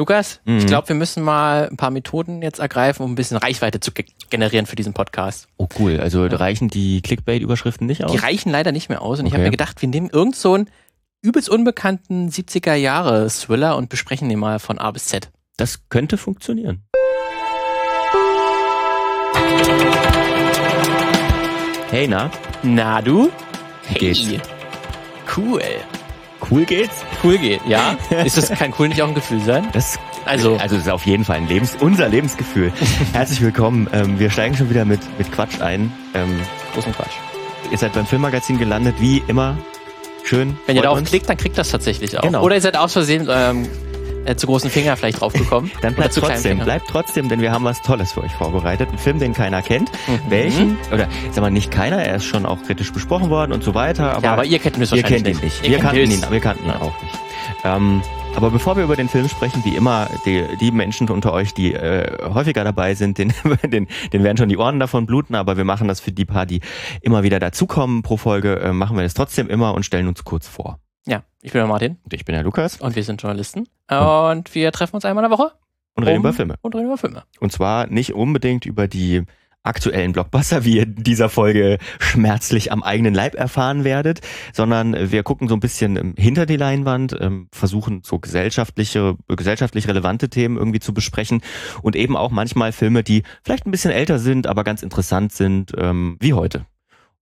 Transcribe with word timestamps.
Lukas, 0.00 0.40
Mhm. 0.46 0.56
ich 0.60 0.66
glaube, 0.66 0.88
wir 0.88 0.96
müssen 0.96 1.22
mal 1.22 1.68
ein 1.70 1.76
paar 1.76 1.90
Methoden 1.90 2.40
jetzt 2.40 2.58
ergreifen, 2.58 3.02
um 3.02 3.12
ein 3.12 3.16
bisschen 3.16 3.36
Reichweite 3.36 3.80
zu 3.80 3.92
ge 3.92 4.06
generieren 4.30 4.64
für 4.64 4.74
diesen 4.74 4.94
Podcast. 4.94 5.46
Oh 5.58 5.68
cool, 5.78 6.00
also 6.00 6.24
reichen 6.24 6.68
die 6.68 7.02
Clickbait-Überschriften 7.02 7.86
nicht 7.86 8.02
aus? 8.02 8.10
Die 8.12 8.16
reichen 8.16 8.50
leider 8.50 8.72
nicht 8.72 8.88
mehr 8.88 9.02
aus 9.02 9.20
und 9.20 9.26
ich 9.26 9.32
habe 9.34 9.42
Okay. 9.42 9.48
mir 9.48 9.50
gedacht, 9.50 9.82
wir 9.82 9.90
nehmen 9.90 10.08
irgend 10.08 10.36
so 10.36 10.54
einen 10.54 10.70
übelst 11.20 11.50
unbekannten 11.50 12.30
70er 12.30 12.72
Jahre 12.76 13.28
Thriller 13.28 13.76
und 13.76 13.90
besprechen 13.90 14.30
den 14.30 14.38
mal 14.38 14.58
von 14.58 14.78
A 14.78 14.90
bis 14.90 15.04
Z. 15.04 15.30
Das 15.58 15.80
könnte 15.90 16.16
funktionieren. 16.16 16.82
Hey, 21.90 22.08
na? 22.08 22.30
Na 22.62 23.02
du? 23.02 23.30
Hey. 23.84 23.98
Geht's? 23.98 24.22
Cool. 25.36 25.60
Cool 26.50 26.64
geht's? 26.64 27.04
Cool 27.22 27.38
geht, 27.38 27.60
ja? 27.66 27.96
Ist 28.24 28.36
das 28.36 28.48
kein 28.50 28.74
cool 28.78 28.88
nicht 28.88 29.00
auch 29.02 29.08
ein 29.08 29.14
Gefühl 29.14 29.40
sein? 29.40 29.68
Das, 29.72 29.98
Also- 30.24 30.56
also 30.56 30.74
das 30.76 30.86
ist 30.86 30.90
auf 30.90 31.06
jeden 31.06 31.24
Fall 31.24 31.36
ein 31.36 31.46
Lebens, 31.48 31.76
unser 31.78 32.08
Lebensgefühl. 32.08 32.72
Herzlich 33.12 33.40
willkommen. 33.40 33.88
Ähm, 33.92 34.18
wir 34.18 34.30
steigen 34.30 34.56
schon 34.56 34.68
wieder 34.68 34.84
mit, 34.84 35.00
mit 35.18 35.30
Quatsch 35.30 35.60
ein. 35.60 35.92
Ähm, 36.14 36.40
Großen 36.74 36.92
Quatsch. 36.92 37.12
ihr 37.70 37.78
seid 37.78 37.92
beim 37.92 38.06
Filmmagazin 38.06 38.58
gelandet, 38.58 38.96
wie 38.98 39.22
immer. 39.28 39.56
Schön. 40.24 40.58
Wenn 40.66 40.76
ihr 40.76 40.82
darauf 40.82 40.98
uns. 40.98 41.08
klickt, 41.08 41.28
dann 41.28 41.36
kriegt 41.36 41.56
das 41.56 41.70
tatsächlich 41.70 42.18
auch. 42.18 42.22
Genau. 42.22 42.42
Oder 42.42 42.56
ihr 42.56 42.60
seid 42.60 42.76
aus 42.76 42.92
Versehen 42.92 43.28
ähm, 43.30 43.68
äh, 44.24 44.36
zu 44.36 44.46
großen 44.46 44.70
Finger 44.70 44.96
vielleicht 44.96 45.20
draufgekommen. 45.20 45.70
Dann 45.82 45.94
bleibt 45.94 46.14
trotzdem, 46.14 46.58
bleibt 46.58 46.88
trotzdem, 46.88 47.28
denn 47.28 47.40
wir 47.40 47.52
haben 47.52 47.64
was 47.64 47.82
Tolles 47.82 48.12
für 48.12 48.22
euch 48.22 48.32
vorbereitet. 48.32 48.88
Einen 48.88 48.98
Film, 48.98 49.18
den 49.18 49.32
keiner 49.32 49.62
kennt. 49.62 49.90
Mhm. 50.06 50.30
Welchen? 50.30 50.78
Oder 50.92 51.08
sag 51.30 51.42
mal 51.42 51.50
nicht 51.50 51.70
keiner, 51.70 52.02
er 52.02 52.16
ist 52.16 52.24
schon 52.24 52.46
auch 52.46 52.62
kritisch 52.62 52.92
besprochen 52.92 53.30
worden 53.30 53.52
und 53.52 53.62
so 53.62 53.74
weiter. 53.74 54.16
Aber 54.16 54.22
Ja, 54.22 54.32
aber 54.32 54.44
ihr 54.44 54.58
kennt 54.58 54.76
ihn 54.76 54.80
wahrscheinlich 54.80 55.06
kennt 55.06 55.28
ihn 55.28 55.38
nicht. 55.42 55.64
Ihr 55.64 55.70
Wir 55.70 55.78
kannten 55.78 56.10
ihn, 56.10 56.22
aber 56.22 56.32
wir 56.32 56.40
kannten 56.40 56.64
ihn 56.64 56.70
auch 56.70 57.02
nicht. 57.02 57.18
Ähm, 57.64 58.02
aber 58.36 58.50
bevor 58.50 58.76
wir 58.76 58.84
über 58.84 58.96
den 58.96 59.08
Film 59.08 59.28
sprechen, 59.28 59.64
wie 59.64 59.74
immer, 59.74 60.08
die, 60.24 60.44
die 60.60 60.70
Menschen 60.70 61.08
unter 61.10 61.32
euch, 61.32 61.52
die 61.52 61.74
äh, 61.74 62.32
häufiger 62.32 62.62
dabei 62.64 62.94
sind, 62.94 63.18
den, 63.18 63.32
den, 63.64 63.88
den 64.12 64.22
werden 64.22 64.36
schon 64.36 64.48
die 64.48 64.56
Ohren 64.56 64.78
davon 64.78 65.06
bluten, 65.06 65.34
aber 65.34 65.56
wir 65.56 65.64
machen 65.64 65.88
das 65.88 66.00
für 66.00 66.12
die 66.12 66.24
paar, 66.24 66.46
die 66.46 66.60
immer 67.02 67.22
wieder 67.22 67.40
dazukommen 67.40 68.02
pro 68.02 68.16
Folge, 68.16 68.60
äh, 68.60 68.72
machen 68.72 68.96
wir 68.96 69.02
das 69.02 69.14
trotzdem 69.14 69.48
immer 69.48 69.74
und 69.74 69.84
stellen 69.84 70.06
uns 70.06 70.24
kurz 70.24 70.46
vor. 70.46 70.78
Ja, 71.06 71.22
ich 71.42 71.52
bin 71.52 71.60
der 71.60 71.66
Martin 71.66 71.96
Und 72.04 72.12
ich 72.12 72.24
bin 72.24 72.34
der 72.34 72.42
Lukas 72.44 72.76
und 72.80 72.94
wir 72.96 73.04
sind 73.04 73.22
Journalisten. 73.22 73.66
Und 73.90 74.54
wir 74.54 74.70
treffen 74.72 74.96
uns 74.96 75.04
einmal 75.04 75.24
in 75.24 75.30
der 75.30 75.38
Woche. 75.38 75.52
und 75.94 76.04
reden 76.04 76.18
um- 76.18 76.22
über 76.22 76.32
Filme. 76.32 76.54
Und 76.62 76.74
reden 76.74 76.86
über 76.86 76.96
Filme. 76.98 77.24
Und 77.40 77.52
zwar 77.52 77.86
nicht 77.88 78.14
unbedingt 78.14 78.64
über 78.66 78.86
die 78.88 79.24
aktuellen 79.62 80.12
Blockbuster, 80.12 80.64
wie 80.64 80.76
ihr 80.76 80.84
in 80.84 81.02
dieser 81.02 81.28
Folge 81.28 81.76
schmerzlich 81.98 82.72
am 82.72 82.82
eigenen 82.82 83.12
Leib 83.12 83.34
erfahren 83.34 83.84
werdet, 83.84 84.20
sondern 84.54 85.10
wir 85.12 85.22
gucken 85.22 85.48
so 85.48 85.54
ein 85.54 85.60
bisschen 85.60 85.96
ähm, 85.96 86.14
hinter 86.16 86.46
die 86.46 86.56
Leinwand, 86.56 87.14
ähm, 87.20 87.48
versuchen 87.52 88.00
so 88.02 88.18
gesellschaftliche, 88.18 89.16
gesellschaftlich 89.28 89.86
relevante 89.88 90.30
Themen 90.30 90.56
irgendwie 90.56 90.80
zu 90.80 90.94
besprechen 90.94 91.42
und 91.82 91.94
eben 91.96 92.16
auch 92.16 92.30
manchmal 92.30 92.72
Filme, 92.72 93.02
die 93.02 93.22
vielleicht 93.42 93.66
ein 93.66 93.70
bisschen 93.70 93.90
älter 93.90 94.18
sind, 94.18 94.46
aber 94.46 94.64
ganz 94.64 94.82
interessant 94.82 95.32
sind, 95.32 95.72
ähm, 95.76 96.16
wie 96.20 96.32
heute. 96.32 96.64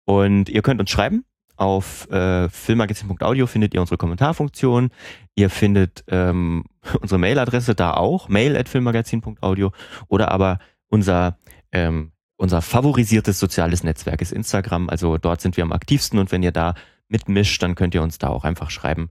Und 0.05 0.49
ihr 0.49 0.63
könnt 0.63 0.81
uns 0.81 0.91
schreiben. 0.91 1.25
Auf 1.59 2.09
äh, 2.11 2.49
filmmagazin.audio 2.49 3.47
findet 3.49 3.75
ihr 3.75 3.81
unsere 3.81 3.99
Kommentarfunktion. 3.99 4.91
Ihr 5.35 5.51
findet 5.51 6.05
ähm, 6.09 6.65
unsere 7.01 7.19
Mailadresse 7.19 7.75
da 7.75 7.95
auch, 7.95 8.29
mail.filmmagazin.audio 8.29 9.73
oder 10.07 10.31
aber 10.31 10.61
unser 10.89 11.37
ähm, 11.73 12.13
unser 12.37 12.63
favorisiertes 12.63 13.41
soziales 13.41 13.83
Netzwerk 13.83 14.23
ist 14.23 14.33
Instagram. 14.33 14.89
Also 14.89 15.19
dort 15.19 15.41
sind 15.41 15.57
wir 15.57 15.65
am 15.65 15.73
aktivsten 15.73 16.21
und 16.21 16.31
wenn 16.31 16.45
ihr 16.45 16.53
da 16.53 16.75
mitmischt, 17.09 17.61
dann 17.63 17.75
könnt 17.75 17.95
ihr 17.95 18.03
uns 18.03 18.19
da 18.19 18.29
auch 18.29 18.45
einfach 18.45 18.71
schreiben. 18.71 19.11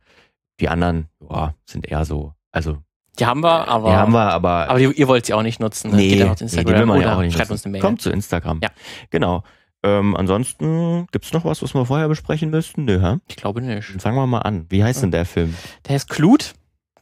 Die 0.62 0.70
anderen 0.70 1.10
ja, 1.30 1.54
sind 1.66 1.86
eher 1.86 2.06
so, 2.06 2.34
also 2.54 2.78
Die 3.20 3.26
haben 3.26 3.42
wir, 3.44 3.68
aber, 3.68 3.90
die 3.90 3.96
haben 3.98 4.14
wir, 4.14 4.32
aber, 4.32 4.70
aber 4.70 4.80
die, 4.80 4.86
ihr 4.86 5.08
wollt 5.10 5.26
sie 5.26 5.34
auch 5.34 5.44
nicht 5.44 5.60
nutzen. 5.60 5.92
ne? 5.92 5.98
nee, 5.98 6.10
Geht 6.10 6.22
dann 6.22 6.30
auf 6.30 6.40
nee, 6.40 6.48
die 6.48 6.56
Instagram 6.56 6.80
will 6.80 6.86
man 6.86 7.02
ja 7.02 7.16
auch 7.18 7.22
nicht. 7.22 7.34
schreibt 7.36 7.50
nutzen. 7.50 7.54
uns 7.54 7.66
eine 7.66 7.72
Mail. 7.74 7.82
Kommt 7.82 8.02
zu 8.02 8.10
Instagram. 8.10 8.62
Ja. 8.64 8.70
Genau. 9.10 9.44
Ähm, 9.84 10.16
ansonsten 10.16 11.08
gibt's 11.12 11.34
noch 11.34 11.46
was, 11.46 11.62
was 11.62 11.74
wir 11.74 11.86
vorher 11.86 12.08
besprechen 12.08 12.50
müssten? 12.50 12.86
Nö, 12.86 13.00
hä? 13.02 13.18
Ich 13.28 13.36
glaube 13.36 13.62
nicht. 13.62 13.90
Dann 13.92 14.00
fangen 14.00 14.18
wir 14.18 14.28
mal 14.28 14.40
an. 14.40 14.66
Wie 14.70 14.84
heißt 14.84 15.04
denn 15.04 15.12
der 15.12 15.26
Film? 15.26 15.56
Der 15.88 15.96
heißt 15.96 16.10
Klut. 16.10 16.54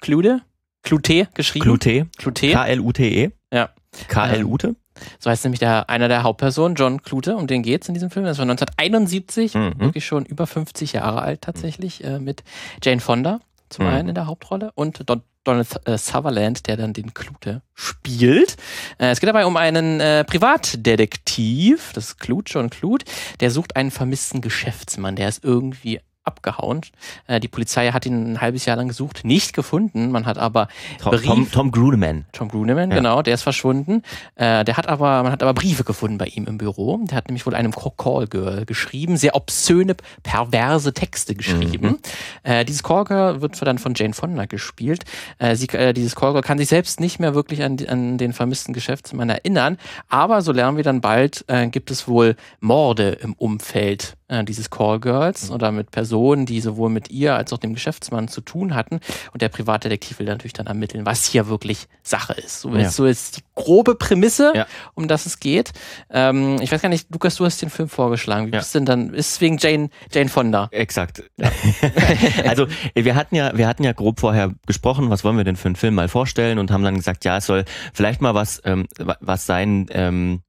Klude. 0.01 0.41
Klute 0.83 1.27
geschrieben. 1.33 1.63
Klute? 1.63 2.07
Klute. 2.17 2.51
K-L-U-T-E? 2.51 3.31
Ja. 3.51 3.69
K-L-Ute? 4.07 4.75
So 5.19 5.29
heißt 5.29 5.43
nämlich 5.45 5.59
der, 5.59 5.89
einer 5.89 6.07
der 6.07 6.23
Hauptpersonen, 6.23 6.75
John 6.75 7.01
Klute, 7.01 7.35
um 7.35 7.47
den 7.47 7.63
geht's 7.63 7.87
in 7.87 7.93
diesem 7.93 8.11
Film. 8.11 8.25
Das 8.25 8.37
war 8.37 8.45
1971, 8.45 9.55
Mhm. 9.55 9.73
wirklich 9.79 10.05
schon 10.05 10.25
über 10.25 10.45
50 10.47 10.93
Jahre 10.93 11.21
alt 11.21 11.41
tatsächlich, 11.41 12.03
äh, 12.03 12.19
mit 12.19 12.43
Jane 12.83 13.01
Fonda 13.01 13.39
zum 13.69 13.85
Mhm. 13.85 13.91
einen 13.91 14.09
in 14.09 14.15
der 14.15 14.27
Hauptrolle 14.27 14.71
und 14.75 15.09
Don 15.09 15.21
Donald 15.45 15.67
äh, 15.87 15.97
Sutherland, 15.97 16.67
der 16.67 16.77
dann 16.77 16.93
den 16.93 17.13
Klute 17.13 17.61
spielt. 17.73 18.57
Äh, 18.97 19.11
es 19.11 19.19
geht 19.19 19.29
dabei 19.29 19.45
um 19.45 19.57
einen 19.57 19.99
äh, 19.99 20.23
Privatdetektiv, 20.25 21.91
das 21.93 22.09
ist 22.09 22.19
Klut, 22.19 22.49
John 22.49 22.69
Klut, 22.69 23.05
der 23.39 23.51
sucht 23.51 23.75
einen 23.75 23.91
vermissten 23.91 24.41
Geschäftsmann, 24.41 25.15
der 25.15 25.29
ist 25.29 25.43
irgendwie 25.43 26.01
abgehauen. 26.25 26.81
Äh, 27.27 27.39
die 27.39 27.47
Polizei 27.47 27.91
hat 27.91 28.05
ihn 28.05 28.33
ein 28.33 28.41
halbes 28.41 28.65
Jahr 28.65 28.75
lang 28.77 28.87
gesucht, 28.87 29.21
nicht 29.23 29.53
gefunden. 29.53 30.11
Man 30.11 30.25
hat 30.25 30.37
aber 30.37 30.67
Tom, 31.01 31.11
Brief- 31.11 31.25
Tom, 31.25 31.51
Tom 31.51 31.71
Gruneman. 31.71 32.25
Tom 32.31 32.49
Gruneman, 32.49 32.89
Ja. 32.91 32.97
genau, 32.97 33.21
der 33.21 33.35
ist 33.35 33.43
verschwunden. 33.43 34.01
Äh, 34.35 34.63
der 34.65 34.75
hat 34.77 34.87
aber, 34.87 35.23
man 35.23 35.31
hat 35.31 35.41
aber 35.43 35.53
Briefe 35.53 35.83
gefunden 35.83 36.17
bei 36.17 36.25
ihm 36.27 36.45
im 36.45 36.57
Büro. 36.57 36.99
Der 37.09 37.17
hat 37.17 37.27
nämlich 37.29 37.45
wohl 37.45 37.55
einem 37.55 37.71
Call 37.71 38.27
Girl 38.27 38.65
geschrieben, 38.65 39.17
sehr 39.17 39.35
obszöne, 39.35 39.95
perverse 40.23 40.93
Texte 40.93 41.35
geschrieben. 41.35 41.87
Mhm. 41.87 41.97
Äh, 42.43 42.65
dieses 42.65 42.83
Call 42.83 43.05
Girl 43.05 43.41
wird 43.41 43.61
dann 43.61 43.77
von 43.77 43.93
Jane 43.95 44.13
Fonda 44.13 44.45
gespielt. 44.45 45.03
Äh, 45.39 45.55
sie, 45.55 45.67
äh, 45.69 45.93
dieses 45.93 46.15
Call 46.15 46.31
Girl 46.31 46.41
kann 46.43 46.57
sich 46.57 46.67
selbst 46.69 46.99
nicht 46.99 47.19
mehr 47.19 47.35
wirklich 47.35 47.63
an, 47.63 47.77
an 47.87 48.17
den 48.17 48.33
vermissten 48.33 48.73
Geschäftsmann 48.73 49.29
erinnern. 49.29 49.77
Aber 50.09 50.41
so 50.41 50.51
lernen 50.51 50.77
wir 50.77 50.83
dann 50.83 51.01
bald, 51.01 51.45
äh, 51.47 51.67
gibt 51.67 51.91
es 51.91 52.07
wohl 52.07 52.35
Morde 52.59 53.09
im 53.21 53.33
Umfeld 53.33 54.15
äh, 54.27 54.43
dieses 54.43 54.69
Call 54.69 54.99
Girls 54.99 55.49
Mhm. 55.49 55.55
oder 55.55 55.71
mit 55.71 55.91
Personen, 55.91 56.45
die 56.45 56.59
sowohl 56.61 56.89
mit 56.89 57.09
ihr 57.11 57.35
als 57.35 57.53
auch 57.53 57.57
dem 57.57 57.73
Geschäftsmann 57.73 58.27
zu 58.27 58.41
tun 58.41 58.73
hatten. 58.75 58.99
Und 59.33 59.41
der 59.41 59.49
Privatdetektiv 59.49 60.19
will 60.19 60.25
natürlich 60.25 60.53
dann 60.53 60.67
ermitteln, 60.67 61.05
was 61.05 61.25
hier 61.25 61.47
wirklich 61.47 61.87
Sache 62.03 62.33
ist. 62.33 62.61
So, 62.61 62.69
Ja. 62.75 62.87
ist, 62.87 62.95
so 62.95 63.05
ist 63.05 63.37
die 63.37 63.41
grobe 63.55 63.95
Prämisse, 63.95 64.51
Ja. 64.55 64.65
um 64.95 65.07
das 65.07 65.25
es 65.25 65.39
geht. 65.39 65.73
Ähm, 66.09 66.57
ich 66.61 66.71
weiß 66.71 66.81
gar 66.81 66.89
nicht, 66.89 67.07
Lukas, 67.11 67.35
du 67.35 67.45
hast 67.45 67.61
den 67.61 67.69
Film 67.69 67.87
vorgeschlagen. 67.89 68.47
Wie 68.47 68.51
Ja. 68.53 68.59
bist 68.59 68.73
denn 68.73 68.85
dann? 68.85 69.13
Ist 69.13 69.31
es 69.33 69.41
wegen 69.41 69.57
Jane, 69.57 69.89
Jane 70.11 70.29
Fonda? 70.29 70.69
Exakt. 70.71 71.23
also 72.47 72.67
wir 72.95 73.15
hatten 73.15 73.35
ja, 73.35 73.55
wir 73.57 73.67
hatten 73.67 73.83
ja 73.83 73.93
grob 73.93 74.19
vorher 74.19 74.53
gesprochen, 74.65 75.09
was 75.09 75.23
wollen 75.23 75.37
wir 75.37 75.43
denn 75.43 75.55
für 75.55 75.67
einen 75.67 75.75
Film 75.75 75.95
mal 75.95 76.07
vorstellen 76.07 76.59
und 76.59 76.71
haben 76.71 76.83
dann 76.83 76.95
gesagt, 76.95 77.25
ja, 77.25 77.37
es 77.37 77.45
soll 77.45 77.65
vielleicht 77.93 78.21
mal 78.21 78.33
was, 78.33 78.61
ähm, 78.65 78.85
wa- 78.97 79.17
was 79.19 79.45
sein, 79.45 79.87
ähm, 79.91 80.41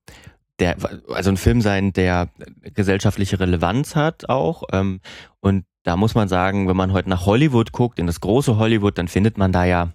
der, 0.59 0.77
also 1.09 1.31
ein 1.31 1.37
Film 1.37 1.61
sein, 1.61 1.93
der 1.93 2.29
gesellschaftliche 2.75 3.39
Relevanz 3.41 3.95
hat 3.95 4.29
auch. 4.29 4.65
Ähm, 4.73 5.01
und 5.41 5.65
da 5.83 5.97
muss 5.97 6.15
man 6.15 6.29
sagen, 6.29 6.69
wenn 6.69 6.77
man 6.77 6.93
heute 6.93 7.09
nach 7.09 7.27
Hollywood 7.27 7.73
guckt, 7.73 7.99
in 7.99 8.07
das 8.07 8.21
große 8.21 8.57
Hollywood, 8.57 8.99
dann 8.99 9.09
findet 9.09 9.39
man 9.39 9.53
da 9.53 9.65
ja, 9.65 9.93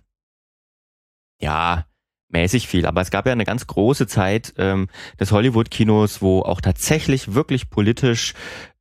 ja, 1.40 1.86
mäßig 2.30 2.68
viel. 2.68 2.86
Aber 2.86 3.02
es 3.02 3.12
gab 3.12 3.26
ja 3.26 3.32
eine 3.32 3.44
ganz 3.46 3.68
große 3.68 4.08
Zeit 4.08 4.54
ähm, 4.58 4.88
des 5.20 5.32
Hollywood-Kinos, 5.32 6.22
wo 6.22 6.42
auch 6.42 6.62
tatsächlich 6.62 7.34
wirklich 7.34 7.70
politisch, 7.70 8.34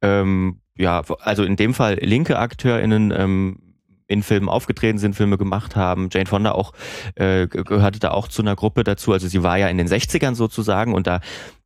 ähm, 0.02 0.60
ja, 0.76 1.02
also 1.20 1.42
in 1.44 1.56
dem 1.56 1.74
Fall 1.74 1.94
linke 2.00 2.38
AkteurInnen 2.38 3.10
ähm, 3.10 3.74
in 4.06 4.22
Filmen 4.22 4.48
aufgetreten 4.48 4.98
sind, 4.98 5.14
Filme 5.14 5.38
gemacht 5.38 5.76
haben. 5.76 6.08
Jane 6.12 6.26
Fonda 6.26 6.52
auch 6.52 6.72
äh, 7.14 7.46
ge- 7.46 7.64
gehörte 7.64 8.00
da 8.00 8.10
auch 8.10 8.28
zu 8.28 8.42
einer 8.42 8.56
Gruppe 8.56 8.82
dazu. 8.84 9.12
Also 9.12 9.28
sie 9.28 9.42
war 9.42 9.56
ja 9.56 9.68
in 9.68 9.78
den 9.78 9.88
60ern 9.88 10.34
sozusagen 10.34 10.94
und 10.94 11.06
da 11.06 11.20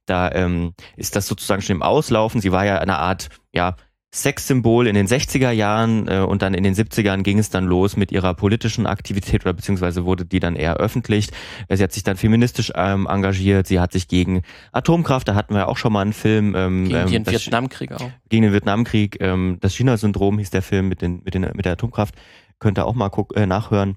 da 0.07 0.31
ähm, 0.33 0.75
ist 0.97 1.17
das 1.17 1.27
sozusagen 1.27 1.63
schon 1.63 1.77
im 1.77 1.83
Auslaufen. 1.83 2.41
Sie 2.41 2.53
war 2.53 2.65
ja 2.65 2.79
eine 2.79 2.99
Art, 2.99 3.29
ja, 3.53 3.77
Sexsymbol 4.15 4.87
in 4.87 4.95
den 4.95 5.09
60er 5.09 5.51
Jahren 5.51 6.07
äh, 6.07 6.21
und 6.21 6.41
dann 6.43 6.55
in 6.55 6.63
den 6.63 6.75
70ern 6.75 7.23
ging 7.23 7.41
es 7.41 7.51
dann 7.51 7.65
los 7.65 7.97
mit 7.97 8.13
ihrer 8.13 8.35
politischen 8.35 8.87
Aktivität 8.87 9.45
oder 9.45 9.55
beziehungsweise 9.55 10.05
wurde 10.05 10.25
die 10.25 10.39
dann 10.39 10.55
eher 10.55 10.77
öffentlich. 10.77 11.31
Äh, 11.67 11.77
Sie 11.77 11.83
hat 11.83 11.93
sich 11.93 12.05
dann 12.05 12.17
feministisch 12.17 12.73
ähm, 12.77 13.09
engagiert, 13.11 13.67
sie 13.67 13.81
hat 13.81 13.93
sich 13.93 14.07
gegen 14.07 14.43
Atomkraft, 14.71 15.27
da 15.27 15.35
hatten 15.35 15.55
wir 15.55 15.69
auch 15.69 15.77
schon 15.77 15.93
mal 15.93 16.03
einen 16.03 16.13
Film. 16.13 16.55
Ähm, 16.55 16.89
Gegen 16.89 17.09
den 17.09 17.27
ähm, 17.27 17.27
Vietnamkrieg 17.27 17.93
auch. 17.93 18.11
gegen 18.29 18.45
den 18.45 18.53
Vietnamkrieg. 18.53 19.17
Ähm, 19.21 19.59
das 19.61 19.75
China-Syndrom 19.75 20.39
hieß 20.39 20.51
der 20.51 20.63
Film 20.63 20.89
mit, 20.89 21.03
den, 21.03 21.23
mit, 21.25 21.35
den, 21.35 21.43
mit 21.55 21.65
der 21.65 21.73
Atomkraft. 21.73 22.15
Könnt 22.61 22.79
ihr 22.79 22.87
auch 22.87 22.95
mal 22.95 23.09
guck, 23.09 23.37
äh, 23.37 23.47
nachhören. 23.47 23.97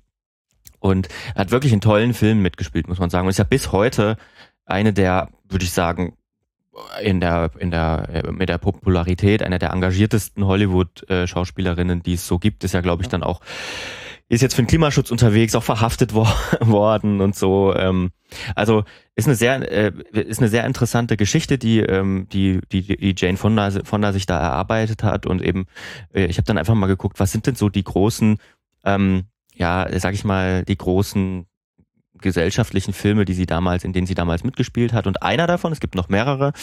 Und 0.79 1.09
hat 1.35 1.51
wirklich 1.51 1.71
einen 1.71 1.81
tollen 1.81 2.13
Film 2.13 2.41
mitgespielt, 2.41 2.87
muss 2.87 2.99
man 2.99 3.09
sagen. 3.09 3.27
Und 3.27 3.31
ist 3.31 3.37
ja 3.39 3.43
bis 3.43 3.71
heute 3.71 4.17
eine 4.67 4.93
der, 4.93 5.29
würde 5.49 5.65
ich 5.65 5.71
sagen, 5.71 6.13
in 7.01 7.19
der, 7.19 7.51
in 7.57 7.71
der, 7.71 8.09
äh, 8.13 8.31
mit 8.31 8.49
der 8.49 8.57
Popularität 8.59 9.41
einer 9.41 9.59
der 9.59 9.71
engagiertesten 9.71 10.45
Hollywood-Schauspielerinnen, 10.45 12.03
die 12.03 12.13
es 12.13 12.27
so 12.27 12.37
gibt, 12.37 12.63
ist 12.63 12.73
ja, 12.73 12.81
glaube 12.81 13.01
ich, 13.01 13.09
dann 13.09 13.23
auch, 13.23 13.41
ist 14.29 14.41
jetzt 14.41 14.55
für 14.55 14.61
den 14.61 14.67
Klimaschutz 14.67 15.09
unterwegs, 15.09 15.55
auch 15.55 15.63
verhaftet 15.63 16.13
wor 16.13 16.27
worden 16.59 17.21
und 17.21 17.35
so. 17.35 17.73
Ähm, 17.75 18.11
also 18.55 18.83
ist 19.15 19.27
eine 19.27 19.35
sehr, 19.35 19.71
äh, 19.71 19.91
ist 20.11 20.39
eine 20.39 20.49
sehr 20.49 20.65
interessante 20.65 21.17
Geschichte, 21.17 21.57
die, 21.57 21.79
ähm, 21.79 22.27
die, 22.31 22.59
die, 22.71 22.81
die 22.83 23.15
Jane 23.17 23.37
Fonda, 23.37 23.71
Fonda 23.83 24.13
sich 24.13 24.25
da 24.25 24.37
erarbeitet 24.37 25.03
hat 25.03 25.25
und 25.25 25.41
eben, 25.41 25.65
äh, 26.13 26.25
ich 26.25 26.37
habe 26.37 26.45
dann 26.45 26.57
einfach 26.57 26.75
mal 26.75 26.87
geguckt, 26.87 27.19
was 27.19 27.31
sind 27.31 27.47
denn 27.47 27.55
so 27.55 27.69
die 27.69 27.83
großen, 27.83 28.37
ähm, 28.83 29.23
ja, 29.55 29.87
sag 29.97 30.13
ich 30.13 30.23
mal, 30.23 30.63
die 30.63 30.77
großen 30.77 31.47
gesellschaftlichen 32.21 32.93
Filme, 32.93 33.25
die 33.25 33.33
sie 33.33 33.45
damals, 33.45 33.83
in 33.83 33.93
denen 33.93 34.07
sie 34.07 34.15
damals 34.15 34.43
mitgespielt 34.43 34.93
hat. 34.93 35.07
Und 35.07 35.23
einer 35.23 35.47
davon, 35.47 35.71
es 35.71 35.79
gibt 35.79 35.95
noch 35.95 36.09
mehrere, 36.09 36.53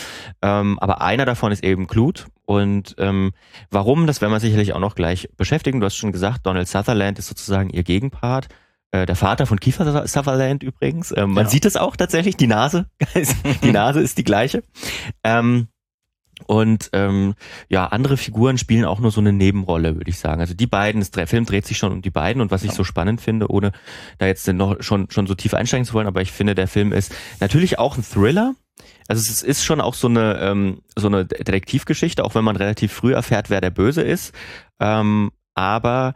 ähm, 0.43 0.79
aber 0.79 1.01
einer 1.01 1.25
davon 1.25 1.53
ist 1.53 1.65
eben 1.65 1.87
Clute. 1.87 2.25
Und 2.47 2.95
ähm, 2.99 3.33
warum, 3.71 4.07
das 4.07 4.21
werden 4.21 4.33
wir 4.33 4.41
sicherlich 4.41 4.75
auch 4.75 4.81
noch 4.81 4.95
gleich 4.95 5.29
beschäftigen. 5.37 5.81
Du 5.81 5.87
hast 5.87 5.97
schon 5.97 6.13
gesagt, 6.13 6.47
Donald 6.47 6.69
Sutherland 6.69 7.19
ist 7.19 7.29
sozusagen 7.29 7.71
ihr 7.71 7.83
Gegenpart. 7.83 8.49
Äh, 8.95 9.07
der 9.07 9.17
Vater 9.17 9.47
von 9.47 9.59
Kiefer 9.59 10.07
Sutherland 10.07 10.63
übrigens. 10.63 11.13
Ähm, 11.17 11.33
man 11.33 11.47
ja. 11.47 11.51
sieht 11.51 11.65
es 11.65 11.77
auch 11.77 11.97
tatsächlich, 11.97 12.37
die 12.37 12.47
Nase. 12.47 12.87
die 13.63 13.73
Nase 13.73 14.01
ist 14.01 14.19
die 14.19 14.25
gleiche. 14.25 14.63
Ähm, 15.25 15.69
und 16.47 16.91
ähm, 16.93 17.35
ja, 17.69 17.87
andere 17.87 18.17
Figuren 18.17 18.59
spielen 18.59 18.85
auch 18.85 19.01
nur 19.01 19.11
so 19.11 19.21
eine 19.21 19.33
Nebenrolle, 19.33 19.97
würde 19.97 20.11
ich 20.11 20.19
sagen. 20.19 20.41
Also 20.41 20.55
die 20.55 20.67
beiden, 20.67 21.07
der 21.15 21.27
Film 21.27 21.47
dreht 21.47 21.67
sich 21.67 21.79
schon 21.79 21.93
um 21.93 22.03
die 22.03 22.11
beiden 22.11 22.43
und 22.43 22.51
was 22.51 22.65
ich 22.65 22.73
so 22.73 22.85
spannend 22.85 23.21
finde, 23.21 23.51
ohne 23.51 23.73
da 24.19 24.27
jetzt 24.27 24.47
noch 24.49 24.83
schon, 24.83 25.11
schon 25.11 25.27
so 25.27 25.35
tief 25.35 25.55
einsteigen 25.55 25.87
zu 25.87 25.95
wollen, 25.95 26.07
aber 26.07 26.23
ich 26.23 26.33
finde, 26.33 26.55
der 26.55 26.69
Film 26.69 26.93
ist 26.93 27.15
natürlich 27.41 27.79
auch 27.79 27.97
ein 27.97 28.05
Thriller. 28.05 28.55
Also 29.07 29.21
es 29.21 29.43
ist 29.43 29.65
schon 29.65 29.81
auch 29.81 29.95
so 29.95 30.09
eine, 30.09 30.39
ähm, 30.41 30.83
so 30.97 31.09
eine 31.09 31.25
Detektivgeschichte, 31.25 32.25
auch 32.25 32.35
wenn 32.35 32.45
man 32.45 32.57
relativ 32.57 32.93
früh 32.93 33.15
erfährt, 33.15 33.51
wer 33.51 33.61
der 33.61 33.71
Böse 33.71 34.03
ist. 34.03 34.35
Ähm, 34.81 35.31
aber 35.55 36.15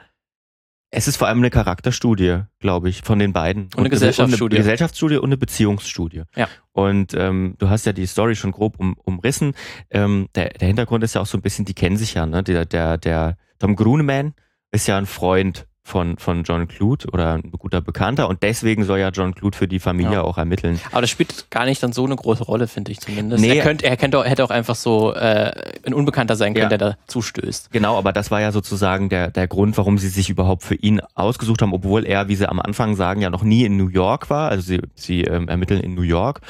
es 0.90 1.06
ist 1.06 1.16
vor 1.16 1.28
allem 1.28 1.38
eine 1.38 1.50
Charakterstudie, 1.50 2.42
glaube 2.60 2.88
ich, 2.88 3.02
von 3.02 3.18
den 3.18 3.32
beiden. 3.32 3.64
Und 3.64 3.80
eine 3.80 3.90
Gesellschaftsstudie. 3.90 4.44
Und 4.44 4.52
eine 4.52 4.60
Gesellschaftsstudie 4.60 5.16
und 5.16 5.28
eine 5.28 5.36
Beziehungsstudie. 5.36 6.22
Ja. 6.34 6.48
Und 6.72 7.12
ähm, 7.14 7.56
du 7.58 7.68
hast 7.68 7.84
ja 7.84 7.92
die 7.92 8.06
Story 8.06 8.36
schon 8.36 8.52
grob 8.52 8.78
um, 8.78 8.96
umrissen. 9.04 9.52
Ähm, 9.90 10.28
der, 10.34 10.50
der 10.50 10.68
Hintergrund 10.68 11.04
ist 11.04 11.14
ja 11.14 11.20
auch 11.20 11.26
so 11.26 11.36
ein 11.36 11.42
bisschen, 11.42 11.66
die 11.66 11.74
kennen 11.74 11.96
sich 11.96 12.14
ja, 12.14 12.24
ne? 12.24 12.42
Der, 12.42 12.64
der, 12.64 12.96
der 12.96 13.36
Tom 13.58 13.76
Gruneman 13.76 14.34
ist 14.70 14.86
ja 14.86 14.96
ein 14.96 15.06
Freund 15.06 15.66
von, 15.88 16.18
von 16.18 16.44
John 16.44 16.68
Clute 16.68 17.08
oder 17.08 17.34
ein 17.34 17.50
guter 17.50 17.80
Bekannter 17.80 18.28
und 18.28 18.42
deswegen 18.42 18.84
soll 18.84 18.98
ja 18.98 19.08
John 19.08 19.34
Clute 19.34 19.56
für 19.56 19.68
die 19.68 19.80
Familie 19.80 20.14
ja. 20.14 20.22
auch 20.22 20.38
ermitteln. 20.38 20.78
Aber 20.92 21.00
das 21.00 21.10
spielt 21.10 21.50
gar 21.50 21.64
nicht 21.64 21.82
dann 21.82 21.92
so 21.92 22.04
eine 22.04 22.14
große 22.14 22.44
Rolle, 22.44 22.68
finde 22.68 22.92
ich 22.92 23.00
zumindest. 23.00 23.40
Nee. 23.42 23.56
Er, 23.56 23.64
könnte, 23.64 23.86
er 23.86 23.96
könnte, 23.96 24.22
hätte 24.24 24.44
auch 24.44 24.50
einfach 24.50 24.74
so 24.74 25.14
äh, 25.14 25.50
ein 25.84 25.94
Unbekannter 25.94 26.36
sein 26.36 26.54
können, 26.54 26.70
ja. 26.70 26.76
der 26.76 26.78
da 26.78 26.96
zustößt. 27.06 27.70
Genau, 27.70 27.96
aber 27.96 28.12
das 28.12 28.30
war 28.30 28.40
ja 28.40 28.52
sozusagen 28.52 29.08
der, 29.08 29.30
der 29.30 29.48
Grund, 29.48 29.76
warum 29.78 29.98
sie 29.98 30.08
sich 30.08 30.28
überhaupt 30.30 30.62
für 30.62 30.74
ihn 30.74 31.00
ausgesucht 31.14 31.62
haben, 31.62 31.72
obwohl 31.72 32.04
er, 32.04 32.28
wie 32.28 32.36
sie 32.36 32.48
am 32.48 32.60
Anfang 32.60 32.94
sagen, 32.94 33.22
ja 33.22 33.30
noch 33.30 33.42
nie 33.42 33.64
in 33.64 33.76
New 33.76 33.88
York 33.88 34.30
war. 34.30 34.50
Also 34.50 34.62
sie, 34.62 34.80
sie 34.94 35.22
ähm, 35.22 35.48
ermitteln 35.48 35.80
in 35.80 35.94
New 35.94 36.02
York. 36.02 36.40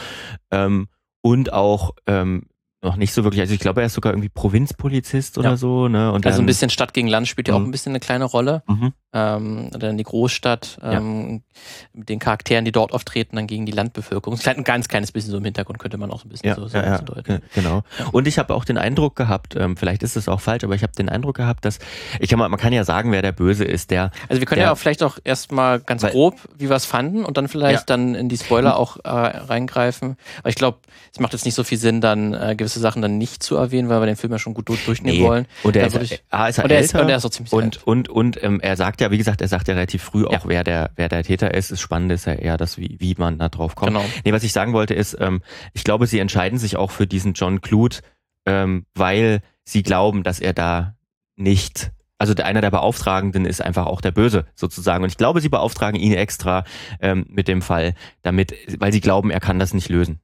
Ähm, 0.51 0.89
und 1.21 1.53
auch 1.53 1.95
ähm, 2.07 2.43
noch 2.83 2.97
nicht 2.97 3.13
so 3.13 3.25
wirklich. 3.25 3.41
Also 3.41 3.55
ich 3.55 3.61
glaube, 3.61 3.81
er 3.81 3.87
ist 3.87 3.95
sogar 3.95 4.13
irgendwie 4.13 4.29
Provinzpolizist 4.29 5.37
oder 5.39 5.51
ja. 5.51 5.57
so. 5.57 5.89
Ne? 5.89 6.13
Und 6.13 6.27
also 6.27 6.41
ein 6.41 6.47
bisschen 6.47 6.71
Stadt 6.71 6.95
gegen 6.95 7.09
Land 7.09 7.27
spielt 7.29 7.49
ja 7.49 7.55
auch 7.55 7.59
mhm. 7.59 7.67
ein 7.67 7.71
bisschen 7.71 7.91
eine 7.91 8.01
kleine 8.01 8.25
Rolle. 8.25 8.63
Mhm. 8.69 8.93
Ähm, 9.15 9.71
dann 9.71 9.97
die 9.97 10.05
Großstadt 10.05 10.81
ähm, 10.83 11.31
ja. 11.31 11.61
mit 11.95 12.09
den 12.11 12.19
Charakteren, 12.19 12.67
die 12.67 12.73
dort 12.73 12.93
auftreten, 12.93 13.37
dann 13.37 13.47
gegen 13.47 13.65
die 13.65 13.73
Landbevölkerung. 13.73 14.39
Ein 14.45 14.65
ganz 14.65 14.87
kleines 14.89 15.13
bisschen 15.13 15.31
so 15.31 15.39
im 15.39 15.45
Hintergrund 15.45 15.79
könnte 15.79 15.97
man 15.97 16.11
auch 16.11 16.21
so 16.21 16.27
ein 16.27 16.29
bisschen 16.29 16.51
ja, 16.51 16.55
so, 16.55 16.69
so, 16.69 16.77
ja, 16.77 16.99
so 16.99 17.05
deuten. 17.05 17.43
Genau. 17.55 17.85
Und 18.13 18.29
ich 18.29 18.39
habe 18.39 18.55
auch 18.55 18.67
den 18.67 18.77
Eindruck 18.77 19.17
gehabt, 19.17 19.57
ähm, 19.57 19.79
vielleicht 19.79 20.03
ist 20.03 20.17
es 20.17 20.29
auch 20.29 20.43
falsch, 20.43 20.63
aber 20.63 20.75
ich 20.75 20.83
habe 20.83 20.93
den 20.93 21.09
Eindruck 21.09 21.37
gehabt, 21.37 21.65
dass 21.65 21.79
ich 22.21 22.29
kann 22.29 22.39
mal, 22.39 22.51
man 22.51 22.61
kann 22.61 22.75
ja 22.75 22.85
sagen, 22.85 23.11
wer 23.11 23.23
der 23.23 23.33
Böse 23.33 23.65
ist. 23.65 23.91
Der. 23.91 24.11
Also 24.29 24.41
wir 24.41 24.47
können 24.47 24.59
der, 24.59 24.67
ja 24.67 24.73
auch 24.73 24.79
vielleicht 24.79 25.03
auch 25.03 25.19
erstmal 25.25 25.81
ganz 25.81 26.03
weil, 26.03 26.11
grob, 26.11 26.37
wie 26.59 26.69
wir 26.69 26.77
es 26.77 26.85
fanden, 26.85 27.25
und 27.25 27.39
dann 27.39 27.49
vielleicht 27.49 27.89
dann 27.89 28.15
in 28.15 28.29
die 28.29 28.37
Spoiler 28.37 28.77
auch 28.77 28.99
äh, 29.05 29.09
reingreifen. 29.09 30.17
Aber 30.41 30.51
ich 30.51 30.55
glaube, 30.55 30.79
es 31.13 31.21
macht 31.21 31.33
jetzt 31.33 31.45
nicht 31.47 31.55
so 31.55 31.65
viel 31.65 31.79
Sinn, 31.79 32.01
dann 32.01 32.35
äh, 32.35 32.55
gewisse 32.57 32.81
Sachen 32.81 33.01
dann 33.01 33.17
nicht 33.17 33.43
zu 33.43 33.57
erwähnen, 33.57 33.89
weil 33.89 34.01
wir 34.01 34.07
den 34.07 34.17
Film 34.17 34.33
ja 34.33 34.39
schon 34.39 34.53
gut 34.53 34.69
durch, 34.69 34.85
durchnehmen 34.85 35.19
nee. 35.19 35.25
wollen. 35.25 35.47
Und 35.63 35.77
er, 35.77 35.87
ist, 35.87 35.97
ich, 35.97 36.23
A, 36.31 36.49
ist 36.49 36.59
er 36.59 36.65
und 36.65 36.71
er, 36.71 36.81
ist, 36.81 36.95
und 36.95 37.09
er 37.09 37.17
ist 37.17 37.25
auch 37.25 37.31
ziemlich 37.31 37.53
und, 37.53 37.63
alt. 37.63 37.81
Und, 37.85 38.09
und, 38.09 38.37
und 38.37 38.45
ähm, 38.45 38.61
er 38.61 38.77
sagt 38.77 38.98
ja, 39.01 39.11
wie 39.11 39.19
gesagt, 39.19 39.41
er 39.41 39.49
sagt 39.49 39.69
ja 39.69 39.75
relativ 39.75 40.03
früh 40.03 40.23
ja. 40.23 40.29
auch, 40.29 40.47
wer 40.47 40.65
der, 40.65 40.91
wer 40.97 41.09
der 41.09 41.23
Täter 41.23 41.55
ist. 41.55 41.71
Das 41.71 41.81
Spannende 41.81 42.15
ist 42.15 42.27
ja 42.27 42.35
eher 42.35 42.57
das, 42.57 42.79
wie, 42.79 42.97
wie 42.99 43.15
man 43.19 43.39
da 43.39 43.49
drauf 43.49 43.75
kommt. 43.75 43.93
Genau. 43.93 44.05
Nee, 44.25 44.33
was 44.33 44.45
ich 44.45 44.53
sagen 44.53 44.73
wollte 44.73 44.95
ist, 44.95 45.17
ähm, 45.21 45.43
ich 45.73 45.85
glaube, 45.85 46.07
sie 46.07 46.19
entscheiden 46.19 46.59
sich 46.59 46.77
auch 46.77 46.91
für 46.91 47.07
diesen 47.07 47.35
John 47.35 47.61
Clute, 47.61 48.01
ähm, 48.47 48.87
weil 48.95 49.41
sie 49.65 49.83
glauben, 49.83 50.23
dass 50.23 50.41
er 50.41 50.53
da 50.53 50.97
nicht 51.37 51.93
also 52.19 52.35
einer 52.35 52.61
der 52.61 52.73
Beauftragenden 52.73 53.45
ist 53.45 53.63
einfach 53.63 53.87
auch 53.87 54.01
der 54.01 54.11
Böse 54.11 54.45
sozusagen. 54.55 55.05
Und 55.05 55.11
ich 55.11 55.17
glaube, 55.17 55.41
sie 55.41 55.49
beauftragen 55.49 55.99
ihn 55.99 56.13
extra 56.13 56.65
ähm, 57.01 57.25
mit 57.29 57.47
dem 57.47 57.63
Fall, 57.63 57.95
damit, 58.23 58.55
weil 58.81 58.93
sie 58.93 59.01
glauben, 59.01 59.31
er 59.31 59.41
kann 59.41 59.61
das 59.61 59.73
nicht 59.73 59.89
lösen. 59.89 60.21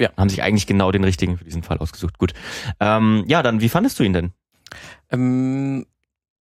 Ja. 0.00 0.10
Haben 0.16 0.28
sich 0.28 0.42
eigentlich 0.42 0.66
genau 0.66 0.90
den 0.90 1.04
richtigen 1.04 1.38
für 1.38 1.44
diesen 1.44 1.62
Fall 1.62 1.78
ausgesucht. 1.78 2.18
Gut. 2.18 2.32
Ähm, 2.80 3.24
ja, 3.28 3.42
dann, 3.42 3.60
wie 3.60 3.68
fandest 3.68 3.98
du 3.98 4.04
ihn 4.04 4.12
denn? 4.12 4.32
Ähm, 5.10 5.86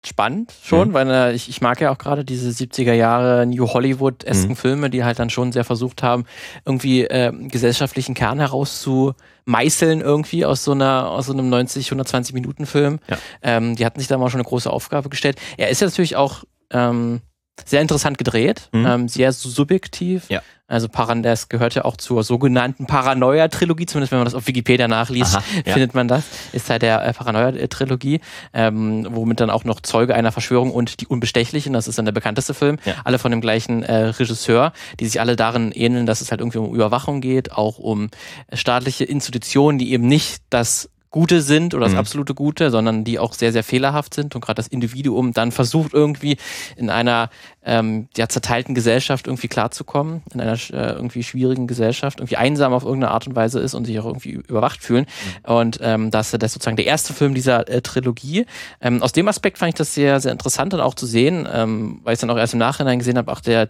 spannend 0.05 0.53
schon, 0.63 0.89
mhm. 0.89 0.93
weil 0.93 1.09
äh, 1.09 1.33
ich, 1.33 1.47
ich 1.47 1.61
mag 1.61 1.79
ja 1.79 1.91
auch 1.91 1.97
gerade 1.97 2.25
diese 2.25 2.49
70er 2.49 2.93
Jahre 2.93 3.45
New 3.45 3.67
Hollywood-esken 3.67 4.51
mhm. 4.51 4.55
Filme, 4.55 4.89
die 4.89 5.03
halt 5.03 5.19
dann 5.19 5.29
schon 5.29 5.51
sehr 5.51 5.63
versucht 5.63 6.01
haben, 6.01 6.25
irgendwie 6.65 7.03
äh, 7.03 7.31
gesellschaftlichen 7.31 8.15
Kern 8.15 8.39
herauszumeißeln 8.39 10.01
irgendwie 10.01 10.45
aus 10.45 10.63
so 10.63 10.71
einer, 10.71 11.09
aus 11.09 11.27
so 11.27 11.33
einem 11.33 11.49
90, 11.49 11.87
120 11.87 12.33
Minuten 12.33 12.65
Film. 12.65 12.99
Ja. 13.09 13.17
Ähm, 13.43 13.75
die 13.75 13.85
hatten 13.85 13.99
sich 13.99 14.07
da 14.07 14.17
mal 14.17 14.29
schon 14.29 14.39
eine 14.39 14.49
große 14.49 14.71
Aufgabe 14.71 15.09
gestellt. 15.09 15.39
Er 15.57 15.69
ist 15.69 15.81
ja 15.81 15.87
natürlich 15.87 16.15
auch 16.15 16.43
ähm, 16.71 17.21
sehr 17.65 17.81
interessant 17.81 18.17
gedreht, 18.17 18.69
mhm. 18.71 18.85
ähm, 18.85 19.07
sehr 19.07 19.31
subjektiv. 19.31 20.29
Ja. 20.29 20.41
Also 20.71 20.87
Parandes 20.87 21.49
gehört 21.49 21.75
ja 21.75 21.83
auch 21.83 21.97
zur 21.97 22.23
sogenannten 22.23 22.87
Paranoia-Trilogie, 22.87 23.87
zumindest 23.87 24.13
wenn 24.13 24.19
man 24.19 24.25
das 24.25 24.35
auf 24.35 24.47
Wikipedia 24.47 24.87
nachliest, 24.87 25.35
Aha, 25.35 25.43
ja. 25.65 25.73
findet 25.73 25.93
man 25.93 26.07
das. 26.07 26.23
Ist 26.53 26.69
Teil 26.69 26.79
der 26.79 27.05
äh, 27.05 27.11
Paranoia-Trilogie, 27.11 28.21
ähm, 28.53 29.05
womit 29.11 29.41
dann 29.41 29.49
auch 29.49 29.65
noch 29.65 29.81
Zeuge 29.81 30.15
einer 30.15 30.31
Verschwörung 30.31 30.71
und 30.71 31.01
die 31.01 31.07
Unbestechlichen, 31.07 31.73
das 31.73 31.89
ist 31.89 31.97
dann 31.97 32.05
der 32.05 32.13
bekannteste 32.13 32.53
Film, 32.53 32.77
ja. 32.85 32.93
alle 33.03 33.19
von 33.19 33.31
dem 33.31 33.41
gleichen 33.41 33.83
äh, 33.83 33.93
Regisseur, 33.93 34.71
die 35.01 35.07
sich 35.07 35.19
alle 35.19 35.35
darin 35.35 35.73
ähneln, 35.73 36.05
dass 36.05 36.21
es 36.21 36.31
halt 36.31 36.39
irgendwie 36.39 36.59
um 36.59 36.73
Überwachung 36.73 37.19
geht, 37.19 37.51
auch 37.51 37.77
um 37.77 38.09
staatliche 38.53 39.03
Institutionen, 39.03 39.77
die 39.77 39.91
eben 39.91 40.07
nicht 40.07 40.41
das 40.49 40.89
Gute 41.11 41.41
sind 41.41 41.73
oder 41.73 41.83
das 41.83 41.93
mhm. 41.93 41.99
absolute 41.99 42.33
Gute, 42.33 42.71
sondern 42.71 43.03
die 43.03 43.19
auch 43.19 43.33
sehr, 43.33 43.51
sehr 43.51 43.63
fehlerhaft 43.63 44.13
sind 44.13 44.33
und 44.33 44.41
gerade 44.41 44.55
das 44.55 44.69
Individuum 44.69 45.33
dann 45.33 45.51
versucht 45.51 45.93
irgendwie 45.93 46.37
in 46.77 46.89
einer 46.89 47.29
ähm, 47.63 48.07
ja, 48.15 48.29
zerteilten 48.29 48.73
Gesellschaft 48.73 49.27
irgendwie 49.27 49.49
klarzukommen, 49.49 50.23
in 50.33 50.39
einer 50.39 50.53
äh, 50.53 50.93
irgendwie 50.93 51.23
schwierigen 51.23 51.67
Gesellschaft, 51.67 52.19
irgendwie 52.19 52.37
einsam 52.37 52.71
auf 52.73 52.83
irgendeine 52.83 53.11
Art 53.11 53.27
und 53.27 53.35
Weise 53.35 53.59
ist 53.59 53.73
und 53.73 53.85
sich 53.85 53.99
auch 53.99 54.05
irgendwie 54.05 54.31
überwacht 54.31 54.81
fühlen. 54.81 55.05
Mhm. 55.45 55.53
Und 55.53 55.79
ähm, 55.81 56.11
das, 56.11 56.31
das 56.31 56.41
ist 56.43 56.53
sozusagen 56.53 56.77
der 56.77 56.85
erste 56.85 57.13
Film 57.13 57.35
dieser 57.35 57.67
äh, 57.67 57.81
Trilogie. 57.81 58.45
Ähm, 58.79 59.03
aus 59.03 59.11
dem 59.11 59.27
Aspekt 59.27 59.57
fand 59.57 59.69
ich 59.69 59.75
das 59.75 59.93
sehr, 59.93 60.21
sehr 60.21 60.31
interessant 60.31 60.71
dann 60.71 60.79
auch 60.79 60.95
zu 60.95 61.05
sehen, 61.05 61.47
ähm, 61.51 61.99
weil 62.03 62.13
ich 62.13 62.21
dann 62.21 62.29
auch 62.29 62.37
erst 62.37 62.53
im 62.53 62.59
Nachhinein 62.59 62.99
gesehen 62.99 63.17
habe, 63.17 63.31
auch 63.31 63.41
der 63.41 63.69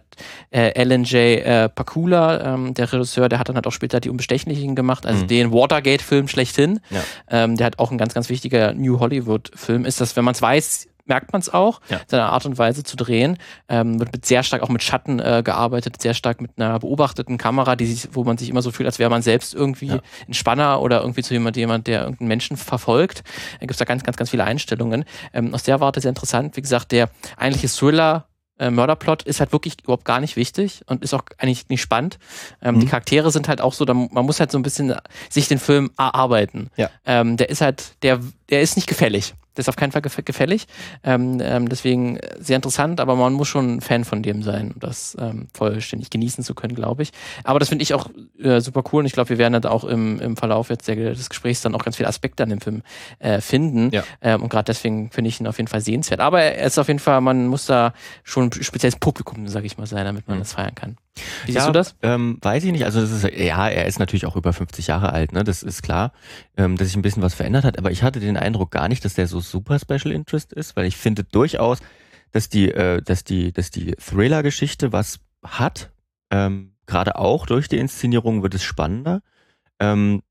äh, 0.50 0.72
Alan 0.80 1.02
J. 1.02 1.14
Äh, 1.14 1.68
Pakula, 1.68 2.54
ähm, 2.54 2.74
der 2.74 2.90
Regisseur, 2.92 3.28
der 3.28 3.40
hat 3.40 3.48
dann 3.48 3.56
halt 3.56 3.66
auch 3.66 3.72
später 3.72 3.98
die 3.98 4.10
Unbestechlichen 4.10 4.76
gemacht, 4.76 5.06
also 5.06 5.24
mhm. 5.24 5.28
den 5.28 5.52
Watergate-Film 5.52 6.28
schlechthin. 6.28 6.78
Ja 6.90 7.00
ähm, 7.32 7.56
der 7.56 7.66
hat 7.66 7.78
auch 7.80 7.90
ein 7.90 7.98
ganz, 7.98 8.14
ganz 8.14 8.28
wichtiger 8.28 8.74
New 8.74 9.00
Hollywood-Film 9.00 9.84
ist, 9.84 10.00
dass 10.00 10.14
wenn 10.14 10.24
man 10.24 10.34
es 10.34 10.42
weiß, 10.42 10.88
merkt 11.04 11.32
man 11.32 11.40
es 11.40 11.52
auch, 11.52 11.80
ja. 11.88 12.00
seine 12.06 12.24
Art 12.26 12.46
und 12.46 12.58
Weise 12.58 12.84
zu 12.84 12.96
drehen. 12.96 13.38
Ähm, 13.68 13.98
wird 13.98 14.12
mit 14.12 14.24
sehr 14.24 14.42
stark 14.42 14.62
auch 14.62 14.68
mit 14.68 14.82
Schatten 14.82 15.18
äh, 15.18 15.42
gearbeitet, 15.44 16.00
sehr 16.00 16.14
stark 16.14 16.40
mit 16.40 16.52
einer 16.56 16.78
beobachteten 16.78 17.38
Kamera, 17.38 17.76
die 17.76 17.86
sich, 17.86 18.08
wo 18.12 18.24
man 18.24 18.38
sich 18.38 18.48
immer 18.48 18.62
so 18.62 18.70
fühlt, 18.70 18.86
als 18.86 18.98
wäre 18.98 19.10
man 19.10 19.22
selbst 19.22 19.54
irgendwie 19.54 19.86
ja. 19.86 20.00
ein 20.28 20.34
Spanner 20.34 20.80
oder 20.80 21.00
irgendwie 21.00 21.22
zu 21.22 21.34
jemand, 21.34 21.56
jemand, 21.56 21.86
der 21.86 22.02
irgendeinen 22.02 22.28
Menschen 22.28 22.56
verfolgt. 22.56 23.22
Da 23.54 23.60
gibt 23.60 23.72
es 23.72 23.78
da 23.78 23.84
ganz, 23.84 24.04
ganz, 24.04 24.16
ganz 24.16 24.30
viele 24.30 24.44
Einstellungen. 24.44 25.04
Ähm, 25.32 25.54
aus 25.54 25.64
der 25.64 25.80
Warte 25.80 26.00
sehr 26.00 26.10
interessant. 26.10 26.56
Wie 26.56 26.62
gesagt, 26.62 26.92
der 26.92 27.10
eigentliche 27.36 27.68
Thriller 27.68 28.26
äh, 28.58 28.70
Mörderplot 28.70 29.22
ist 29.22 29.40
halt 29.40 29.52
wirklich 29.52 29.76
überhaupt 29.82 30.04
gar 30.04 30.20
nicht 30.20 30.36
wichtig 30.36 30.82
und 30.86 31.02
ist 31.02 31.14
auch 31.14 31.24
eigentlich 31.38 31.68
nicht 31.68 31.82
spannend. 31.82 32.18
Ähm, 32.62 32.76
mhm. 32.76 32.80
Die 32.80 32.86
Charaktere 32.86 33.30
sind 33.30 33.48
halt 33.48 33.60
auch 33.60 33.72
so, 33.72 33.84
da, 33.84 33.94
man 33.94 34.26
muss 34.26 34.40
halt 34.40 34.50
so 34.52 34.58
ein 34.58 34.62
bisschen 34.62 34.94
sich 35.28 35.48
den 35.48 35.58
Film 35.58 35.90
erarbeiten. 35.98 36.70
Ja. 36.76 36.90
Ähm, 37.04 37.36
der 37.36 37.50
ist 37.50 37.60
halt, 37.60 37.94
der, 38.02 38.20
der 38.50 38.62
ist 38.62 38.76
nicht 38.76 38.86
gefällig. 38.86 39.34
Das 39.54 39.64
ist 39.64 39.68
auf 39.68 39.76
keinen 39.76 39.92
Fall 39.92 40.02
gefällig. 40.02 40.66
Ähm, 41.04 41.40
ähm, 41.42 41.68
deswegen 41.68 42.18
sehr 42.38 42.56
interessant, 42.56 43.00
aber 43.00 43.16
man 43.16 43.32
muss 43.32 43.48
schon 43.48 43.76
ein 43.76 43.80
Fan 43.80 44.04
von 44.04 44.22
dem 44.22 44.42
sein, 44.42 44.72
um 44.72 44.80
das 44.80 45.16
ähm, 45.20 45.48
vollständig 45.54 46.10
genießen 46.10 46.42
zu 46.44 46.54
können, 46.54 46.74
glaube 46.74 47.02
ich. 47.02 47.10
Aber 47.44 47.58
das 47.58 47.68
finde 47.68 47.82
ich 47.82 47.94
auch 47.94 48.08
äh, 48.38 48.60
super 48.60 48.82
cool 48.92 49.00
und 49.00 49.06
ich 49.06 49.12
glaube, 49.12 49.30
wir 49.30 49.38
werden 49.38 49.54
dann 49.54 49.70
auch 49.70 49.84
im, 49.84 50.20
im 50.20 50.36
Verlauf 50.36 50.70
jetzt 50.70 50.88
der, 50.88 50.96
des 50.96 51.28
Gesprächs 51.28 51.60
dann 51.62 51.74
auch 51.74 51.84
ganz 51.84 51.96
viele 51.96 52.08
Aspekte 52.08 52.42
an 52.42 52.50
dem 52.50 52.60
Film 52.60 52.82
äh, 53.18 53.40
finden. 53.40 53.90
Ja. 53.92 54.04
Ähm, 54.20 54.42
und 54.42 54.48
gerade 54.48 54.64
deswegen 54.64 55.10
finde 55.10 55.28
ich 55.28 55.40
ihn 55.40 55.46
auf 55.46 55.58
jeden 55.58 55.68
Fall 55.68 55.80
sehenswert. 55.80 56.20
Aber 56.20 56.42
er 56.42 56.66
ist 56.66 56.78
auf 56.78 56.88
jeden 56.88 57.00
Fall, 57.00 57.20
man 57.20 57.46
muss 57.46 57.66
da 57.66 57.92
schon 58.24 58.44
ein 58.44 58.62
spezielles 58.62 58.96
Publikum, 58.96 59.48
sage 59.48 59.66
ich 59.66 59.78
mal, 59.78 59.86
sein, 59.86 60.04
damit 60.04 60.28
man 60.28 60.38
mhm. 60.38 60.42
das 60.42 60.52
feiern 60.54 60.74
kann. 60.74 60.96
Wie 61.44 61.52
siehst 61.52 61.56
ja, 61.56 61.66
du 61.66 61.72
das? 61.72 61.94
Ähm, 62.02 62.38
weiß 62.40 62.64
ich 62.64 62.72
nicht. 62.72 62.84
Also 62.84 63.00
das 63.00 63.10
ist, 63.10 63.24
ja, 63.24 63.68
er 63.68 63.86
ist 63.86 63.98
natürlich 63.98 64.26
auch 64.26 64.36
über 64.36 64.52
50 64.52 64.86
Jahre 64.86 65.12
alt, 65.12 65.32
ne? 65.32 65.44
Das 65.44 65.62
ist 65.62 65.82
klar, 65.82 66.12
ähm, 66.56 66.76
dass 66.76 66.88
sich 66.88 66.96
ein 66.96 67.02
bisschen 67.02 67.22
was 67.22 67.34
verändert 67.34 67.64
hat. 67.64 67.78
Aber 67.78 67.90
ich 67.90 68.02
hatte 68.02 68.20
den 68.20 68.36
Eindruck 68.36 68.70
gar 68.70 68.88
nicht, 68.88 69.04
dass 69.04 69.14
der 69.14 69.26
so 69.26 69.40
super 69.40 69.78
Special 69.78 70.12
Interest 70.12 70.52
ist, 70.52 70.76
weil 70.76 70.86
ich 70.86 70.96
finde 70.96 71.24
durchaus, 71.24 71.80
dass 72.30 72.48
die, 72.48 72.70
äh, 72.70 73.02
dass 73.02 73.24
die, 73.24 73.52
dass 73.52 73.70
die 73.70 73.92
Thriller-Geschichte 73.92 74.92
was 74.92 75.20
hat. 75.44 75.90
Ähm, 76.30 76.74
Gerade 76.86 77.16
auch 77.16 77.46
durch 77.46 77.68
die 77.68 77.78
Inszenierung 77.78 78.42
wird 78.42 78.54
es 78.54 78.62
spannender. 78.62 79.22
Ähm, 79.78 80.22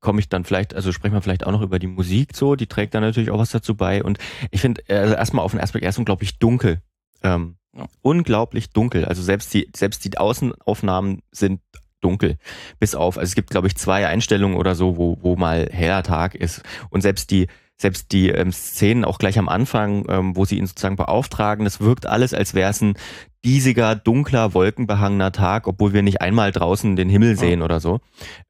komme 0.00 0.20
ich 0.20 0.28
dann 0.28 0.44
vielleicht, 0.44 0.74
also 0.74 0.92
sprechen 0.92 1.14
wir 1.14 1.22
vielleicht 1.22 1.46
auch 1.46 1.52
noch 1.52 1.62
über 1.62 1.78
die 1.78 1.88
Musik 1.88 2.36
so, 2.36 2.54
die 2.54 2.68
trägt 2.68 2.94
dann 2.94 3.02
natürlich 3.02 3.30
auch 3.30 3.38
was 3.38 3.50
dazu 3.50 3.74
bei. 3.74 4.04
Und 4.04 4.18
ich 4.50 4.60
finde, 4.60 4.82
also 4.88 5.14
erstmal 5.14 5.44
auf 5.44 5.50
den 5.50 5.60
Aspekt, 5.60 5.84
er 5.84 5.88
ist 5.88 5.98
unglaublich 5.98 6.38
dunkel 6.38 6.80
Ähm, 7.22 7.56
ja. 7.76 7.86
Unglaublich 8.02 8.70
dunkel. 8.70 9.04
Also 9.04 9.22
selbst 9.22 9.52
die, 9.52 9.68
selbst 9.74 10.04
die 10.04 10.16
Außenaufnahmen 10.16 11.22
sind 11.30 11.60
dunkel. 12.00 12.38
Bis 12.78 12.94
auf, 12.94 13.18
also 13.18 13.28
es 13.28 13.34
gibt, 13.34 13.50
glaube 13.50 13.66
ich, 13.66 13.76
zwei 13.76 14.06
Einstellungen 14.06 14.56
oder 14.56 14.74
so, 14.74 14.96
wo, 14.96 15.18
wo 15.20 15.36
mal 15.36 15.68
heller 15.70 16.02
Tag 16.02 16.34
ist. 16.34 16.62
Und 16.90 17.02
selbst 17.02 17.30
die, 17.30 17.48
selbst 17.76 18.12
die 18.12 18.30
ähm, 18.30 18.52
Szenen 18.52 19.04
auch 19.04 19.18
gleich 19.18 19.38
am 19.38 19.48
Anfang, 19.48 20.06
ähm, 20.08 20.36
wo 20.36 20.44
sie 20.44 20.58
ihn 20.58 20.66
sozusagen 20.66 20.96
beauftragen, 20.96 21.64
das 21.64 21.80
wirkt 21.80 22.06
alles, 22.06 22.32
als 22.32 22.54
wäre 22.54 22.70
es 22.70 22.80
ein 22.80 22.94
diesiger, 23.46 23.94
dunkler, 23.94 24.54
wolkenbehangener 24.54 25.30
Tag, 25.30 25.68
obwohl 25.68 25.92
wir 25.92 26.02
nicht 26.02 26.20
einmal 26.20 26.50
draußen 26.50 26.96
den 26.96 27.08
Himmel 27.08 27.38
sehen 27.38 27.62
oder 27.62 27.78
so. 27.78 28.00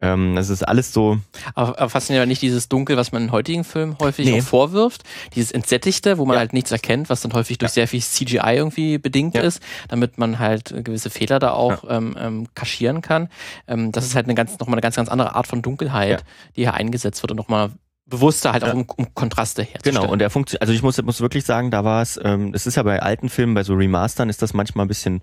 Ähm, 0.00 0.35
das 0.35 0.49
ist 0.49 0.62
alles 0.62 0.91
so. 0.91 1.19
Aber, 1.55 1.79
aber 1.79 1.91
fasziniert 1.91 2.26
nicht 2.26 2.41
dieses 2.41 2.71
Dunkel, 2.71 2.97
was 2.97 3.12
man 3.12 3.25
in 3.25 3.33
heutigen 3.33 3.62
Filmen 3.62 3.99
häufig 4.00 4.26
nee. 4.26 4.41
vorwirft. 4.41 5.03
Dieses 5.35 5.53
Entsättigte, 5.53 6.17
wo 6.17 6.25
man 6.25 6.35
ja. 6.35 6.41
halt 6.41 6.55
nichts 6.55 6.73
erkennt, 6.73 7.11
was 7.11 7.21
dann 7.21 7.35
häufig 7.35 7.59
durch 7.59 7.73
ja. 7.73 7.75
sehr 7.75 7.88
viel 7.88 8.00
CGI 8.00 8.57
irgendwie 8.57 8.97
bedingt 8.97 9.35
ja. 9.35 9.43
ist, 9.43 9.61
damit 9.88 10.17
man 10.17 10.38
halt 10.38 10.75
gewisse 10.83 11.11
Fehler 11.11 11.38
da 11.38 11.50
auch 11.53 11.85
ähm, 11.88 12.17
ähm, 12.19 12.49
kaschieren 12.55 13.03
kann. 13.03 13.29
Ähm, 13.69 13.93
das 13.93 14.07
ist 14.07 14.15
halt 14.15 14.25
eine 14.25 14.35
ganz, 14.35 14.59
nochmal 14.59 14.76
eine 14.76 14.83
ganz, 14.83 14.97
ganz 14.97 15.11
andere 15.11 15.35
Art 15.35 15.47
von 15.47 15.61
Dunkelheit, 15.61 16.25
die 16.57 16.62
hier 16.62 16.73
eingesetzt 16.73 17.23
wird 17.23 17.33
und 17.33 17.37
nochmal 17.37 17.71
bewusster 18.07 18.53
halt 18.53 18.65
auch 18.65 18.73
um, 18.73 18.87
um 18.97 19.15
Kontraste 19.15 19.63
herzustellen. 19.63 19.97
Genau, 19.97 20.11
und 20.11 20.21
der 20.21 20.31
funktioniert, 20.31 20.63
also 20.63 20.73
ich 20.73 20.83
muss, 20.83 21.01
muss 21.03 21.21
wirklich 21.21 21.45
sagen, 21.45 21.71
da 21.71 21.85
war 21.85 22.03
es, 22.03 22.19
ähm, 22.23 22.53
es 22.55 22.67
ist 22.67 22.77
ja 22.77 22.83
bei 22.83 23.03
alten 23.03 23.29
Filmen, 23.29 23.55
bei 23.55 23.65
so 23.65 23.75
Remastern 23.75 24.29
ist 24.29 24.43
das 24.43 24.55
manchmal 24.55 24.87
ein 24.87 24.89
bisschen 24.89 25.23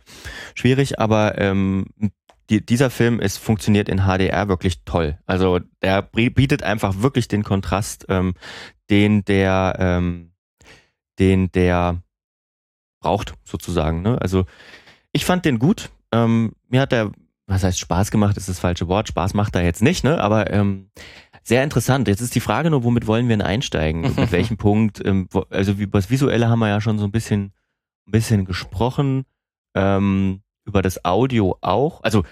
schwierig, 0.53 0.99
aber 0.99 1.37
ähm, 1.39 1.85
die, 2.49 2.65
dieser 2.65 2.89
Film 2.89 3.19
ist, 3.19 3.37
funktioniert 3.37 3.87
in 3.87 4.01
HDR 4.01 4.49
wirklich 4.49 4.83
toll. 4.83 5.17
Also 5.25 5.59
der 5.81 6.01
bietet 6.01 6.63
einfach 6.63 7.01
wirklich 7.01 7.27
den 7.27 7.43
Kontrast, 7.43 8.05
ähm, 8.09 8.33
den 8.89 9.23
der, 9.23 9.75
ähm, 9.79 10.33
den 11.19 11.51
der 11.51 12.03
braucht, 12.99 13.33
sozusagen. 13.45 14.01
Ne? 14.01 14.21
Also 14.21 14.45
ich 15.13 15.25
fand 15.25 15.45
den 15.45 15.59
gut. 15.59 15.89
Ähm, 16.11 16.53
mir 16.67 16.81
hat 16.81 16.91
der, 16.91 17.11
was 17.47 17.63
heißt 17.63 17.79
Spaß 17.79 18.11
gemacht, 18.11 18.35
ist 18.35 18.49
das 18.49 18.59
falsche 18.59 18.87
Wort. 18.87 19.07
Spaß 19.07 19.33
macht 19.35 19.55
er 19.55 19.63
jetzt 19.63 19.81
nicht, 19.81 20.03
ne? 20.03 20.19
Aber 20.19 20.51
ähm, 20.51 20.89
sehr 21.43 21.63
interessant. 21.63 22.07
Jetzt 22.07 22.21
ist 22.21 22.35
die 22.35 22.39
Frage 22.39 22.69
nur, 22.69 22.83
womit 22.83 23.07
wollen 23.07 23.27
wir 23.27 23.37
denn 23.37 23.45
einsteigen? 23.45 24.01
Mit 24.15 24.31
welchem 24.31 24.57
Punkt? 24.57 25.01
Ähm, 25.05 25.27
wo, 25.31 25.41
also 25.49 25.73
über 25.73 25.99
das 25.99 26.09
Visuelle 26.09 26.49
haben 26.49 26.59
wir 26.59 26.69
ja 26.69 26.81
schon 26.81 26.99
so 26.99 27.05
ein 27.05 27.11
bisschen, 27.11 27.53
ein 28.07 28.11
bisschen 28.11 28.45
gesprochen. 28.45 29.25
Ähm, 29.75 30.41
über 30.65 30.81
das 30.81 31.03
Audio 31.03 31.57
auch. 31.61 32.01
Also 32.03 32.23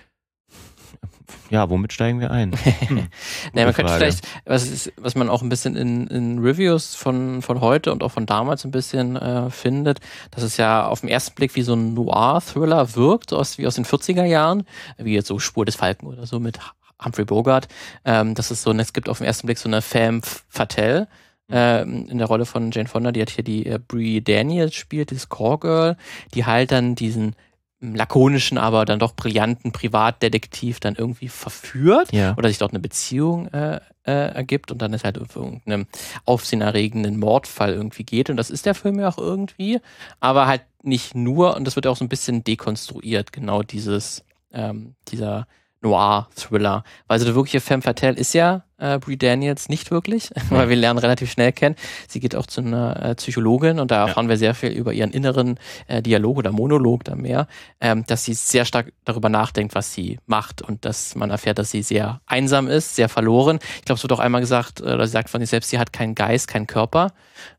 ja, 1.49 1.69
womit 1.69 1.93
steigen 1.93 2.19
wir 2.19 2.31
ein? 2.31 2.51
Hm, 2.91 3.07
naja, 3.53 3.67
man 3.67 3.73
könnte 3.73 3.93
vielleicht, 3.93 4.27
was, 4.45 4.67
ist, 4.67 4.91
was 4.97 5.15
man 5.15 5.29
auch 5.29 5.41
ein 5.41 5.49
bisschen 5.49 5.75
in, 5.75 6.07
in 6.07 6.39
Reviews 6.39 6.95
von, 6.95 7.41
von 7.41 7.61
heute 7.61 7.91
und 7.91 8.03
auch 8.03 8.11
von 8.11 8.25
damals 8.25 8.65
ein 8.65 8.71
bisschen 8.71 9.15
äh, 9.15 9.49
findet, 9.49 9.99
dass 10.31 10.43
es 10.43 10.57
ja 10.57 10.87
auf 10.87 11.01
den 11.01 11.09
ersten 11.09 11.35
Blick 11.35 11.55
wie 11.55 11.61
so 11.61 11.73
ein 11.73 11.93
Noir-Thriller 11.93 12.95
wirkt, 12.95 13.33
aus, 13.33 13.57
wie 13.57 13.67
aus 13.67 13.75
den 13.75 13.85
40er 13.85 14.25
Jahren, 14.25 14.63
wie 14.97 15.13
jetzt 15.13 15.27
so 15.27 15.39
Spur 15.39 15.65
des 15.65 15.75
Falken 15.75 16.07
oder 16.07 16.25
so 16.25 16.39
mit 16.39 16.59
Humphrey 17.03 17.25
Bogart. 17.25 17.67
Ähm, 18.05 18.35
das 18.35 18.51
ist 18.51 18.63
so, 18.63 18.71
es 18.73 18.93
gibt 18.93 19.09
auf 19.09 19.19
den 19.19 19.27
ersten 19.27 19.47
Blick 19.47 19.57
so 19.57 19.69
eine 19.69 19.81
Femme 19.81 20.21
Fatale 20.49 21.07
ähm, 21.51 22.07
in 22.09 22.17
der 22.17 22.27
Rolle 22.27 22.45
von 22.45 22.71
Jane 22.71 22.87
Fonda, 22.87 23.11
die 23.11 23.21
hat 23.21 23.29
hier 23.29 23.43
die 23.43 23.65
äh, 23.65 23.79
Brie 23.85 24.21
Daniels 24.21 24.73
spielt, 24.73 25.11
dieses 25.11 25.29
Core 25.29 25.59
Girl, 25.59 25.97
die 26.33 26.45
halt 26.45 26.71
dann 26.71 26.95
diesen 26.95 27.35
lakonischen, 27.81 28.57
aber 28.57 28.85
dann 28.85 28.99
doch 28.99 29.15
brillanten 29.15 29.71
Privatdetektiv 29.71 30.79
dann 30.79 30.95
irgendwie 30.95 31.29
verführt 31.29 32.13
ja. 32.13 32.35
oder 32.37 32.47
sich 32.47 32.59
dort 32.59 32.73
eine 32.73 32.79
Beziehung 32.79 33.47
äh, 33.47 33.79
äh, 34.03 34.33
ergibt 34.33 34.71
und 34.71 34.81
dann 34.81 34.93
ist 34.93 35.03
halt 35.03 35.19
auf 35.19 35.35
irgendeinem 35.35 35.87
aufsehenerregenden 36.25 37.19
Mordfall 37.19 37.73
irgendwie 37.73 38.03
geht. 38.03 38.29
Und 38.29 38.37
das 38.37 38.51
ist 38.51 38.67
der 38.67 38.75
Film 38.75 38.99
ja 38.99 39.09
auch 39.09 39.17
irgendwie, 39.17 39.79
aber 40.19 40.47
halt 40.47 40.61
nicht 40.83 41.15
nur, 41.15 41.55
und 41.55 41.65
das 41.65 41.75
wird 41.75 41.85
ja 41.85 41.91
auch 41.91 41.97
so 41.97 42.05
ein 42.05 42.09
bisschen 42.09 42.43
dekonstruiert, 42.43 43.33
genau 43.33 43.63
dieses, 43.63 44.23
ähm, 44.53 44.95
dieser 45.07 45.47
Noir-Thriller. 45.81 46.83
Weil 47.07 47.19
so 47.19 47.25
der 47.25 47.35
wirkliche 47.35 47.61
Femme 47.61 47.81
Fatale 47.81 48.15
ist 48.15 48.33
ja 48.33 48.63
äh, 48.77 48.99
Brie 48.99 49.17
Daniels 49.17 49.69
nicht 49.69 49.91
wirklich, 49.91 50.29
weil 50.49 50.69
wir 50.69 50.75
lernen 50.75 50.99
relativ 50.99 51.31
schnell 51.31 51.51
kennen. 51.51 51.75
Sie 52.07 52.19
geht 52.19 52.35
auch 52.35 52.45
zu 52.45 52.61
einer 52.61 53.03
äh, 53.03 53.15
Psychologin 53.15 53.79
und 53.79 53.91
da 53.91 54.07
erfahren 54.07 54.25
ja. 54.25 54.29
wir 54.31 54.37
sehr 54.37 54.55
viel 54.55 54.71
über 54.71 54.93
ihren 54.93 55.11
inneren 55.11 55.59
äh, 55.87 56.01
Dialog 56.01 56.37
oder 56.37 56.51
Monolog 56.51 57.03
da 57.03 57.15
mehr, 57.15 57.47
ähm, 57.79 58.03
dass 58.07 58.25
sie 58.25 58.33
sehr 58.33 58.65
stark 58.65 58.91
darüber 59.05 59.29
nachdenkt, 59.29 59.75
was 59.75 59.93
sie 59.93 60.19
macht 60.25 60.61
und 60.61 60.85
dass 60.85 61.15
man 61.15 61.29
erfährt, 61.29 61.59
dass 61.59 61.71
sie 61.71 61.83
sehr 61.83 62.21
einsam 62.25 62.67
ist, 62.67 62.95
sehr 62.95 63.09
verloren. 63.09 63.59
Ich 63.77 63.85
glaube, 63.85 63.97
es 63.97 64.03
wird 64.03 64.13
auch 64.13 64.19
einmal 64.19 64.41
gesagt, 64.41 64.81
äh, 64.81 64.83
oder 64.83 65.05
sie 65.05 65.13
sagt 65.13 65.29
von 65.29 65.41
sich 65.41 65.49
selbst, 65.49 65.69
sie 65.69 65.79
hat 65.79 65.93
keinen 65.93 66.15
Geist, 66.15 66.47
keinen 66.47 66.67
Körper. 66.67 67.13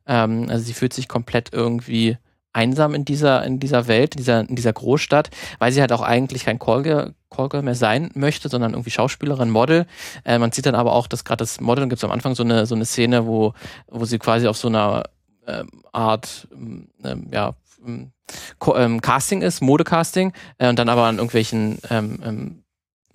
Ähm, 0.06 0.46
also 0.48 0.64
sie 0.64 0.74
fühlt 0.74 0.92
sich 0.92 1.08
komplett 1.08 1.50
irgendwie 1.52 2.18
einsam 2.52 2.94
in 2.94 3.04
dieser, 3.04 3.44
in 3.44 3.60
dieser 3.60 3.88
Welt, 3.88 4.14
in 4.14 4.18
dieser, 4.18 4.40
in 4.40 4.56
dieser 4.56 4.72
Großstadt, 4.72 5.30
weil 5.58 5.72
sie 5.72 5.80
halt 5.80 5.92
auch 5.92 6.02
eigentlich 6.02 6.44
kein 6.44 6.58
Callgirl, 6.58 7.14
Callgirl 7.30 7.62
mehr 7.62 7.74
sein 7.74 8.10
möchte, 8.14 8.48
sondern 8.48 8.72
irgendwie 8.72 8.90
Schauspielerin, 8.90 9.50
Model. 9.50 9.86
Äh, 10.24 10.38
man 10.38 10.52
sieht 10.52 10.66
dann 10.66 10.74
aber 10.74 10.92
auch, 10.92 11.06
dass 11.06 11.24
gerade 11.24 11.38
das 11.38 11.60
Model, 11.60 11.88
gibt 11.88 11.98
es 12.00 12.04
am 12.04 12.10
Anfang 12.10 12.34
so 12.34 12.42
eine, 12.42 12.66
so 12.66 12.74
eine 12.74 12.84
Szene, 12.84 13.26
wo, 13.26 13.54
wo 13.88 14.04
sie 14.04 14.18
quasi 14.18 14.46
auf 14.46 14.56
so 14.56 14.68
einer 14.68 15.04
äh, 15.46 15.64
Art, 15.92 16.48
ähm, 16.52 17.28
ja, 17.30 17.52
ähm, 17.84 19.00
Casting 19.00 19.42
ist, 19.42 19.60
Modecasting, 19.60 20.32
äh, 20.58 20.68
und 20.68 20.78
dann 20.78 20.88
aber 20.88 21.04
an 21.04 21.16
irgendwelchen 21.16 21.78
ähm, 21.90 22.20
ähm, 22.24 22.61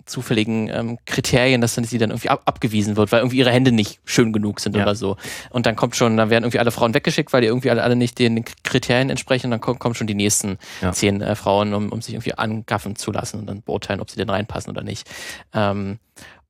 zufälligen 0.08 0.68
ähm, 0.68 0.98
Kriterien, 1.06 1.60
dass 1.60 1.74
dann 1.74 1.84
sie 1.84 1.98
dann 1.98 2.10
irgendwie 2.10 2.30
ab 2.30 2.42
abgewiesen 2.44 2.96
wird, 2.96 3.12
weil 3.12 3.20
irgendwie 3.20 3.38
ihre 3.38 3.50
Hände 3.50 3.72
nicht 3.72 4.00
schön 4.04 4.32
genug 4.32 4.60
sind 4.60 4.74
ja. 4.76 4.82
oder 4.82 4.94
so. 4.94 5.16
Und 5.50 5.66
dann 5.66 5.76
kommt 5.76 5.96
schon, 5.96 6.16
dann 6.16 6.30
werden 6.30 6.44
irgendwie 6.44 6.58
alle 6.58 6.70
Frauen 6.70 6.94
weggeschickt, 6.94 7.32
weil 7.32 7.42
die 7.42 7.46
irgendwie 7.46 7.70
alle, 7.70 7.82
alle 7.82 7.96
nicht 7.96 8.18
den, 8.18 8.44
Kriterien 8.64 9.10
entsprechen. 9.10 9.46
Und 9.46 9.50
dann 9.52 9.60
kommen, 9.60 9.78
kommen 9.78 9.94
schon 9.94 10.06
die 10.06 10.14
nächsten 10.14 10.58
ja. 10.82 10.92
zehn 10.92 11.20
äh, 11.20 11.34
Frauen, 11.34 11.74
um, 11.74 11.90
um 11.90 12.02
sich 12.02 12.14
irgendwie 12.14 12.34
angaffen 12.34 12.96
zu 12.96 13.12
lassen 13.12 13.40
und 13.40 13.46
dann 13.46 13.62
beurteilen, 13.62 14.00
ob 14.00 14.10
sie 14.10 14.16
denn 14.16 14.30
reinpassen 14.30 14.70
oder 14.70 14.82
nicht. 14.82 15.08
Ähm, 15.54 15.98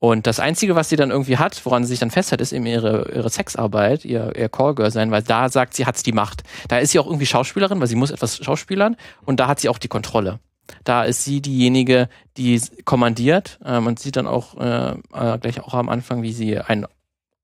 und 0.01 0.29
das 0.29 0.39
Einzige, 0.39 0.77
was 0.77 0.89
sie 0.89 0.97
dann 0.97 1.11
irgendwie 1.11 1.39
hat, 1.39 1.61
woran 1.67 1.83
sie 1.83 1.91
sich 1.91 1.99
dann 1.99 2.13
festhält, 2.13 2.41
ist 2.41 2.53
eben 2.53 2.67
ihre, 2.67 3.11
ihre 3.13 3.31
Sexarbeit, 3.31 4.05
ihr, 4.05 4.33
ihr 4.37 4.49
Callgirl 4.49 4.93
sein, 4.93 5.11
weil 5.11 5.23
da 5.23 5.49
sagt 5.49 5.75
sie, 5.75 5.87
hat's 5.87 6.05
die 6.05 6.13
Macht. 6.13 6.45
Da 6.69 6.79
ist 6.79 6.93
sie 6.93 7.01
auch 7.01 7.07
irgendwie 7.07 7.27
Schauspielerin, 7.27 7.81
weil 7.81 7.89
sie 7.89 7.97
muss 7.97 8.13
etwas 8.13 8.37
schauspielern 8.37 8.97
und 9.25 9.41
da 9.41 9.49
hat 9.49 9.59
sie 9.59 9.69
auch 9.69 9.79
die 9.79 9.89
Kontrolle. 9.89 10.39
Da 10.85 11.05
ist 11.05 11.25
sie 11.25 11.41
diejenige, 11.41 12.09
die 12.37 12.61
kommandiert. 12.85 13.59
Äh, 13.65 13.81
man 13.81 13.97
sieht 13.97 14.17
dann 14.17 14.27
auch 14.27 14.57
äh, 14.57 14.93
äh, 14.93 15.39
gleich 15.39 15.61
auch 15.61 15.75
am 15.75 15.89
Anfang, 15.89 16.23
wie 16.23 16.33
sie 16.33 16.59
einen 16.59 16.87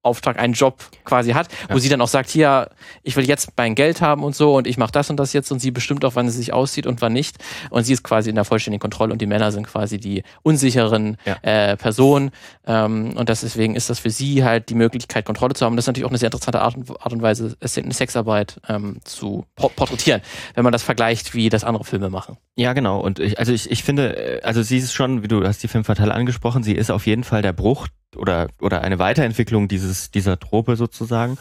Auftrag, 0.04 0.38
einen 0.38 0.54
Job 0.54 0.82
quasi 1.04 1.32
hat, 1.32 1.48
ja. 1.68 1.74
wo 1.74 1.78
sie 1.78 1.88
dann 1.88 2.00
auch 2.00 2.08
sagt, 2.08 2.30
hier, 2.30 2.70
ich 3.02 3.16
will 3.16 3.26
jetzt 3.26 3.50
mein 3.56 3.74
Geld 3.74 4.00
haben 4.00 4.22
und 4.22 4.34
so 4.34 4.56
und 4.56 4.66
ich 4.66 4.76
mache 4.76 4.92
das 4.92 5.10
und 5.10 5.18
das 5.18 5.32
jetzt 5.32 5.50
und 5.50 5.58
sie 5.60 5.70
bestimmt 5.70 6.04
auch, 6.04 6.14
wann 6.14 6.28
sie 6.28 6.36
sich 6.36 6.52
aussieht 6.52 6.86
und 6.86 7.00
wann 7.00 7.12
nicht. 7.12 7.36
Und 7.70 7.84
sie 7.84 7.92
ist 7.92 8.02
quasi 8.02 8.30
in 8.30 8.36
der 8.36 8.44
vollständigen 8.44 8.80
Kontrolle 8.80 9.12
und 9.12 9.20
die 9.20 9.26
Männer 9.26 9.52
sind 9.52 9.66
quasi 9.66 9.98
die 9.98 10.22
unsicheren 10.42 11.16
ja. 11.24 11.36
äh, 11.42 11.76
Personen. 11.76 12.30
Ähm, 12.66 13.16
und 13.16 13.28
deswegen 13.28 13.74
ist 13.74 13.90
das 13.90 13.98
für 13.98 14.10
sie 14.10 14.44
halt 14.44 14.68
die 14.68 14.74
Möglichkeit, 14.74 15.24
Kontrolle 15.24 15.54
zu 15.54 15.64
haben. 15.64 15.72
Und 15.72 15.76
das 15.76 15.84
ist 15.84 15.88
natürlich 15.88 16.06
auch 16.06 16.10
eine 16.10 16.18
sehr 16.18 16.28
interessante 16.28 16.60
Art 16.60 16.76
und, 16.76 16.90
Art 16.90 17.12
und 17.12 17.22
Weise, 17.22 17.56
eine 17.60 17.94
Sexarbeit 17.94 18.60
ähm, 18.68 18.98
zu 19.04 19.46
porträtieren, 19.56 20.20
wenn 20.54 20.64
man 20.64 20.72
das 20.72 20.82
vergleicht, 20.82 21.34
wie 21.34 21.48
das 21.48 21.64
andere 21.64 21.84
Filme 21.84 22.10
machen. 22.10 22.36
Ja, 22.56 22.72
genau. 22.72 23.00
Und 23.00 23.18
ich, 23.18 23.38
also 23.38 23.52
ich, 23.52 23.70
ich 23.70 23.82
finde, 23.82 24.16
äh, 24.16 24.42
also 24.42 24.62
sie 24.62 24.78
ist 24.78 24.92
schon, 24.92 25.22
wie 25.22 25.28
du 25.28 25.44
hast 25.46 25.62
die 25.62 25.68
Film 25.68 25.84
Fatale 25.84 26.14
angesprochen, 26.14 26.62
sie 26.62 26.74
ist 26.74 26.90
auf 26.90 27.06
jeden 27.06 27.24
Fall 27.24 27.42
der 27.42 27.52
Bruch 27.52 27.88
oder, 28.16 28.48
oder 28.60 28.82
eine 28.82 28.98
Weiterentwicklung 28.98 29.68
dieses, 29.68 30.10
dieser 30.10 30.38
Trope 30.38 30.76
sozusagen. 30.76 31.38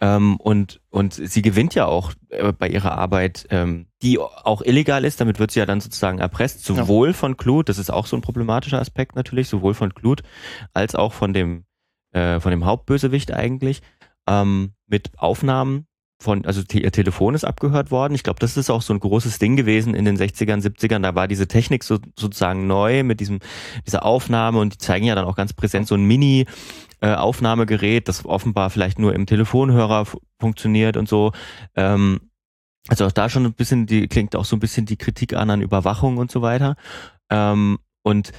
Ähm, 0.00 0.36
und, 0.36 0.80
und 0.90 1.14
sie 1.14 1.42
gewinnt 1.42 1.74
ja 1.74 1.86
auch 1.86 2.12
äh, 2.30 2.52
bei 2.52 2.68
ihrer 2.68 2.92
Arbeit, 2.92 3.46
ähm, 3.50 3.86
die 4.02 4.18
auch 4.18 4.62
illegal 4.62 5.04
ist, 5.04 5.20
damit 5.20 5.38
wird 5.38 5.50
sie 5.50 5.60
ja 5.60 5.66
dann 5.66 5.80
sozusagen 5.80 6.18
erpresst, 6.18 6.64
sowohl 6.64 7.08
ja. 7.08 7.14
von 7.14 7.36
Clut, 7.36 7.68
das 7.68 7.78
ist 7.78 7.90
auch 7.90 8.06
so 8.06 8.16
ein 8.16 8.22
problematischer 8.22 8.80
Aspekt 8.80 9.16
natürlich, 9.16 9.48
sowohl 9.48 9.74
von 9.74 9.94
Clut 9.94 10.22
als 10.72 10.94
auch 10.94 11.12
von 11.12 11.32
dem, 11.32 11.64
äh, 12.12 12.40
von 12.40 12.50
dem 12.50 12.64
Hauptbösewicht 12.64 13.32
eigentlich, 13.32 13.82
ähm, 14.26 14.72
mit 14.86 15.18
Aufnahmen 15.18 15.86
von, 16.22 16.44
also 16.46 16.62
te 16.62 16.78
ihr 16.80 16.92
Telefon 16.92 17.34
ist 17.34 17.44
abgehört 17.44 17.90
worden. 17.90 18.14
Ich 18.14 18.22
glaube, 18.22 18.40
das 18.40 18.56
ist 18.56 18.70
auch 18.70 18.82
so 18.82 18.94
ein 18.94 19.00
großes 19.00 19.38
Ding 19.38 19.56
gewesen 19.56 19.94
in 19.94 20.04
den 20.04 20.16
60ern, 20.16 20.62
70ern. 20.62 21.02
Da 21.02 21.14
war 21.14 21.28
diese 21.28 21.48
Technik 21.48 21.84
so, 21.84 21.98
sozusagen 22.18 22.66
neu 22.66 23.02
mit 23.02 23.20
diesem, 23.20 23.40
dieser 23.86 24.04
Aufnahme 24.04 24.60
und 24.60 24.74
die 24.74 24.78
zeigen 24.78 25.04
ja 25.04 25.14
dann 25.14 25.24
auch 25.24 25.36
ganz 25.36 25.52
präsent 25.52 25.88
so 25.88 25.94
ein 25.94 26.04
Mini, 26.04 26.46
äh, 27.00 27.14
Aufnahmegerät, 27.14 28.08
das 28.08 28.24
offenbar 28.24 28.70
vielleicht 28.70 28.98
nur 28.98 29.14
im 29.14 29.26
Telefonhörer 29.26 30.06
funktioniert 30.38 30.96
und 30.96 31.08
so. 31.08 31.32
Ähm, 31.74 32.20
also 32.88 33.06
auch 33.06 33.12
da 33.12 33.28
schon 33.28 33.44
ein 33.44 33.54
bisschen, 33.54 33.86
die 33.86 34.08
klingt 34.08 34.34
auch 34.36 34.44
so 34.44 34.56
ein 34.56 34.60
bisschen 34.60 34.86
die 34.86 34.96
Kritik 34.96 35.34
an 35.34 35.50
an 35.50 35.62
Überwachung 35.62 36.16
und 36.16 36.30
so 36.30 36.42
weiter. 36.42 36.76
Ähm, 37.30 37.78
und 38.02 38.32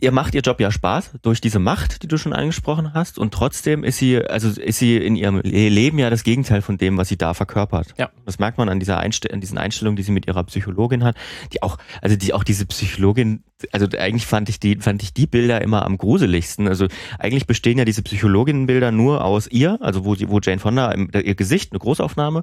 ihr 0.00 0.12
macht 0.12 0.34
ihr 0.34 0.42
Job 0.42 0.60
ja 0.60 0.70
Spaß 0.70 1.12
durch 1.22 1.40
diese 1.40 1.58
Macht, 1.58 2.02
die 2.02 2.08
du 2.08 2.18
schon 2.18 2.32
angesprochen 2.32 2.94
hast, 2.94 3.18
und 3.18 3.32
trotzdem 3.32 3.84
ist 3.84 3.98
sie, 3.98 4.22
also 4.24 4.48
ist 4.60 4.78
sie 4.78 4.96
in 4.96 5.16
ihrem 5.16 5.40
Leben 5.40 5.98
ja 5.98 6.10
das 6.10 6.24
Gegenteil 6.24 6.62
von 6.62 6.76
dem, 6.76 6.96
was 6.96 7.08
sie 7.08 7.16
da 7.16 7.34
verkörpert. 7.34 7.94
Ja. 7.98 8.10
Das 8.24 8.38
merkt 8.38 8.58
man 8.58 8.68
an 8.68 8.80
dieser 8.80 8.98
Einstell 8.98 9.32
an 9.32 9.40
diesen 9.40 9.58
Einstellungen, 9.58 9.96
die 9.96 10.02
sie 10.02 10.12
mit 10.12 10.26
ihrer 10.26 10.44
Psychologin 10.44 11.04
hat, 11.04 11.16
die 11.52 11.62
auch, 11.62 11.78
also 12.02 12.16
die 12.16 12.32
auch 12.32 12.44
diese 12.44 12.66
Psychologin 12.66 13.42
also 13.72 13.86
eigentlich 13.98 14.26
fand 14.26 14.48
ich 14.48 14.60
die, 14.60 14.76
fand 14.76 15.02
ich 15.02 15.14
die 15.14 15.26
Bilder 15.26 15.62
immer 15.62 15.84
am 15.86 15.96
gruseligsten. 15.96 16.68
Also 16.68 16.88
eigentlich 17.18 17.46
bestehen 17.46 17.78
ja 17.78 17.84
diese 17.84 18.02
Psychologinnenbilder 18.02 18.92
nur 18.92 19.24
aus 19.24 19.46
ihr, 19.46 19.78
also 19.80 20.04
wo, 20.04 20.14
wo 20.26 20.40
Jane 20.40 20.58
Fonda 20.58 20.94
ihr 20.94 21.34
Gesicht, 21.34 21.72
eine 21.72 21.78
Großaufnahme, 21.78 22.42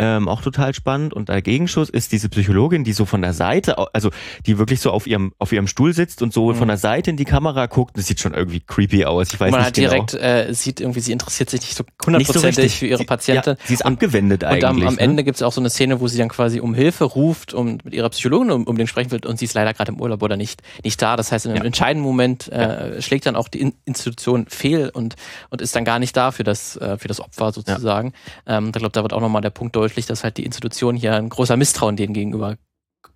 ähm, 0.00 0.28
auch 0.28 0.40
total 0.40 0.72
spannend. 0.72 1.12
Und 1.12 1.28
der 1.28 1.42
Gegenschuss 1.42 1.90
ist 1.90 2.10
diese 2.12 2.30
Psychologin, 2.30 2.84
die 2.84 2.94
so 2.94 3.04
von 3.04 3.20
der 3.20 3.34
Seite, 3.34 3.76
also 3.92 4.10
die 4.46 4.56
wirklich 4.56 4.80
so 4.80 4.90
auf 4.90 5.06
ihrem, 5.06 5.34
auf 5.38 5.52
ihrem 5.52 5.66
Stuhl 5.66 5.92
sitzt 5.92 6.22
und 6.22 6.32
so 6.32 6.50
mhm. 6.50 6.56
von 6.56 6.68
der 6.68 6.78
Seite 6.78 7.10
in 7.10 7.18
die 7.18 7.26
Kamera 7.26 7.66
guckt. 7.66 7.98
Das 7.98 8.06
sieht 8.06 8.18
schon 8.18 8.32
irgendwie 8.32 8.60
creepy 8.60 9.04
aus. 9.04 9.32
Ich 9.32 9.38
weiß 9.38 9.50
man 9.50 9.60
nicht 9.60 9.66
halt 9.66 9.76
direkt 9.76 10.14
äh, 10.14 10.54
sieht 10.54 10.80
irgendwie, 10.80 11.00
sie 11.00 11.12
interessiert 11.12 11.50
sich 11.50 11.60
nicht 11.60 11.76
so 11.76 11.84
hundertprozentig 12.04 12.72
so 12.72 12.78
für 12.78 12.86
ihre 12.86 13.04
Patientin. 13.04 13.56
Ja, 13.58 13.66
sie 13.66 13.74
ist 13.74 13.84
abgewendet 13.84 14.42
eigentlich. 14.42 14.64
Und 14.64 14.82
am, 14.82 14.88
am 14.88 14.94
ne? 14.94 15.00
Ende 15.00 15.22
gibt 15.22 15.36
es 15.36 15.42
auch 15.42 15.52
so 15.52 15.60
eine 15.60 15.68
Szene, 15.68 16.00
wo 16.00 16.08
sie 16.08 16.16
dann 16.16 16.30
quasi 16.30 16.60
um 16.60 16.72
Hilfe 16.72 17.04
ruft 17.04 17.52
und 17.52 17.84
mit 17.84 17.92
ihrer 17.92 18.08
Psychologin 18.08 18.50
um, 18.52 18.64
um 18.64 18.78
den 18.78 18.86
sprechen 18.86 19.10
will 19.10 19.20
und 19.26 19.38
sie 19.38 19.44
ist 19.44 19.54
leider 19.54 19.74
gerade 19.74 19.92
im 19.92 20.00
Urlaub 20.00 20.22
oder 20.22 20.38
nicht, 20.38 20.62
nicht 20.82 21.00
da. 21.02 21.16
Das 21.16 21.30
heißt, 21.30 21.44
in 21.44 21.52
einem 21.52 21.62
ja. 21.62 21.66
entscheidenden 21.66 22.06
Moment 22.06 22.48
äh, 22.48 22.94
ja. 22.94 23.02
schlägt 23.02 23.26
dann 23.26 23.36
auch 23.36 23.48
die 23.48 23.74
Institution 23.84 24.46
fehl 24.48 24.88
und, 24.88 25.16
und 25.50 25.60
ist 25.60 25.76
dann 25.76 25.84
gar 25.84 25.98
nicht 25.98 26.16
da 26.16 26.30
für 26.30 26.44
das, 26.44 26.76
äh, 26.76 26.96
für 26.96 27.08
das 27.08 27.20
Opfer 27.20 27.52
sozusagen. 27.52 28.14
Ähm, 28.46 28.66
ich 28.68 28.72
glaube, 28.72 28.92
da 28.92 29.02
wird 29.02 29.12
auch 29.12 29.20
nochmal 29.20 29.42
der 29.42 29.50
Punkt 29.50 29.76
deutlich, 29.76 29.89
dass 30.06 30.24
halt 30.24 30.36
die 30.36 30.44
Institution 30.44 30.96
hier 30.96 31.14
ein 31.14 31.28
großer 31.28 31.56
Misstrauen 31.56 31.96
denen 31.96 32.14
gegenüber 32.14 32.56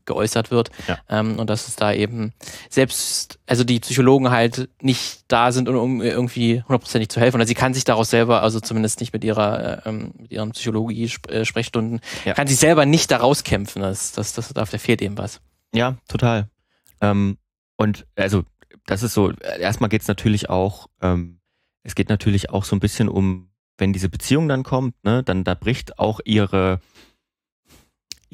geäußert 0.06 0.50
wird. 0.50 0.70
Ja. 0.86 0.98
Ähm, 1.08 1.38
und 1.38 1.48
dass 1.50 1.68
es 1.68 1.76
da 1.76 1.92
eben 1.92 2.32
selbst, 2.68 3.38
also 3.46 3.64
die 3.64 3.80
Psychologen 3.80 4.30
halt 4.30 4.68
nicht 4.80 5.24
da 5.28 5.52
sind, 5.52 5.68
um 5.68 6.02
irgendwie 6.02 6.62
hundertprozentig 6.62 7.08
zu 7.08 7.20
helfen. 7.20 7.36
Oder 7.36 7.46
sie 7.46 7.54
kann 7.54 7.74
sich 7.74 7.84
daraus 7.84 8.10
selber, 8.10 8.42
also 8.42 8.60
zumindest 8.60 9.00
nicht 9.00 9.12
mit 9.12 9.24
ihrer, 9.24 9.86
äh, 9.86 9.88
ähm, 9.88 10.12
mit 10.18 10.32
ihren 10.32 10.52
Psychologie-Sprechstunden, 10.52 12.00
ja. 12.24 12.34
kann 12.34 12.46
sich 12.46 12.58
selber 12.58 12.86
nicht 12.86 13.10
daraus 13.10 13.44
kämpfen. 13.44 13.82
Das, 13.82 14.12
das, 14.12 14.34
das, 14.34 14.52
da 14.52 14.66
fehlt 14.66 15.02
eben 15.02 15.18
was. 15.18 15.40
Ja, 15.74 15.96
total. 16.08 16.48
Ähm, 17.00 17.38
und 17.76 18.06
also 18.16 18.44
das 18.86 19.02
ist 19.02 19.14
so, 19.14 19.32
erstmal 19.32 19.88
geht 19.88 20.02
es 20.02 20.08
natürlich 20.08 20.50
auch, 20.50 20.88
ähm, 21.00 21.40
es 21.82 21.94
geht 21.94 22.08
natürlich 22.08 22.50
auch 22.50 22.64
so 22.64 22.76
ein 22.76 22.80
bisschen 22.80 23.08
um, 23.08 23.50
wenn 23.78 23.92
diese 23.92 24.08
Beziehung 24.08 24.48
dann 24.48 24.62
kommt, 24.62 24.94
ne, 25.04 25.22
dann 25.22 25.44
da 25.44 25.54
bricht 25.54 25.98
auch 25.98 26.20
ihre 26.24 26.80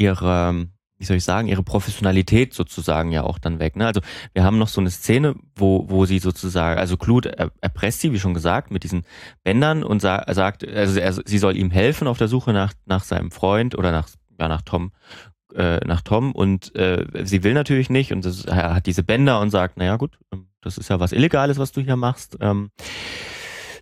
ihre, 0.01 0.67
wie 0.99 1.05
soll 1.05 1.19
ich 1.19 1.25
sagen, 1.25 1.47
ihre 1.47 1.63
Professionalität 1.63 2.55
sozusagen 2.55 3.13
ja 3.13 3.23
auch 3.23 3.39
dann 3.39 3.59
weg. 3.59 3.77
Ne? 3.77 3.87
Also 3.87 4.01
wir 4.33 4.45
haben 4.45 4.59
noch 4.59 4.69
so 4.69 4.81
eine 4.81 4.91
Szene, 4.91 5.35
wo, 5.55 5.89
wo 5.89 6.07
sie 6.07 6.19
sozusagen, 6.19 6.81
also 6.81 6.97
Claude 6.97 7.37
erpresst 7.61 8.01
sie, 8.01 8.13
wie 8.13 8.19
schon 8.19 8.35
gesagt, 8.35 8.71
mit 8.71 8.83
diesen 8.83 9.05
Bändern 9.45 9.85
und 9.85 10.01
sa 10.01 10.25
sagt, 10.33 10.67
also 10.67 10.99
er, 10.99 11.13
sie 11.13 11.39
soll 11.39 11.57
ihm 11.57 11.71
helfen 11.71 12.09
auf 12.09 12.19
der 12.19 12.29
Suche 12.29 12.53
nach, 12.53 12.73
nach 12.87 13.05
seinem 13.05 13.31
Freund 13.31 13.77
oder 13.77 13.93
nach, 13.93 14.09
ja, 14.39 14.49
nach 14.49 14.63
Tom 14.63 14.93
äh, 15.55 15.85
nach 15.85 16.01
Tom 16.01 16.33
und 16.33 16.75
äh, 16.77 17.05
sie 17.25 17.43
will 17.43 17.55
natürlich 17.55 17.91
nicht 17.91 18.13
und 18.13 18.25
das, 18.25 18.45
er 18.45 18.75
hat 18.75 18.87
diese 18.87 19.03
Bänder 19.03 19.41
und 19.41 19.51
sagt, 19.51 19.79
naja 19.79 19.97
gut, 19.97 20.17
ähm, 20.33 20.47
das 20.61 20.79
ist 20.79 20.91
ja 20.91 21.01
was 21.01 21.13
Illegales, 21.13 21.59
was 21.59 21.73
du 21.73 21.81
hier 21.81 21.97
machst. 21.97 22.37
Ähm, 22.41 22.71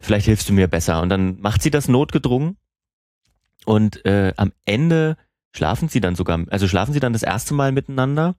vielleicht 0.00 0.26
hilfst 0.26 0.48
du 0.48 0.52
mir 0.52 0.68
besser. 0.68 1.02
Und 1.02 1.08
dann 1.08 1.40
macht 1.40 1.62
sie 1.62 1.70
das 1.70 1.88
notgedrungen 1.88 2.56
und 3.64 4.04
äh, 4.04 4.32
am 4.36 4.52
Ende 4.64 5.16
schlafen 5.54 5.88
sie 5.88 6.00
dann 6.00 6.14
sogar, 6.14 6.44
also 6.50 6.68
schlafen 6.68 6.92
sie 6.92 7.00
dann 7.00 7.12
das 7.12 7.22
erste 7.22 7.54
Mal 7.54 7.72
miteinander. 7.72 8.36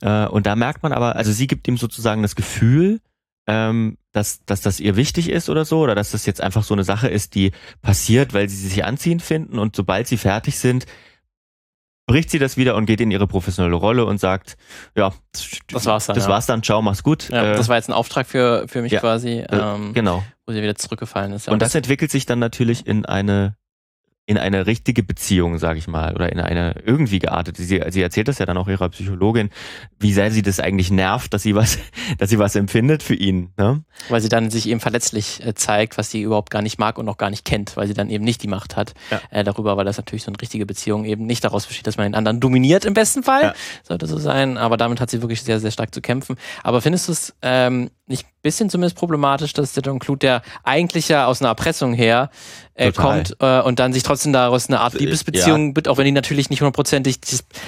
Äh, 0.00 0.26
und 0.26 0.46
da 0.46 0.56
merkt 0.56 0.82
man 0.82 0.92
aber, 0.92 1.16
also 1.16 1.32
sie 1.32 1.46
gibt 1.46 1.68
ihm 1.68 1.76
sozusagen 1.76 2.22
das 2.22 2.36
Gefühl, 2.36 3.00
ähm, 3.46 3.98
dass, 4.12 4.44
dass 4.46 4.60
das 4.60 4.80
ihr 4.80 4.96
wichtig 4.96 5.28
ist 5.28 5.50
oder 5.50 5.64
so, 5.64 5.80
oder 5.80 5.94
dass 5.94 6.12
das 6.12 6.24
jetzt 6.26 6.40
einfach 6.40 6.64
so 6.64 6.74
eine 6.74 6.84
Sache 6.84 7.08
ist, 7.08 7.34
die 7.34 7.52
passiert, 7.82 8.32
weil 8.32 8.48
sie 8.48 8.56
sich 8.68 8.84
anziehen 8.84 9.20
finden 9.20 9.58
und 9.58 9.76
sobald 9.76 10.06
sie 10.06 10.16
fertig 10.16 10.58
sind, 10.58 10.86
bricht 12.06 12.30
sie 12.30 12.38
das 12.38 12.56
wieder 12.56 12.76
und 12.76 12.86
geht 12.86 13.00
in 13.00 13.10
ihre 13.10 13.26
professionelle 13.26 13.76
Rolle 13.76 14.04
und 14.04 14.18
sagt, 14.18 14.56
ja, 14.96 15.12
das 15.68 15.86
war's 15.86 16.06
dann. 16.06 16.16
Das 16.16 16.24
ja. 16.24 16.30
war's 16.30 16.46
dann, 16.46 16.62
ciao, 16.62 16.82
mach's 16.82 17.02
gut. 17.02 17.28
Ja, 17.30 17.52
äh, 17.52 17.56
das 17.56 17.68
war 17.68 17.76
jetzt 17.76 17.88
ein 17.88 17.94
Auftrag 17.94 18.26
für, 18.26 18.66
für 18.68 18.82
mich 18.82 18.92
ja, 18.92 19.00
quasi, 19.00 19.38
äh, 19.40 19.46
ähm, 19.50 19.94
genau. 19.94 20.22
Wo 20.46 20.52
sie 20.52 20.62
wieder 20.62 20.74
zurückgefallen 20.74 21.32
ist. 21.32 21.48
Und 21.48 21.62
das 21.62 21.74
entwickelt 21.74 22.10
sich 22.10 22.26
dann 22.26 22.38
natürlich 22.38 22.86
in 22.86 23.04
eine 23.04 23.56
in 24.26 24.38
eine 24.38 24.66
richtige 24.66 25.02
Beziehung, 25.02 25.58
sage 25.58 25.78
ich 25.78 25.86
mal, 25.86 26.14
oder 26.14 26.32
in 26.32 26.40
eine 26.40 26.76
irgendwie 26.86 27.18
geartete. 27.18 27.62
Sie, 27.62 27.82
sie 27.90 28.00
erzählt 28.00 28.26
das 28.26 28.38
ja 28.38 28.46
dann 28.46 28.56
auch 28.56 28.68
ihrer 28.68 28.88
Psychologin, 28.88 29.50
wie 29.98 30.14
sehr 30.14 30.30
sie 30.30 30.40
das 30.40 30.60
eigentlich 30.60 30.90
nervt, 30.90 31.34
dass 31.34 31.42
sie 31.42 31.54
was, 31.54 31.78
dass 32.18 32.30
sie 32.30 32.38
was 32.38 32.54
empfindet 32.54 33.02
für 33.02 33.14
ihn. 33.14 33.52
Ne? 33.58 33.84
Weil 34.08 34.22
sie 34.22 34.30
dann 34.30 34.50
sich 34.50 34.66
eben 34.66 34.80
verletzlich 34.80 35.44
äh, 35.44 35.54
zeigt, 35.54 35.98
was 35.98 36.10
sie 36.10 36.22
überhaupt 36.22 36.48
gar 36.48 36.62
nicht 36.62 36.78
mag 36.78 36.96
und 36.96 37.06
auch 37.10 37.18
gar 37.18 37.28
nicht 37.28 37.44
kennt, 37.44 37.76
weil 37.76 37.86
sie 37.86 37.92
dann 37.92 38.08
eben 38.08 38.24
nicht 38.24 38.42
die 38.42 38.48
Macht 38.48 38.76
hat 38.76 38.94
ja. 39.10 39.20
äh, 39.28 39.44
darüber, 39.44 39.76
weil 39.76 39.84
das 39.84 39.98
natürlich 39.98 40.22
so 40.22 40.30
eine 40.30 40.40
richtige 40.40 40.64
Beziehung 40.64 41.04
eben 41.04 41.26
nicht 41.26 41.44
daraus 41.44 41.66
besteht, 41.66 41.86
dass 41.86 41.98
man 41.98 42.06
den 42.06 42.14
anderen 42.14 42.40
dominiert 42.40 42.86
im 42.86 42.94
besten 42.94 43.24
Fall, 43.24 43.42
ja. 43.42 43.54
sollte 43.82 44.06
so 44.06 44.16
sein. 44.16 44.56
Aber 44.56 44.78
damit 44.78 45.00
hat 45.00 45.10
sie 45.10 45.20
wirklich 45.20 45.42
sehr, 45.42 45.60
sehr 45.60 45.70
stark 45.70 45.94
zu 45.94 46.00
kämpfen. 46.00 46.36
Aber 46.62 46.80
findest 46.80 47.08
du 47.08 47.12
es 47.12 47.34
ähm, 47.42 47.90
nicht 48.06 48.26
ein 48.26 48.42
bisschen 48.42 48.68
zumindest 48.68 48.96
problematisch, 48.96 49.54
dass 49.54 49.72
der 49.72 49.82
John 49.82 49.98
Clute, 49.98 50.26
der 50.26 50.42
eigentlich 50.62 51.08
ja 51.08 51.26
aus 51.26 51.40
einer 51.40 51.48
Erpressung 51.48 51.94
her 51.94 52.30
äh, 52.74 52.92
kommt 52.92 53.36
äh, 53.40 53.62
und 53.62 53.78
dann 53.78 53.94
sich 53.94 54.02
trotzdem 54.02 54.32
daraus 54.32 54.68
eine 54.68 54.80
Art 54.80 54.94
Liebesbeziehung 54.94 55.70
ja. 55.70 55.76
wird, 55.76 55.88
auch 55.88 55.96
wenn 55.96 56.04
die 56.04 56.12
natürlich 56.12 56.50
nicht 56.50 56.60
hundertprozentig 56.60 57.18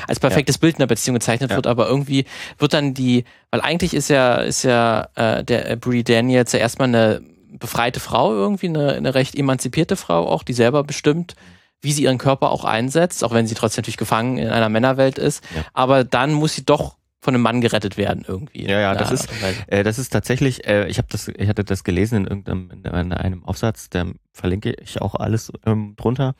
als 0.07 0.21
perfektes 0.21 0.57
ja. 0.57 0.61
Bild 0.61 0.77
einer 0.77 0.87
Beziehung 0.87 1.15
gezeichnet 1.15 1.51
ja. 1.51 1.57
wird, 1.57 1.67
aber 1.67 1.89
irgendwie 1.89 2.27
wird 2.59 2.75
dann 2.75 2.93
die, 2.93 3.25
weil 3.51 3.63
eigentlich 3.63 3.95
ist 3.95 4.11
ja, 4.11 4.37
ist 4.37 4.63
ja 4.63 5.09
äh, 5.15 5.43
der 5.43 5.71
äh, 5.71 5.77
Brie 5.77 6.05
Daniels 6.05 6.53
ja 6.53 6.59
erstmal 6.59 6.89
eine 6.89 7.23
befreite 7.59 8.01
Frau 8.01 8.35
irgendwie, 8.35 8.69
eine, 8.69 8.93
eine 8.93 9.15
recht 9.15 9.35
emanzipierte 9.35 9.97
Frau 9.97 10.29
auch, 10.29 10.43
die 10.43 10.53
selber 10.53 10.85
bestimmt, 10.85 11.35
wie 11.81 11.93
sie 11.93 12.03
ihren 12.03 12.19
Körper 12.19 12.51
auch 12.51 12.65
einsetzt, 12.65 13.25
auch 13.25 13.33
wenn 13.33 13.47
sie 13.47 13.55
trotzdem 13.55 13.83
natürlich 13.83 13.97
gefangen 13.97 14.37
in 14.37 14.49
einer 14.49 14.69
Männerwelt 14.69 15.19
ist. 15.19 15.43
Aber 15.73 16.05
dann 16.05 16.33
muss 16.33 16.55
sie 16.55 16.65
doch 16.65 16.97
von 17.27 17.35
einem 17.35 17.43
Mann 17.43 17.61
gerettet 17.61 17.97
werden 17.97 18.25
irgendwie. 18.27 18.69
Ja, 18.69 18.79
ja, 18.79 18.95
das 18.95 19.11
ist, 19.11 19.29
äh, 19.67 19.83
das 19.83 19.99
ist 19.99 20.11
tatsächlich, 20.11 20.65
äh, 20.65 20.87
ich 20.87 20.99
habe 20.99 21.09
das, 21.11 21.27
ich 21.27 21.49
hatte 21.49 21.65
das 21.65 21.83
gelesen 21.83 22.19
in 22.19 22.27
irgendeinem 22.29 22.71
in 22.85 23.13
einem 23.13 23.45
Aufsatz, 23.45 23.91
der 23.91 24.07
verlinke 24.33 24.75
ich 24.81 25.03
auch 25.03 25.17
alles 25.17 25.53
ähm, 25.67 25.95
drunter, 25.97 26.37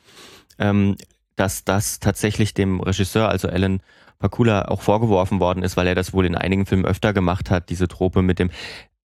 ähm, 0.59 0.95
dass 1.35 1.65
das 1.65 1.99
tatsächlich 1.99 2.53
dem 2.53 2.79
Regisseur, 2.79 3.27
also 3.27 3.49
Alan 3.49 3.81
Pakula, 4.17 4.69
auch 4.69 4.81
vorgeworfen 4.81 5.41
worden 5.41 5.61
ist, 5.61 5.75
weil 5.75 5.87
er 5.87 5.93
das 5.93 6.13
wohl 6.13 6.25
in 6.25 6.35
einigen 6.35 6.65
Filmen 6.65 6.85
öfter 6.85 7.11
gemacht 7.11 7.51
hat, 7.51 7.69
diese 7.69 7.89
Trope 7.89 8.21
mit 8.21 8.39
dem 8.39 8.49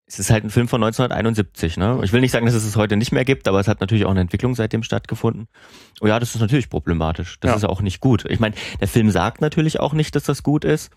es 0.06 0.18
ist 0.18 0.30
halt 0.30 0.42
ein 0.42 0.48
Film 0.48 0.68
von 0.68 0.82
1971, 0.82 1.76
ne? 1.76 2.00
Ich 2.02 2.14
will 2.14 2.22
nicht 2.22 2.30
sagen, 2.30 2.46
dass 2.46 2.54
es 2.54 2.64
es 2.64 2.76
heute 2.76 2.96
nicht 2.96 3.12
mehr 3.12 3.26
gibt, 3.26 3.46
aber 3.46 3.60
es 3.60 3.68
hat 3.68 3.82
natürlich 3.82 4.06
auch 4.06 4.10
eine 4.10 4.22
Entwicklung 4.22 4.54
seitdem 4.54 4.82
stattgefunden. 4.82 5.48
Oh 6.00 6.06
ja, 6.06 6.18
das 6.18 6.34
ist 6.34 6.40
natürlich 6.40 6.70
problematisch. 6.70 7.38
Das 7.40 7.50
ja. 7.50 7.56
ist 7.58 7.64
auch 7.64 7.82
nicht 7.82 8.00
gut. 8.00 8.24
Ich 8.26 8.40
meine, 8.40 8.54
der 8.80 8.88
Film 8.88 9.10
sagt 9.10 9.42
natürlich 9.42 9.80
auch 9.80 9.92
nicht, 9.92 10.16
dass 10.16 10.24
das 10.24 10.42
gut 10.42 10.64
ist. 10.64 10.90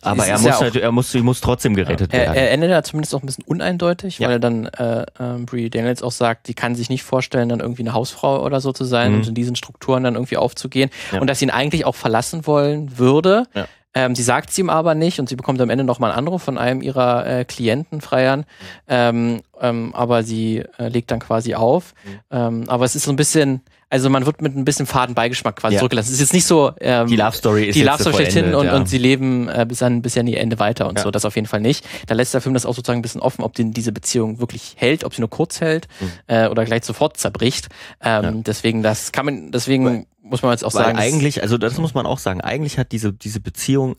Aber 0.00 0.26
er 0.26 0.38
muss, 0.38 0.46
ja 0.46 0.60
halt, 0.60 0.76
er 0.76 0.92
muss, 0.92 1.14
muss 1.14 1.40
trotzdem 1.40 1.74
gerettet 1.74 2.12
ja. 2.12 2.20
werden. 2.20 2.34
Er, 2.34 2.42
er 2.42 2.50
endet 2.52 2.70
ja 2.70 2.82
zumindest 2.82 3.14
auch 3.14 3.22
ein 3.22 3.26
bisschen 3.26 3.44
uneindeutig, 3.44 4.18
ja. 4.18 4.28
weil 4.28 4.34
er 4.34 4.38
dann 4.38 4.66
äh, 4.66 5.02
äh, 5.02 5.38
Brie 5.44 5.70
Daniels 5.70 6.02
auch 6.02 6.12
sagt, 6.12 6.48
die 6.48 6.54
kann 6.54 6.74
sich 6.74 6.88
nicht 6.88 7.02
vorstellen, 7.02 7.48
dann 7.48 7.60
irgendwie 7.60 7.82
eine 7.82 7.92
Hausfrau 7.92 8.44
oder 8.44 8.60
so 8.60 8.72
zu 8.72 8.84
sein 8.84 9.12
mhm. 9.12 9.18
und 9.18 9.28
in 9.28 9.34
diesen 9.34 9.56
Strukturen 9.56 10.04
dann 10.04 10.14
irgendwie 10.14 10.36
aufzugehen 10.36 10.90
und 11.18 11.28
dass 11.28 11.40
sie 11.40 11.46
ihn 11.46 11.50
eigentlich 11.50 11.84
auch 11.84 11.96
verlassen 11.96 12.46
wollen 12.46 12.98
würde. 12.98 13.46
Ähm, 13.94 14.14
sie 14.14 14.22
sagt 14.22 14.50
es 14.50 14.58
ihm 14.58 14.70
aber 14.70 14.94
nicht 14.94 15.20
und 15.20 15.28
sie 15.28 15.36
bekommt 15.36 15.60
am 15.60 15.68
Ende 15.68 15.84
nochmal 15.84 16.10
einen 16.10 16.18
Anruf 16.20 16.42
von 16.42 16.56
einem 16.56 16.80
ihrer 16.80 17.26
äh, 17.26 17.44
Klienten, 17.44 18.00
Freiern. 18.00 18.44
Ähm, 18.88 19.42
ähm, 19.60 19.94
aber 19.94 20.22
sie 20.22 20.64
äh, 20.78 20.88
legt 20.88 21.10
dann 21.10 21.20
quasi 21.20 21.54
auf. 21.54 21.92
Mhm. 22.04 22.20
Ähm, 22.30 22.64
aber 22.68 22.84
es 22.84 22.96
ist 22.96 23.04
so 23.04 23.12
ein 23.12 23.16
bisschen, 23.16 23.60
also 23.92 24.08
man 24.08 24.24
wird 24.24 24.40
mit 24.40 24.56
ein 24.56 24.64
bisschen 24.64 24.86
Fadenbeigeschmack 24.86 25.56
quasi 25.56 25.74
ja. 25.74 25.80
zurückgelassen. 25.80 26.08
Es 26.08 26.14
ist 26.14 26.20
jetzt 26.20 26.32
nicht 26.32 26.46
so 26.46 26.72
ähm, 26.80 27.08
die 27.08 27.16
Love 27.16 27.36
Story 27.36 27.64
ist 27.66 27.74
die 27.74 27.82
Love 27.82 28.00
Story 28.00 28.16
schlechthin 28.16 28.54
und, 28.54 28.64
ja. 28.64 28.74
und 28.74 28.88
sie 28.88 28.96
leben 28.96 29.48
äh, 29.48 29.66
bis 29.68 29.82
an 29.82 30.00
bis 30.00 30.16
an 30.16 30.24
die 30.24 30.38
Ende 30.38 30.58
weiter 30.58 30.88
und 30.88 30.96
ja. 30.96 31.04
so. 31.04 31.10
Das 31.10 31.26
auf 31.26 31.36
jeden 31.36 31.46
Fall 31.46 31.60
nicht. 31.60 31.84
Da 32.06 32.14
lässt 32.14 32.32
der 32.32 32.40
Film 32.40 32.54
das 32.54 32.64
auch 32.64 32.74
sozusagen 32.74 33.00
ein 33.00 33.02
bisschen 33.02 33.20
offen, 33.20 33.42
ob 33.42 33.52
denn 33.52 33.72
diese 33.72 33.92
Beziehung 33.92 34.40
wirklich 34.40 34.76
hält, 34.78 35.04
ob 35.04 35.14
sie 35.14 35.20
nur 35.20 35.28
kurz 35.28 35.60
hält 35.60 35.88
mhm. 36.00 36.10
äh, 36.26 36.48
oder 36.48 36.64
gleich 36.64 36.84
sofort 36.84 37.18
zerbricht. 37.18 37.68
Ähm, 38.00 38.42
Deswegen 38.44 38.82
das 38.82 39.12
kann 39.12 39.26
man 39.26 39.52
deswegen 39.52 39.84
Weil, 39.84 40.06
muss 40.22 40.40
man 40.40 40.52
jetzt 40.52 40.64
auch 40.64 40.70
sagen. 40.70 40.96
Eigentlich, 40.96 41.42
also 41.42 41.58
das 41.58 41.76
muss 41.76 41.92
man 41.92 42.06
auch 42.06 42.18
sagen. 42.18 42.40
Eigentlich 42.40 42.78
hat 42.78 42.92
diese 42.92 43.12
diese 43.12 43.40
Beziehung 43.40 43.96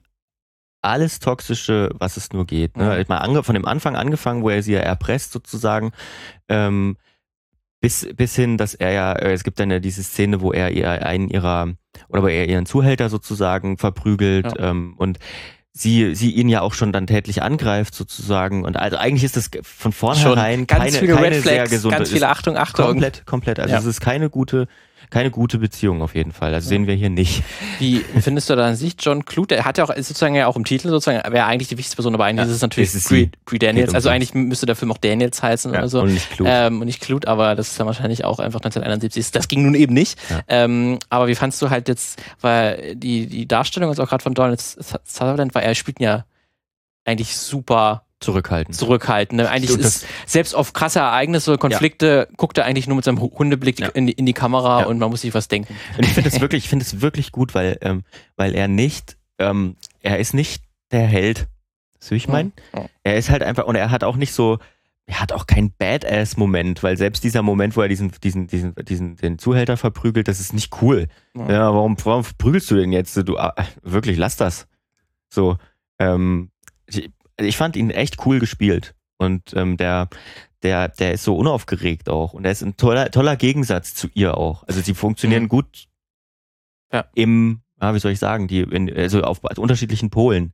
alles 0.81 1.19
Toxische, 1.19 1.91
was 1.93 2.17
es 2.17 2.33
nur 2.33 2.47
geht. 2.47 2.77
Ne? 2.77 3.05
Mhm. 3.07 3.13
Mal 3.13 3.43
von 3.43 3.53
dem 3.53 3.65
Anfang 3.65 3.95
angefangen, 3.95 4.41
wo 4.41 4.49
er 4.49 4.63
sie 4.63 4.73
ja 4.73 4.79
erpresst 4.79 5.33
sozusagen. 5.33 5.91
Ähm, 6.49 6.97
bis, 7.83 8.07
bis 8.15 8.33
hin, 8.33 8.57
dass 8.57 8.75
er 8.75 8.93
ja, 8.93 9.11
äh, 9.11 9.33
es 9.33 9.43
gibt 9.43 9.59
dann 9.59 9.69
ja 9.69 9.79
diese 9.79 10.03
Szene, 10.03 10.39
wo 10.39 10.53
er 10.53 10.71
ihr 10.71 10.89
einen 11.05 11.27
ihrer, 11.27 11.73
oder 12.07 12.23
wo 12.23 12.27
er 12.27 12.47
ihren 12.47 12.65
Zuhälter 12.65 13.09
sozusagen 13.09 13.77
verprügelt 13.77 14.45
ja. 14.57 14.69
ähm, 14.69 14.93
und 14.95 15.19
sie, 15.73 16.15
sie 16.15 16.31
ihn 16.31 16.47
ja 16.47 16.61
auch 16.61 16.73
schon 16.73 16.93
dann 16.93 17.07
tätlich 17.07 17.43
angreift 17.43 17.93
sozusagen 17.93 18.63
und 18.63 18.77
also 18.77 18.95
eigentlich 18.95 19.25
ist 19.25 19.35
das 19.35 19.51
von 19.63 19.91
vornherein 19.91 20.65
keine, 20.65 20.91
keine 20.91 21.41
sehr 21.41 21.67
gesunde, 21.67 21.97
ganz 21.97 22.09
viele 22.09 22.29
Achtung, 22.29 22.55
Achtung. 22.55 22.85
Komplett, 22.85 23.25
komplett, 23.25 23.59
also 23.59 23.73
ja. 23.73 23.79
es 23.79 23.85
ist 23.85 23.99
keine 23.99 24.29
gute 24.29 24.69
keine 25.13 25.29
gute 25.29 25.59
Beziehung 25.59 26.01
auf 26.01 26.15
jeden 26.15 26.31
Fall. 26.31 26.55
Also 26.55 26.69
sehen 26.69 26.87
wir 26.87 26.95
hier 26.95 27.11
nicht. 27.11 27.43
Wie 27.77 27.97
findest 27.97 28.49
du 28.49 28.55
da 28.55 28.65
an 28.65 28.75
sich 28.75 28.95
John 28.99 29.25
Clute? 29.25 29.55
Er 29.55 29.63
hat 29.63 29.77
ja 29.77 29.83
auch 29.83 29.95
sozusagen 29.95 30.33
ja 30.33 30.47
auch 30.47 30.55
im 30.55 30.65
Titel 30.65 30.89
sozusagen, 30.89 31.31
wäre 31.31 31.45
eigentlich 31.45 31.67
die 31.67 31.77
wichtigste 31.77 31.95
Person, 31.95 32.15
aber 32.15 32.25
eigentlich 32.25 32.47
ja, 32.47 32.49
ist 32.49 32.55
es 32.55 32.61
natürlich 32.63 32.95
ist 32.95 33.07
Pre, 33.07 33.29
Pre 33.45 33.59
Daniels. 33.59 33.93
Also 33.93 34.09
eigentlich 34.09 34.33
müsste 34.33 34.65
der 34.65 34.75
Film 34.75 34.91
auch 34.91 34.97
Daniels 34.97 35.43
heißen 35.43 35.71
ja, 35.71 35.79
oder 35.79 35.87
so. 35.87 36.01
Und 36.01 36.15
nicht 36.15 36.31
Clute. 36.31 36.51
Ähm, 36.51 36.81
und 36.81 36.87
nicht 36.87 36.99
Clute, 36.99 37.27
aber 37.27 37.53
das 37.53 37.69
ist 37.69 37.79
dann 37.79 37.85
wahrscheinlich 37.85 38.25
auch 38.25 38.39
einfach 38.39 38.59
1971. 38.59 39.29
Das 39.29 39.47
ging 39.47 39.61
nun 39.61 39.75
eben 39.75 39.93
nicht. 39.93 40.17
Ja. 40.31 40.41
Ähm, 40.47 40.97
aber 41.09 41.27
wie 41.27 41.35
fandst 41.35 41.61
du 41.61 41.69
halt 41.69 41.87
jetzt, 41.89 42.19
weil 42.41 42.95
die, 42.95 43.27
die 43.27 43.47
Darstellung, 43.47 43.89
also 43.89 44.01
auch 44.01 44.09
gerade 44.09 44.23
von 44.23 44.33
Donald 44.33 44.59
Sutherland, 44.59 45.53
weil 45.53 45.63
er 45.63 45.75
spielt 45.75 45.99
ja 45.99 46.25
eigentlich 47.05 47.37
super 47.37 48.05
zurückhaltend. 48.23 48.75
Zurückhaltend. 48.75 49.41
Ne? 49.41 49.49
Eigentlich 49.49 49.77
ist 49.77 50.05
selbst 50.25 50.55
auf 50.55 50.73
krasse 50.73 50.99
Ereignisse, 50.99 51.57
Konflikte, 51.57 52.27
ja. 52.29 52.35
guckt 52.37 52.57
er 52.57 52.65
eigentlich 52.65 52.87
nur 52.87 52.95
mit 52.95 53.05
seinem 53.05 53.19
Hundeblick 53.19 53.79
ja. 53.79 53.89
in, 53.89 54.07
die, 54.07 54.13
in, 54.13 54.25
die, 54.25 54.33
Kamera 54.33 54.81
ja. 54.81 54.85
und 54.87 54.97
man 54.97 55.09
muss 55.09 55.21
sich 55.21 55.33
was 55.33 55.47
denken. 55.47 55.75
Und 55.97 56.05
ich 56.05 56.13
finde 56.13 56.29
es 56.29 56.39
wirklich, 56.41 56.63
ich 56.63 56.69
finde 56.69 56.85
es 56.85 57.01
wirklich 57.01 57.31
gut, 57.31 57.53
weil, 57.53 57.77
ähm, 57.81 58.03
weil 58.35 58.55
er 58.55 58.67
nicht, 58.67 59.17
ähm, 59.39 59.75
er 60.01 60.19
ist 60.19 60.33
nicht 60.33 60.63
der 60.91 61.05
Held. 61.05 61.47
Das 61.99 62.11
will 62.11 62.17
ich 62.17 62.27
meinen. 62.27 62.51
Er 63.03 63.15
ist 63.17 63.29
halt 63.29 63.43
einfach, 63.43 63.65
und 63.65 63.75
er 63.75 63.89
hat 63.91 64.03
auch 64.03 64.17
nicht 64.17 64.33
so, 64.33 64.59
er 65.05 65.19
hat 65.19 65.31
auch 65.31 65.47
keinen 65.47 65.71
Badass-Moment, 65.71 66.83
weil 66.83 66.97
selbst 66.97 67.23
dieser 67.23 67.41
Moment, 67.41 67.75
wo 67.75 67.81
er 67.81 67.87
diesen, 67.87 68.11
diesen, 68.23 68.47
diesen, 68.47 68.75
diesen, 68.75 69.15
den 69.17 69.37
Zuhälter 69.37 69.77
verprügelt, 69.77 70.27
das 70.27 70.39
ist 70.39 70.53
nicht 70.53 70.81
cool. 70.81 71.07
Ja, 71.35 71.73
warum, 71.73 71.97
warum 72.03 72.25
prügelst 72.37 72.71
du 72.71 72.75
denn 72.75 72.91
jetzt? 72.91 73.15
Du, 73.27 73.37
ah, 73.37 73.53
wirklich, 73.81 74.17
lass 74.17 74.37
das. 74.37 74.67
So, 75.29 75.57
ähm, 75.99 76.51
ich, 77.37 77.57
fand 77.57 77.75
ihn 77.75 77.89
echt 77.89 78.25
cool 78.25 78.39
gespielt. 78.39 78.95
Und 79.17 79.53
ähm, 79.55 79.77
der, 79.77 80.09
der, 80.63 80.89
der 80.89 81.13
ist 81.13 81.23
so 81.23 81.35
unaufgeregt 81.35 82.09
auch. 82.09 82.33
Und 82.33 82.45
er 82.45 82.51
ist 82.51 82.61
ein 82.61 82.77
toller, 82.77 83.11
toller 83.11 83.35
Gegensatz 83.35 83.93
zu 83.93 84.07
ihr 84.13 84.37
auch. 84.37 84.63
Also 84.67 84.81
sie 84.81 84.93
funktionieren 84.93 85.43
mhm. 85.43 85.49
gut 85.49 85.87
ja. 86.91 87.05
im, 87.15 87.61
ja, 87.81 87.93
wie 87.93 87.99
soll 87.99 88.11
ich 88.11 88.19
sagen, 88.19 88.47
die, 88.47 88.61
in, 88.61 88.93
also 88.95 89.21
auf 89.21 89.41
unterschiedlichen 89.57 90.09
Polen. 90.09 90.53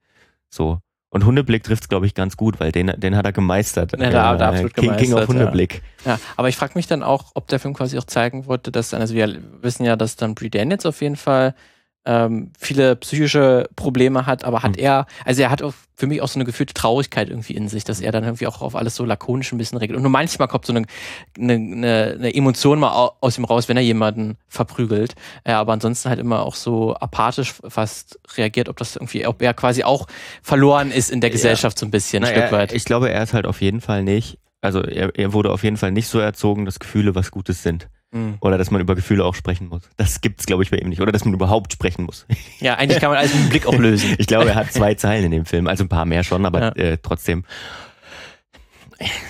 So. 0.49 0.79
Und 1.11 1.25
Hundeblick 1.25 1.63
trifft 1.63 1.83
es, 1.83 1.89
glaube 1.89 2.05
ich, 2.05 2.13
ganz 2.13 2.37
gut, 2.37 2.59
weil 2.59 2.71
den, 2.71 2.87
den 2.97 3.15
hat 3.15 3.25
er 3.25 3.31
gemeistert. 3.31 3.93
Ja, 3.93 4.09
da, 4.11 4.35
da 4.35 4.49
absolut 4.49 4.75
King, 4.75 4.83
gemeistert, 4.83 5.07
King 5.07 5.17
auf 5.17 5.27
Hundeblick. 5.27 5.81
Ja. 6.05 6.13
ja 6.13 6.19
aber 6.37 6.49
ich 6.49 6.55
frage 6.55 6.73
mich 6.75 6.85
dann 6.85 7.01
auch, 7.01 7.31
ob 7.33 7.47
der 7.47 7.59
Film 7.59 7.73
quasi 7.73 7.97
auch 7.97 8.03
zeigen 8.03 8.45
wollte, 8.45 8.71
dass, 8.71 8.93
also 8.93 9.15
wir 9.15 9.41
wissen 9.61 9.85
ja, 9.85 9.95
dass 9.95 10.15
dann 10.17 10.35
Brie 10.35 10.51
Daniels 10.51 10.85
auf 10.85 11.01
jeden 11.01 11.15
Fall 11.15 11.55
ähm, 12.05 12.51
viele 12.57 12.95
psychische 12.95 13.69
Probleme 13.75 14.25
hat, 14.25 14.43
aber 14.43 14.63
hat 14.63 14.77
mhm. 14.77 14.83
er, 14.83 15.05
also 15.25 15.41
er 15.41 15.51
hat 15.51 15.61
auch 15.61 15.73
für 15.95 16.07
mich 16.07 16.21
auch 16.21 16.29
so 16.29 16.39
eine 16.39 16.45
gefühlte 16.45 16.73
Traurigkeit 16.73 17.29
irgendwie 17.29 17.53
in 17.53 17.67
sich, 17.67 17.83
dass 17.83 17.99
er 17.99 18.11
dann 18.11 18.23
irgendwie 18.23 18.47
auch 18.47 18.61
auf 18.61 18.75
alles 18.75 18.95
so 18.95 19.03
lakonisch 19.03 19.51
ein 19.51 19.57
bisschen 19.57 19.77
regelt. 19.77 19.97
Und 19.97 20.03
nur 20.03 20.11
manchmal 20.11 20.47
kommt 20.47 20.65
so 20.65 20.73
eine, 20.73 20.85
eine, 21.37 22.15
eine 22.17 22.33
Emotion 22.33 22.79
mal 22.79 23.11
aus 23.19 23.37
ihm 23.37 23.43
raus, 23.43 23.67
wenn 23.67 23.75
er 23.75 23.83
jemanden 23.83 24.37
verprügelt. 24.47 25.15
Äh, 25.43 25.51
aber 25.51 25.73
ansonsten 25.73 26.09
halt 26.09 26.19
immer 26.19 26.43
auch 26.43 26.55
so 26.55 26.95
apathisch 26.95 27.53
fast 27.67 28.17
reagiert, 28.37 28.69
ob 28.69 28.77
das 28.77 28.95
irgendwie, 28.95 29.27
ob 29.27 29.41
er 29.41 29.53
quasi 29.53 29.83
auch 29.83 30.07
verloren 30.41 30.91
ist 30.91 31.11
in 31.11 31.19
der 31.19 31.29
Gesellschaft 31.29 31.77
ja. 31.77 31.81
so 31.81 31.85
ein 31.85 31.91
bisschen, 31.91 32.23
ein 32.23 32.31
Na, 32.33 32.39
Stück 32.39 32.51
weit. 32.53 32.71
ich 32.71 32.85
glaube, 32.85 33.09
er 33.09 33.21
ist 33.21 33.33
halt 33.33 33.45
auf 33.45 33.61
jeden 33.61 33.81
Fall 33.81 34.03
nicht, 34.03 34.39
also 34.61 34.81
er, 34.81 35.11
er 35.17 35.33
wurde 35.33 35.51
auf 35.51 35.63
jeden 35.63 35.77
Fall 35.77 35.91
nicht 35.91 36.07
so 36.07 36.19
erzogen, 36.19 36.65
dass 36.65 36.79
Gefühle 36.79 37.13
was 37.13 37.29
Gutes 37.29 37.61
sind. 37.61 37.89
Mhm. 38.11 38.37
Oder 38.41 38.57
dass 38.57 38.71
man 38.71 38.81
über 38.81 38.95
Gefühle 38.95 39.23
auch 39.23 39.35
sprechen 39.35 39.67
muss. 39.67 39.83
Das 39.97 40.21
gibt's, 40.21 40.45
glaube 40.45 40.63
ich, 40.63 40.71
bei 40.71 40.77
ihm 40.77 40.89
nicht. 40.89 41.01
Oder 41.01 41.11
dass 41.11 41.25
man 41.25 41.33
überhaupt 41.33 41.73
sprechen 41.73 42.05
muss. 42.05 42.25
Ja, 42.59 42.75
eigentlich 42.75 42.99
kann 42.99 43.09
man 43.09 43.19
alles 43.19 43.33
mit 43.33 43.43
dem 43.43 43.49
Blick 43.49 43.67
auch 43.67 43.73
lösen. 43.77 44.15
ich 44.17 44.27
glaube, 44.27 44.49
er 44.49 44.55
hat 44.55 44.71
zwei 44.73 44.95
Zeilen 44.95 45.25
in 45.25 45.31
dem 45.31 45.45
Film. 45.45 45.67
Also 45.67 45.83
ein 45.83 45.89
paar 45.89 46.05
mehr 46.05 46.23
schon, 46.23 46.45
aber 46.45 46.59
ja. 46.59 46.69
äh, 46.71 46.97
trotzdem. 47.01 47.45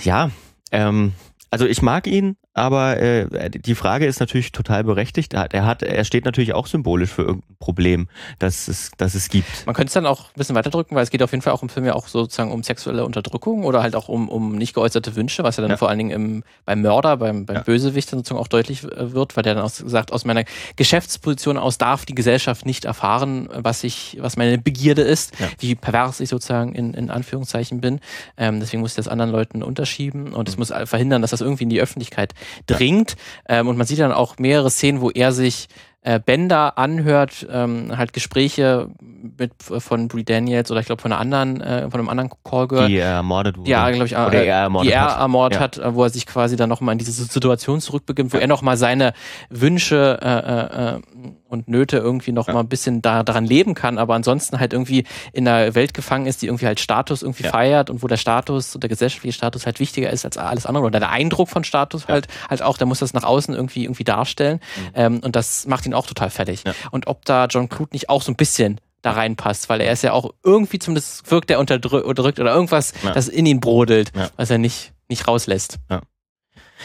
Ja, 0.03 0.31
ähm, 0.71 1.13
also 1.51 1.65
ich 1.65 1.81
mag 1.81 2.07
ihn, 2.07 2.37
aber 2.53 2.97
äh, 2.97 3.49
die 3.49 3.75
Frage 3.75 4.05
ist 4.05 4.19
natürlich 4.19 4.51
total 4.51 4.83
berechtigt. 4.83 5.33
Er, 5.33 5.65
hat, 5.65 5.83
er 5.83 6.03
steht 6.03 6.25
natürlich 6.25 6.53
auch 6.53 6.67
symbolisch 6.67 7.11
für 7.11 7.21
irgendein 7.21 7.55
Problem, 7.59 8.09
das 8.39 8.67
es, 8.67 8.91
das 8.97 9.13
es 9.13 9.29
gibt. 9.29 9.65
Man 9.65 9.75
könnte 9.75 9.89
es 9.89 9.93
dann 9.93 10.07
auch 10.07 10.25
ein 10.25 10.35
bisschen 10.35 10.55
weiterdrücken, 10.55 10.95
weil 10.95 11.03
es 11.03 11.11
geht 11.11 11.21
auf 11.21 11.31
jeden 11.31 11.43
Fall 11.43 11.53
auch 11.53 11.61
im 11.61 11.69
Film 11.69 11.85
ja 11.85 11.93
auch 11.93 12.07
sozusagen 12.07 12.51
um 12.51 12.63
sexuelle 12.63 13.05
Unterdrückung 13.05 13.63
oder 13.63 13.83
halt 13.83 13.95
auch 13.95 14.09
um, 14.09 14.29
um 14.29 14.55
nicht 14.55 14.73
geäußerte 14.73 15.15
Wünsche, 15.15 15.43
was 15.43 15.57
ja 15.57 15.61
dann 15.61 15.71
ja. 15.71 15.77
vor 15.77 15.89
allen 15.89 15.99
Dingen 15.99 16.09
im, 16.09 16.43
beim 16.65 16.81
Mörder, 16.81 17.17
beim, 17.17 17.45
beim 17.45 17.57
ja. 17.57 17.61
Bösewicht 17.61 18.11
dann 18.11 18.19
sozusagen 18.19 18.41
auch 18.41 18.47
deutlich 18.47 18.83
äh, 18.83 19.13
wird, 19.13 19.37
weil 19.37 19.43
der 19.43 19.53
dann 19.53 19.63
auch 19.63 19.69
sagt, 19.69 20.11
aus 20.11 20.25
meiner 20.25 20.43
Geschäftsposition 20.75 21.57
aus 21.57 21.77
darf 21.77 22.05
die 22.05 22.15
Gesellschaft 22.15 22.65
nicht 22.65 22.85
erfahren, 22.85 23.47
was 23.53 23.83
ich, 23.83 24.17
was 24.21 24.37
meine 24.37 24.57
Begierde 24.57 25.03
ist, 25.03 25.39
ja. 25.39 25.47
wie 25.59 25.75
pervers 25.75 26.19
ich 26.19 26.29
sozusagen 26.29 26.73
in, 26.73 26.95
in 26.95 27.11
Anführungszeichen 27.11 27.79
bin. 27.79 27.99
Ähm, 28.37 28.59
deswegen 28.59 28.81
muss 28.81 28.91
ich 28.91 28.97
das 28.97 29.07
anderen 29.07 29.31
Leuten 29.31 29.61
unterschieben 29.61 30.33
und 30.33 30.49
es 30.49 30.55
mhm. 30.55 30.61
muss 30.61 30.73
verhindern, 30.85 31.21
dass 31.21 31.31
das 31.31 31.41
irgendwie 31.41 31.63
in 31.63 31.69
die 31.69 31.79
Öffentlichkeit 31.79 32.33
dringt. 32.65 33.15
Ähm, 33.47 33.67
und 33.67 33.77
man 33.77 33.87
sieht 33.87 33.99
dann 33.99 34.11
auch 34.11 34.37
mehrere 34.37 34.69
Szenen, 34.69 35.01
wo 35.01 35.09
er 35.09 35.31
sich 35.31 35.67
äh, 36.01 36.19
Bender 36.19 36.77
anhört, 36.77 37.45
ähm, 37.51 37.97
halt 37.97 38.13
Gespräche 38.13 38.89
mit 39.37 39.51
von 39.61 40.07
Brie 40.07 40.23
Daniels 40.23 40.71
oder 40.71 40.79
ich 40.79 40.85
glaube 40.85 41.01
von 41.01 41.11
einer 41.11 41.19
anderen, 41.19 41.59
äh, 41.59 41.89
von 41.89 41.99
einem 41.99 42.09
anderen 42.09 42.31
Callgirl. 42.43 42.87
Die 42.87 42.97
er 42.97 43.15
ermordet 43.15 43.57
wurde. 43.57 43.69
Ja, 43.69 43.89
glaube 43.89 44.05
ich, 44.05 44.13
äh, 44.13 44.47
er 44.47 44.55
ermordet 44.55 44.89
die 44.89 44.93
er 44.93 45.07
ermordet 45.07 45.59
hat, 45.59 45.77
hat 45.77 45.95
wo 45.95 46.03
er 46.03 46.09
sich 46.09 46.25
quasi 46.25 46.55
dann 46.55 46.69
nochmal 46.69 46.93
in 46.93 46.99
diese 46.99 47.11
Situation 47.11 47.81
zurückbeginnt, 47.81 48.31
wo 48.31 48.37
ja. 48.37 48.41
er 48.41 48.47
nochmal 48.47 48.77
seine 48.77 49.13
Wünsche 49.49 50.19
äh, 50.21 50.95
äh, 50.95 51.01
und 51.49 51.67
Nöte 51.67 51.97
irgendwie 51.97 52.31
noch 52.31 52.47
ja. 52.47 52.57
ein 52.57 52.67
bisschen 52.67 53.01
da, 53.01 53.23
daran 53.23 53.43
leben 53.43 53.73
kann, 53.73 53.97
aber 53.97 54.13
ansonsten 54.13 54.59
halt 54.59 54.71
irgendwie 54.71 55.05
in 55.33 55.47
einer 55.47 55.73
Welt 55.75 55.93
gefangen 55.93 56.27
ist, 56.27 56.41
die 56.41 56.45
irgendwie 56.45 56.67
halt 56.67 56.79
Status 56.79 57.23
irgendwie 57.23 57.43
ja. 57.43 57.49
feiert 57.49 57.89
und 57.89 58.03
wo 58.03 58.07
der 58.07 58.17
Status, 58.17 58.77
der 58.79 58.87
gesellschaftliche 58.87 59.33
Status 59.33 59.65
halt 59.65 59.79
wichtiger 59.79 60.11
ist 60.11 60.25
als 60.25 60.37
alles 60.37 60.65
andere 60.65 60.85
oder 60.85 60.99
der 60.99 61.09
Eindruck 61.09 61.49
von 61.49 61.63
Status 61.63 62.03
ja. 62.03 62.13
halt 62.13 62.27
halt 62.49 62.61
auch, 62.61 62.77
der 62.77 62.87
muss 62.87 62.99
das 62.99 63.13
nach 63.13 63.23
außen 63.23 63.53
irgendwie 63.55 63.83
irgendwie 63.83 64.03
darstellen 64.03 64.59
mhm. 64.59 64.91
ähm, 64.93 65.19
und 65.23 65.35
das 65.35 65.65
macht 65.65 65.85
ihn 65.85 65.88
auch 65.93 66.07
total 66.07 66.29
fertig. 66.29 66.63
Und 66.91 67.07
ob 67.07 67.25
da 67.25 67.45
John 67.45 67.69
Clute 67.69 67.93
nicht 67.93 68.09
auch 68.09 68.21
so 68.21 68.31
ein 68.31 68.35
bisschen 68.35 68.79
da 69.01 69.11
reinpasst, 69.11 69.69
weil 69.69 69.81
er 69.81 69.93
ist 69.93 70.03
ja 70.03 70.11
auch 70.11 70.33
irgendwie 70.43 70.79
zumindest 70.79 71.29
wirkt 71.31 71.49
er 71.51 71.59
unterdrückt 71.59 72.39
oder 72.39 72.53
irgendwas, 72.53 72.93
das 73.01 73.27
in 73.27 73.45
ihn 73.45 73.59
brodelt, 73.59 74.11
was 74.35 74.49
er 74.49 74.57
nicht 74.57 74.93
nicht 75.07 75.27
rauslässt. 75.27 75.79
Ja. 75.89 76.01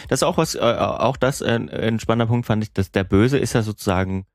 Das 0.08 0.20
ist 0.20 0.22
auch 0.22 0.38
was, 0.38 0.54
äh, 0.54 0.60
auch 0.60 1.16
das 1.16 1.40
äh, 1.40 1.50
ein 1.50 2.00
spannender 2.00 2.26
Punkt 2.26 2.46
fand 2.46 2.64
ich, 2.64 2.72
dass 2.72 2.90
der 2.90 3.04
Böse 3.04 3.38
ist 3.38 3.52
ja 3.52 3.62
sozusagen 3.62 4.26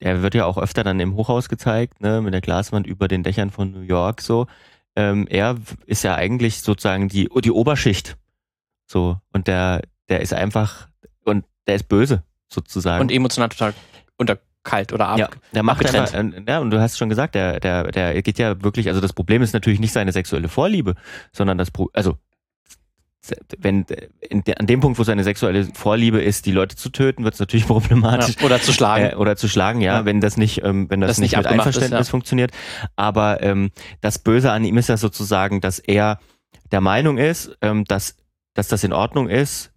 er 0.00 0.22
wird 0.22 0.34
ja 0.34 0.44
auch 0.44 0.58
öfter 0.58 0.84
dann 0.84 1.00
im 1.00 1.14
Hochhaus 1.14 1.48
gezeigt, 1.48 2.00
ne, 2.00 2.20
mit 2.20 2.34
der 2.34 2.40
Glaswand 2.40 2.86
über 2.86 3.08
den 3.08 3.22
Dächern 3.22 3.50
von 3.50 3.70
New 3.70 3.80
York 3.80 4.20
so. 4.20 4.46
Ähm, 4.96 5.26
er 5.28 5.56
ist 5.86 6.04
ja 6.04 6.14
eigentlich 6.14 6.60
sozusagen 6.60 7.08
die, 7.08 7.28
die 7.42 7.50
Oberschicht. 7.50 8.16
So. 8.86 9.18
Und 9.32 9.46
der, 9.46 9.82
der 10.08 10.20
ist 10.20 10.34
einfach, 10.34 10.88
und 11.24 11.44
der 11.66 11.76
ist 11.76 11.88
böse, 11.88 12.22
sozusagen. 12.48 13.00
Und 13.00 13.10
emotional 13.10 13.48
total 13.48 13.74
unter 14.16 14.38
kalt 14.62 14.92
oder 14.92 15.08
ab. 15.08 15.18
Ja, 15.18 15.28
der 15.52 15.62
macht 15.62 15.84
einfach, 15.84 16.14
äh, 16.14 16.42
ja, 16.48 16.58
und 16.58 16.70
du 16.70 16.80
hast 16.80 16.96
schon 16.96 17.08
gesagt, 17.08 17.34
der, 17.34 17.60
der, 17.60 17.92
der 17.92 18.22
geht 18.22 18.38
ja 18.38 18.62
wirklich, 18.62 18.88
also 18.88 19.00
das 19.00 19.12
Problem 19.12 19.42
ist 19.42 19.52
natürlich 19.52 19.78
nicht 19.78 19.92
seine 19.92 20.10
sexuelle 20.12 20.48
Vorliebe, 20.48 20.94
sondern 21.32 21.58
das, 21.58 21.68
also 21.92 22.16
wenn 23.58 23.86
in, 24.20 24.42
an 24.58 24.66
dem 24.66 24.80
Punkt, 24.80 24.98
wo 24.98 25.04
seine 25.04 25.24
sexuelle 25.24 25.64
Vorliebe 25.72 26.20
ist, 26.20 26.46
die 26.46 26.52
Leute 26.52 26.76
zu 26.76 26.90
töten, 26.90 27.24
wird 27.24 27.34
es 27.34 27.40
natürlich 27.40 27.66
problematisch. 27.68 28.36
Ja, 28.38 28.46
oder 28.46 28.60
zu 28.60 28.72
schlagen. 28.72 29.12
Äh, 29.12 29.14
oder 29.14 29.36
zu 29.36 29.48
schlagen, 29.48 29.80
ja, 29.80 29.98
ja, 29.98 30.04
wenn 30.04 30.20
das 30.20 30.36
nicht, 30.36 30.62
ähm, 30.64 30.90
wenn 30.90 31.00
das, 31.00 31.08
das 31.08 31.18
nicht, 31.18 31.32
nicht 31.32 31.38
mit 31.38 31.46
Einverständnis 31.46 32.00
ist, 32.00 32.08
ja. 32.08 32.10
funktioniert. 32.10 32.50
Aber 32.96 33.42
ähm, 33.42 33.70
das 34.00 34.18
Böse 34.18 34.50
an 34.52 34.64
ihm 34.64 34.76
ist 34.76 34.88
ja 34.88 34.96
sozusagen, 34.96 35.60
dass 35.60 35.78
er 35.78 36.18
der 36.70 36.80
Meinung 36.80 37.18
ist, 37.18 37.56
ähm, 37.62 37.84
dass, 37.84 38.16
dass 38.54 38.68
das 38.68 38.84
in 38.84 38.92
Ordnung 38.92 39.28
ist, 39.28 39.72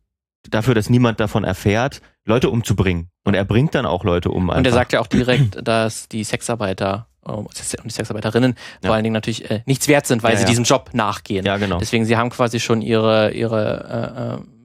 dafür, 0.50 0.76
dass 0.76 0.90
niemand 0.90 1.20
davon 1.20 1.44
erfährt, 1.44 2.02
Leute 2.28 2.50
umzubringen. 2.50 3.10
Und 3.24 3.34
er 3.34 3.46
bringt 3.46 3.74
dann 3.74 3.86
auch 3.86 4.04
Leute 4.04 4.30
um. 4.30 4.50
Einfach. 4.50 4.60
Und 4.60 4.68
er 4.68 4.74
sagt 4.74 4.94
ja 4.94 5.00
auch 5.00 5.08
direkt, 5.08 5.58
dass 5.68 6.08
die 6.10 6.24
Sexarbeiter 6.24 7.08
und 7.22 7.50
die 7.86 7.90
Sexarbeiterinnen 7.90 8.56
ja. 8.82 8.88
vor 8.88 8.96
allen 8.96 9.04
Dingen 9.04 9.14
natürlich 9.14 9.50
äh, 9.50 9.62
nichts 9.66 9.88
wert 9.88 10.08
sind, 10.08 10.24
weil 10.24 10.32
ja, 10.34 10.38
sie 10.38 10.44
ja. 10.44 10.50
diesem 10.50 10.64
Job 10.64 10.92
nachgehen. 10.94 11.46
Ja, 11.46 11.58
genau. 11.58 11.78
Deswegen, 11.80 12.06
sie 12.06 12.16
haben 12.16 12.30
quasi 12.30 12.60
schon 12.60 12.82
ihre, 12.82 13.32
ihre 13.32 14.40
äh, 14.40 14.42
äh, 14.42 14.58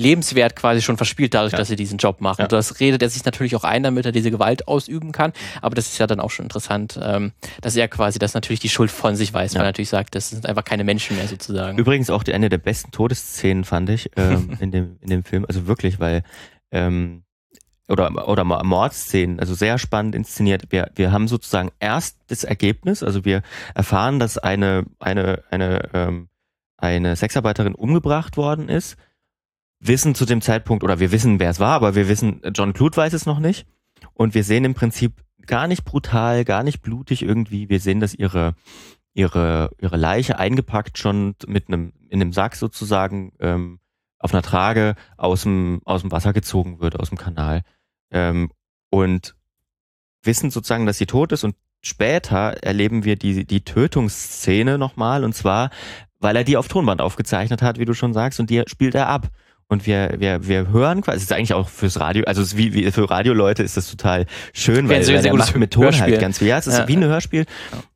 Lebenswert 0.00 0.56
quasi 0.56 0.82
schon 0.82 0.96
verspielt 0.96 1.34
dadurch, 1.34 1.52
dass 1.52 1.68
sie 1.68 1.76
diesen 1.76 1.98
Job 1.98 2.20
machen. 2.20 2.42
Und 2.42 2.52
das 2.52 2.80
redet 2.80 3.02
er 3.02 3.08
sich 3.08 3.24
natürlich 3.24 3.56
auch 3.56 3.64
ein, 3.64 3.82
damit 3.82 4.06
er 4.06 4.12
diese 4.12 4.30
Gewalt 4.30 4.68
ausüben 4.68 5.12
kann. 5.12 5.32
Aber 5.62 5.74
das 5.74 5.86
ist 5.88 5.98
ja 5.98 6.06
dann 6.06 6.20
auch 6.20 6.30
schon 6.30 6.44
interessant, 6.44 6.98
ähm, 7.02 7.32
dass 7.60 7.76
er 7.76 7.88
quasi 7.88 8.18
das 8.18 8.34
natürlich 8.34 8.60
die 8.60 8.68
Schuld 8.68 8.90
von 8.90 9.16
sich 9.16 9.32
weiß, 9.32 9.54
weil 9.54 9.62
er 9.62 9.66
natürlich 9.66 9.90
sagt, 9.90 10.14
das 10.14 10.30
sind 10.30 10.46
einfach 10.46 10.64
keine 10.64 10.84
Menschen 10.84 11.16
mehr 11.16 11.28
sozusagen. 11.28 11.78
Übrigens 11.78 12.10
auch 12.10 12.22
die, 12.22 12.32
eine 12.32 12.48
der 12.48 12.58
besten 12.58 12.90
Todesszenen 12.92 13.64
fand 13.64 13.90
ich 13.90 14.10
ähm, 14.16 14.56
in, 14.60 14.70
dem, 14.70 14.96
in 15.00 15.10
dem 15.10 15.24
Film. 15.24 15.44
Also 15.46 15.66
wirklich, 15.66 15.98
weil 15.98 16.22
ähm, 16.70 17.24
oder, 17.88 18.28
oder 18.28 18.44
Mordszenen, 18.44 19.40
also 19.40 19.54
sehr 19.54 19.76
spannend 19.78 20.14
inszeniert. 20.14 20.70
Wir, 20.70 20.90
wir 20.94 21.10
haben 21.10 21.26
sozusagen 21.26 21.70
erst 21.80 22.18
das 22.28 22.44
Ergebnis, 22.44 23.02
also 23.02 23.24
wir 23.24 23.42
erfahren, 23.74 24.20
dass 24.20 24.38
eine, 24.38 24.84
eine, 25.00 25.42
eine, 25.50 25.88
ähm, 25.92 26.28
eine 26.76 27.16
Sexarbeiterin 27.16 27.74
umgebracht 27.74 28.36
worden 28.36 28.68
ist, 28.68 28.96
wissen 29.80 30.14
zu 30.14 30.24
dem 30.24 30.40
Zeitpunkt, 30.40 30.84
oder 30.84 31.00
wir 31.00 31.10
wissen, 31.10 31.40
wer 31.40 31.50
es 31.50 31.58
war, 31.58 31.72
aber 31.72 31.94
wir 31.94 32.08
wissen, 32.08 32.40
John 32.54 32.74
Clute 32.74 32.96
weiß 32.96 33.12
es 33.12 33.26
noch 33.26 33.40
nicht. 33.40 33.66
Und 34.14 34.34
wir 34.34 34.44
sehen 34.44 34.64
im 34.64 34.74
Prinzip 34.74 35.14
gar 35.46 35.66
nicht 35.66 35.84
brutal, 35.84 36.44
gar 36.44 36.62
nicht 36.62 36.82
blutig 36.82 37.22
irgendwie. 37.22 37.68
Wir 37.68 37.80
sehen, 37.80 38.00
dass 38.00 38.14
ihre, 38.14 38.54
ihre, 39.14 39.70
ihre 39.80 39.96
Leiche 39.96 40.38
eingepackt 40.38 40.98
schon 40.98 41.34
mit 41.46 41.68
einem, 41.68 41.92
in 42.08 42.20
einem 42.20 42.32
Sack 42.32 42.56
sozusagen, 42.56 43.32
ähm, 43.40 43.80
auf 44.20 44.32
einer 44.32 44.42
Trage 44.42 44.94
aus 45.16 45.42
dem, 45.42 45.80
aus 45.84 46.02
dem 46.02 46.12
Wasser 46.12 46.32
gezogen 46.32 46.80
wird, 46.80 47.00
aus 47.00 47.08
dem 47.08 47.18
Kanal. 47.18 47.62
Ähm, 48.12 48.50
und 48.90 49.34
wissen 50.22 50.50
sozusagen, 50.50 50.86
dass 50.86 50.98
sie 50.98 51.06
tot 51.06 51.32
ist 51.32 51.42
und 51.44 51.56
später 51.82 52.62
erleben 52.62 53.04
wir 53.04 53.16
die, 53.16 53.44
die 53.46 53.64
Tötungsszene 53.64 54.78
nochmal 54.78 55.24
und 55.24 55.34
zwar, 55.34 55.70
weil 56.18 56.36
er 56.36 56.44
die 56.44 56.56
auf 56.58 56.68
Tonband 56.68 57.00
aufgezeichnet 57.00 57.62
hat, 57.62 57.78
wie 57.78 57.86
du 57.86 57.94
schon 57.94 58.12
sagst, 58.12 58.38
und 58.40 58.50
die 58.50 58.62
spielt 58.66 58.94
er 58.94 59.08
ab. 59.08 59.28
und 59.68 59.86
wir, 59.86 60.16
wir, 60.18 60.46
wir 60.46 60.68
hören 60.68 61.00
quasi, 61.00 61.18
es 61.18 61.22
ist 61.22 61.32
eigentlich 61.32 61.54
auch 61.54 61.68
fürs 61.68 61.98
Radio, 62.00 62.24
also 62.26 62.42
es 62.42 62.48
ist 62.48 62.56
wie, 62.58 62.74
wie 62.74 62.90
für 62.90 63.08
Radioleute 63.08 63.62
ist 63.62 63.76
das 63.78 63.88
total 63.90 64.26
schön, 64.52 64.88
weil, 64.88 65.04
sehr, 65.04 65.14
weil 65.16 65.22
der 65.22 65.34
macht 65.34 65.56
mit 65.56 65.70
Ton 65.72 65.84
Hörspiel. 65.84 66.10
halt 66.12 66.20
ganz 66.20 66.38
viel. 66.38 66.48
Ja, 66.48 66.58
es 66.58 66.66
ist 66.66 66.76
Ja. 66.76 66.88
wie 66.88 66.96
ein 66.96 67.04
Hörspiel, 67.04 67.46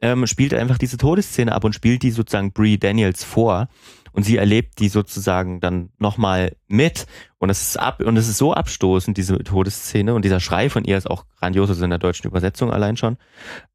ähm, 0.01 0.27
spielt 0.29 0.55
einfach 0.55 0.79
diese 0.79 0.97
Todesszene 0.97 1.53
ab 1.53 1.65
und 1.65 1.75
spielt 1.75 2.03
die 2.05 2.13
sozusagen 2.13 2.53
Brie 2.53 2.79
Daniels 2.79 3.25
vor 3.25 3.69
und 4.15 4.23
sie 4.23 4.37
erlebt 4.39 4.79
die 4.79 4.89
sozusagen 4.89 5.61
dann 5.61 5.91
nochmal 5.99 6.57
mit 6.67 7.07
und 7.39 7.51
es 7.51 7.61
ist 7.63 7.77
ab 7.79 8.01
und 8.01 8.17
es 8.17 8.29
ist 8.29 8.39
so 8.39 8.55
abstoßend, 8.55 9.17
diese 9.17 9.39
Todesszene 9.39 10.15
und 10.15 10.25
dieser 10.25 10.41
Schrei 10.41 10.71
von 10.71 10.85
ihr 10.85 10.97
ist 10.97 11.11
auch 11.11 11.27
grandios, 11.39 11.69
also 11.69 11.85
in 11.85 11.91
der 11.91 11.99
deutschen 11.99 12.29
Übersetzung 12.29 12.73
allein 12.73 12.97
schon. 12.97 13.19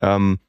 Ähm, 0.01 0.39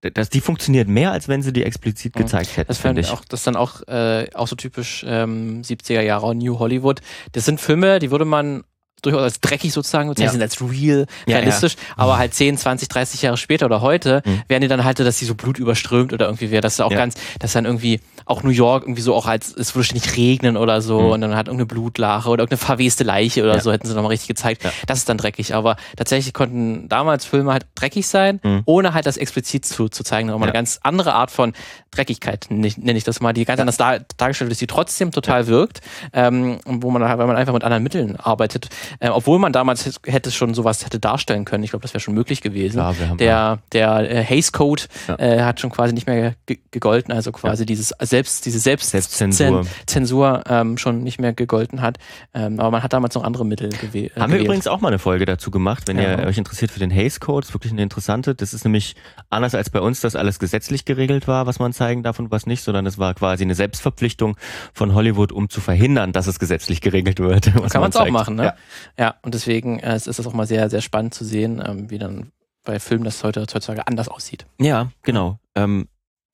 dass 0.00 0.28
die 0.28 0.40
funktioniert 0.42 0.88
mehr, 0.88 1.12
als 1.12 1.28
wenn 1.28 1.42
sie 1.42 1.52
die 1.52 1.62
explizit 1.64 2.12
gezeigt 2.14 2.56
hätten, 2.56 2.68
Das 2.68 2.78
finde 2.78 3.02
fand 3.02 3.12
ich. 3.12 3.18
auch, 3.22 3.24
das 3.26 3.40
ist 3.40 3.46
dann 3.46 3.56
auch, 3.56 3.86
äh, 3.88 4.28
auch 4.34 4.48
so 4.48 4.56
typisch 4.56 5.04
ähm, 5.06 5.62
70er 5.62 6.02
Jahre 6.02 6.34
New 6.34 6.58
Hollywood. 6.58 7.00
Das 7.32 7.46
sind 7.46 7.58
Filme, 7.60 7.98
die 8.00 8.10
würde 8.10 8.26
man 8.26 8.64
durchaus 9.06 9.22
als 9.22 9.40
dreckig 9.40 9.72
sozusagen 9.72 10.08
bezeichnen, 10.08 10.42
als 10.42 10.60
real, 10.60 11.06
Ja, 11.26 11.36
realistisch, 11.38 11.76
aber 11.96 12.18
halt 12.18 12.34
10, 12.34 12.56
20, 12.58 12.88
30 12.88 13.22
Jahre 13.22 13.36
später 13.36 13.66
oder 13.66 13.80
heute 13.80 14.22
Mhm. 14.24 14.42
werden 14.48 14.62
die 14.62 14.68
dann 14.68 14.84
halt, 14.84 14.98
dass 15.00 15.18
die 15.18 15.24
so 15.24 15.34
blutüberströmt 15.34 16.12
oder 16.12 16.26
irgendwie 16.26 16.50
wäre, 16.50 16.60
das 16.60 16.74
ist 16.74 16.80
auch 16.80 16.90
Ja. 16.90 16.96
ganz, 16.98 17.14
dass 17.38 17.52
dann 17.52 17.64
irgendwie 17.64 18.00
auch 18.26 18.42
New 18.42 18.50
York 18.50 18.84
irgendwie 18.84 19.02
so 19.02 19.14
auch 19.14 19.26
als, 19.26 19.54
es 19.54 19.74
würde 19.74 19.84
ständig 19.84 20.16
regnen 20.16 20.56
oder 20.56 20.80
so 20.82 21.00
Mhm. 21.00 21.10
und 21.10 21.20
dann 21.20 21.36
hat 21.36 21.46
irgendeine 21.48 21.66
Blutlache 21.66 22.28
oder 22.28 22.42
irgendeine 22.42 22.66
verweste 22.66 23.04
Leiche 23.04 23.42
oder 23.42 23.54
Ja. 23.56 23.60
so, 23.60 23.70
hätten 23.72 23.86
sie 23.86 23.94
nochmal 23.94 24.10
richtig 24.10 24.28
gezeigt. 24.28 24.64
Ja. 24.64 24.70
Das 24.86 24.98
ist 24.98 25.08
dann 25.08 25.18
dreckig, 25.18 25.54
aber 25.54 25.76
tatsächlich 25.96 26.32
konnten 26.34 26.88
damals 26.88 27.24
Filme 27.24 27.52
halt 27.52 27.66
dreckig 27.74 28.06
sein, 28.08 28.40
Mhm. 28.42 28.62
ohne 28.64 28.94
halt 28.94 29.06
das 29.06 29.16
explizit 29.16 29.64
zu, 29.66 29.88
zu 29.88 30.04
zeigen, 30.04 30.28
nochmal 30.28 30.48
Ja. 30.48 30.52
eine 30.52 30.58
ganz 30.58 30.80
andere 30.82 31.14
Art 31.14 31.30
von 31.30 31.52
Dreckigkeit, 31.90 32.46
nenne 32.50 32.66
ich, 32.98 33.04
das 33.04 33.20
mal, 33.20 33.32
die 33.32 33.44
ganz 33.44 33.60
anders 33.60 33.76
dar, 33.76 34.00
dargestellt 34.16 34.50
ist, 34.50 34.60
die 34.60 34.66
trotzdem 34.66 35.12
total 35.12 35.46
wirkt, 35.46 35.80
ähm, 36.12 36.58
wo 36.64 36.90
man, 36.90 37.04
halt- 37.04 37.18
weil 37.18 37.26
man 37.26 37.36
einfach 37.36 37.52
mit 37.52 37.62
anderen 37.62 37.82
Mitteln 37.82 38.16
arbeitet, 38.16 38.68
äh, 39.00 39.08
obwohl 39.08 39.38
man 39.38 39.52
damals 39.52 39.88
hätte 40.06 40.30
schon 40.30 40.54
sowas 40.54 40.84
hätte 40.84 40.98
darstellen 40.98 41.44
können. 41.44 41.64
Ich 41.64 41.70
glaube, 41.70 41.82
das 41.82 41.92
wäre 41.94 42.00
schon 42.00 42.14
möglich 42.14 42.40
gewesen. 42.40 42.74
Klar, 42.76 42.94
haben 43.08 43.18
der 43.18 43.58
der 43.72 44.10
äh, 44.10 44.22
Hays 44.24 44.52
Code 44.52 44.82
Ja. 45.08 45.16
äh, 45.18 45.42
hat 45.42 45.60
schon 45.60 45.70
quasi 45.70 45.92
nicht 45.94 46.06
mehr 46.06 46.34
ge 46.46 46.58
gegolten, 46.70 47.12
also 47.12 47.32
quasi 47.32 47.66
dieses 47.66 47.92
selbst 48.00 48.46
diese 48.46 48.58
selbst 48.58 48.90
Selbstzensur. 48.90 49.62
Zen- 49.62 49.68
Zensur 49.86 50.42
ähm, 50.48 50.76
schon 50.78 51.02
nicht 51.02 51.20
mehr 51.20 51.32
gegolten 51.32 51.80
hat. 51.82 51.98
Ähm, 52.34 52.58
aber 52.60 52.70
man 52.70 52.82
hat 52.82 52.92
damals 52.92 53.14
noch 53.14 53.24
andere 53.24 53.44
Mittel 53.46 53.68
gewe 53.70 54.06
äh, 54.06 54.10
Haben 54.10 54.14
wir 54.16 54.26
gewählt. 54.26 54.44
übrigens 54.46 54.66
auch 54.66 54.80
mal 54.80 54.88
eine 54.88 54.98
Folge 54.98 55.24
dazu 55.24 55.50
gemacht, 55.50 55.84
wenn 55.86 55.98
Ja. 55.98 56.18
ihr 56.20 56.26
euch 56.26 56.38
interessiert 56.38 56.70
für 56.70 56.80
den 56.80 56.90
Hays 56.90 57.20
Code, 57.20 57.46
ist 57.46 57.54
wirklich 57.54 57.72
eine 57.72 57.82
interessante. 57.82 58.34
Das 58.34 58.52
ist 58.54 58.64
nämlich 58.64 58.96
anders 59.30 59.54
als 59.54 59.70
bei 59.70 59.80
uns, 59.80 60.00
dass 60.00 60.16
alles 60.16 60.38
gesetzlich 60.38 60.84
geregelt 60.84 61.28
war, 61.28 61.46
was 61.46 61.58
man 61.58 61.72
zeigen 61.72 62.02
darf 62.02 62.18
und 62.18 62.30
was 62.30 62.46
nicht, 62.46 62.62
sondern 62.62 62.86
es 62.86 62.98
war 62.98 63.14
quasi 63.14 63.44
eine 63.44 63.54
Selbstverpflichtung 63.54 64.36
von 64.72 64.94
Hollywood, 64.94 65.32
um 65.32 65.48
zu 65.48 65.60
verhindern, 65.60 66.12
dass 66.12 66.26
es 66.26 66.38
gesetzlich 66.38 66.80
geregelt 66.80 67.20
wird. 67.20 67.52
kann 67.70 67.80
man 67.80 67.90
es 67.90 67.96
auch 67.96 68.08
machen, 68.10 68.34
ne? 68.36 68.54
Ja. 68.98 69.04
Ja, 69.04 69.14
und 69.22 69.34
deswegen 69.34 69.80
äh, 69.80 69.96
ist 69.96 70.06
das 70.06 70.26
auch 70.26 70.32
mal 70.32 70.46
sehr, 70.46 70.70
sehr 70.70 70.80
spannend 70.80 71.14
zu 71.14 71.24
sehen, 71.24 71.62
ähm, 71.64 71.90
wie 71.90 71.98
dann 71.98 72.32
bei 72.64 72.80
Filmen 72.80 73.04
das 73.04 73.22
heute 73.22 73.40
heutzutage 73.40 73.86
anders 73.86 74.08
aussieht. 74.08 74.46
Ja, 74.58 74.90
genau. 75.02 75.38
Ähm, 75.54 75.88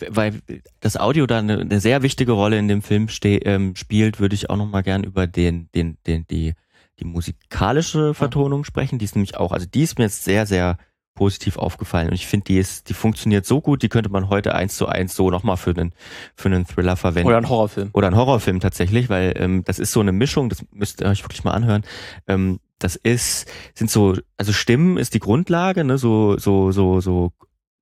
weil 0.09 0.41
das 0.79 0.97
Audio 0.97 1.27
da 1.27 1.39
eine, 1.39 1.59
eine 1.59 1.81
sehr 1.81 2.03
wichtige 2.03 2.33
Rolle 2.33 2.59
in 2.59 2.69
dem 2.69 2.83
Film 2.83 3.09
ähm, 3.25 3.75
spielt, 3.77 4.21
würde 4.21 4.35
ich 4.35 4.49
auch 4.49 4.57
noch 4.57 4.67
mal 4.67 4.83
gern 4.83 5.05
über 5.05 5.27
den, 5.27 5.69
den, 5.75 5.99
den, 6.07 6.27
die, 6.31 6.55
die 7.01 7.05
musikalische 7.05 8.15
Vertonung 8.15 8.65
sprechen. 8.65 8.99
Die 8.99 9.05
ist 9.05 9.17
nämlich 9.17 9.37
auch, 9.37 9.53
also 9.53 9.67
die 9.67 9.83
ist 9.83 9.99
mir 9.99 10.05
jetzt 10.05 10.25
sehr, 10.25 10.47
sehr 10.47 10.79
positiv 11.15 11.57
aufgefallen 11.57 12.09
und 12.09 12.15
ich 12.15 12.27
finde, 12.27 12.45
die 12.45 12.59
ist, 12.59 12.89
die 12.89 12.95
funktioniert 12.95 13.45
so 13.45 13.61
gut, 13.61 13.83
die 13.83 13.89
könnte 13.89 14.11
man 14.11 14.29
heute 14.29 14.55
eins 14.55 14.77
zu 14.77 14.87
eins 14.87 15.15
so 15.15 15.31
nochmal 15.31 15.57
für 15.57 15.71
einen, 15.71 15.93
für 16.35 16.49
einen 16.49 16.67
Thriller 16.67 16.97
verwenden. 16.97 17.29
Oder 17.29 17.39
ein 17.39 17.49
Horrorfilm. 17.49 17.91
Oder 17.93 18.09
ein 18.09 18.17
Horrorfilm 18.17 18.61
tatsächlich, 18.61 19.09
weil 19.09 19.35
ähm, 19.37 19.63
das 19.65 19.79
ist 19.79 19.93
so 19.93 20.01
eine 20.01 20.13
Mischung, 20.13 20.49
das 20.49 20.65
müsst 20.73 21.01
ihr 21.01 21.09
euch 21.09 21.23
wirklich 21.23 21.45
mal 21.45 21.53
anhören. 21.53 21.83
Ähm, 22.27 22.61
das 22.79 22.97
ist, 22.97 23.47
sind 23.75 23.91
so, 23.91 24.17
also 24.39 24.53
Stimmen 24.53 24.97
ist 24.97 25.15
die 25.15 25.19
Grundlage, 25.19 25.85
ne, 25.85 25.99
so, 25.99 26.39
so, 26.39 26.73
so, 26.73 27.01
so 27.01 27.33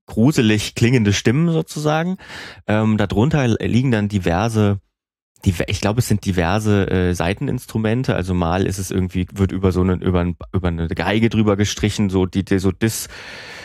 gruselig 0.06 0.74
klingende 0.74 1.12
Stimmen 1.12 1.52
sozusagen. 1.52 2.16
Ähm, 2.66 2.96
darunter 2.96 3.46
liegen 3.46 3.92
dann 3.92 4.08
diverse, 4.08 4.80
die, 5.44 5.54
ich 5.68 5.80
glaube, 5.80 6.00
es 6.00 6.08
sind 6.08 6.24
diverse 6.26 6.90
äh, 6.90 7.14
Seiteninstrumente. 7.14 8.14
Also 8.14 8.34
mal 8.34 8.66
ist 8.66 8.78
es 8.78 8.90
irgendwie, 8.90 9.26
wird 9.32 9.52
über 9.52 9.70
so 9.70 9.82
eine, 9.82 9.94
über, 9.94 10.20
ein, 10.20 10.36
über 10.52 10.68
eine 10.68 10.88
Geige 10.88 11.28
drüber 11.28 11.56
gestrichen, 11.56 12.10
so 12.10 12.26
die, 12.26 12.44
die 12.44 12.58
so 12.58 12.72
dis, 12.72 13.08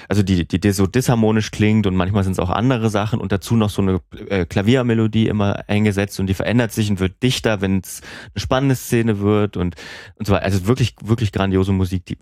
also 0.08 0.22
die, 0.22 0.48
die, 0.48 0.60
die 0.60 0.72
so 0.72 0.86
disharmonisch 0.86 1.50
klingt 1.52 1.88
und 1.88 1.96
manchmal 1.96 2.24
sind 2.24 2.34
es 2.34 2.40
auch 2.40 2.52
andere 2.52 2.90
Sachen 2.90 3.20
und 3.20 3.32
dazu 3.32 3.56
noch 3.56 3.72
so 3.72 3.82
eine 3.82 4.02
äh, 4.30 4.46
Klaviermelodie 4.46 5.28
immer 5.28 5.68
eingesetzt 5.68 6.20
und 6.20 6.28
die 6.28 6.36
verändert 6.36 6.72
sich 6.72 6.92
und 6.92 7.00
wird 7.00 7.24
dichter, 7.24 7.62
wenn 7.62 7.80
es 7.80 8.02
eine 8.36 8.42
spannende 8.42 8.76
Szene 8.76 9.20
wird 9.20 9.58
und, 9.58 9.76
und 10.16 10.28
so 10.28 10.34
weiter. 10.34 10.46
Also 10.46 10.68
wirklich, 10.68 10.96
wirklich 11.04 11.32
grandiose 11.32 11.72
Musik, 11.72 12.06
die 12.06 12.18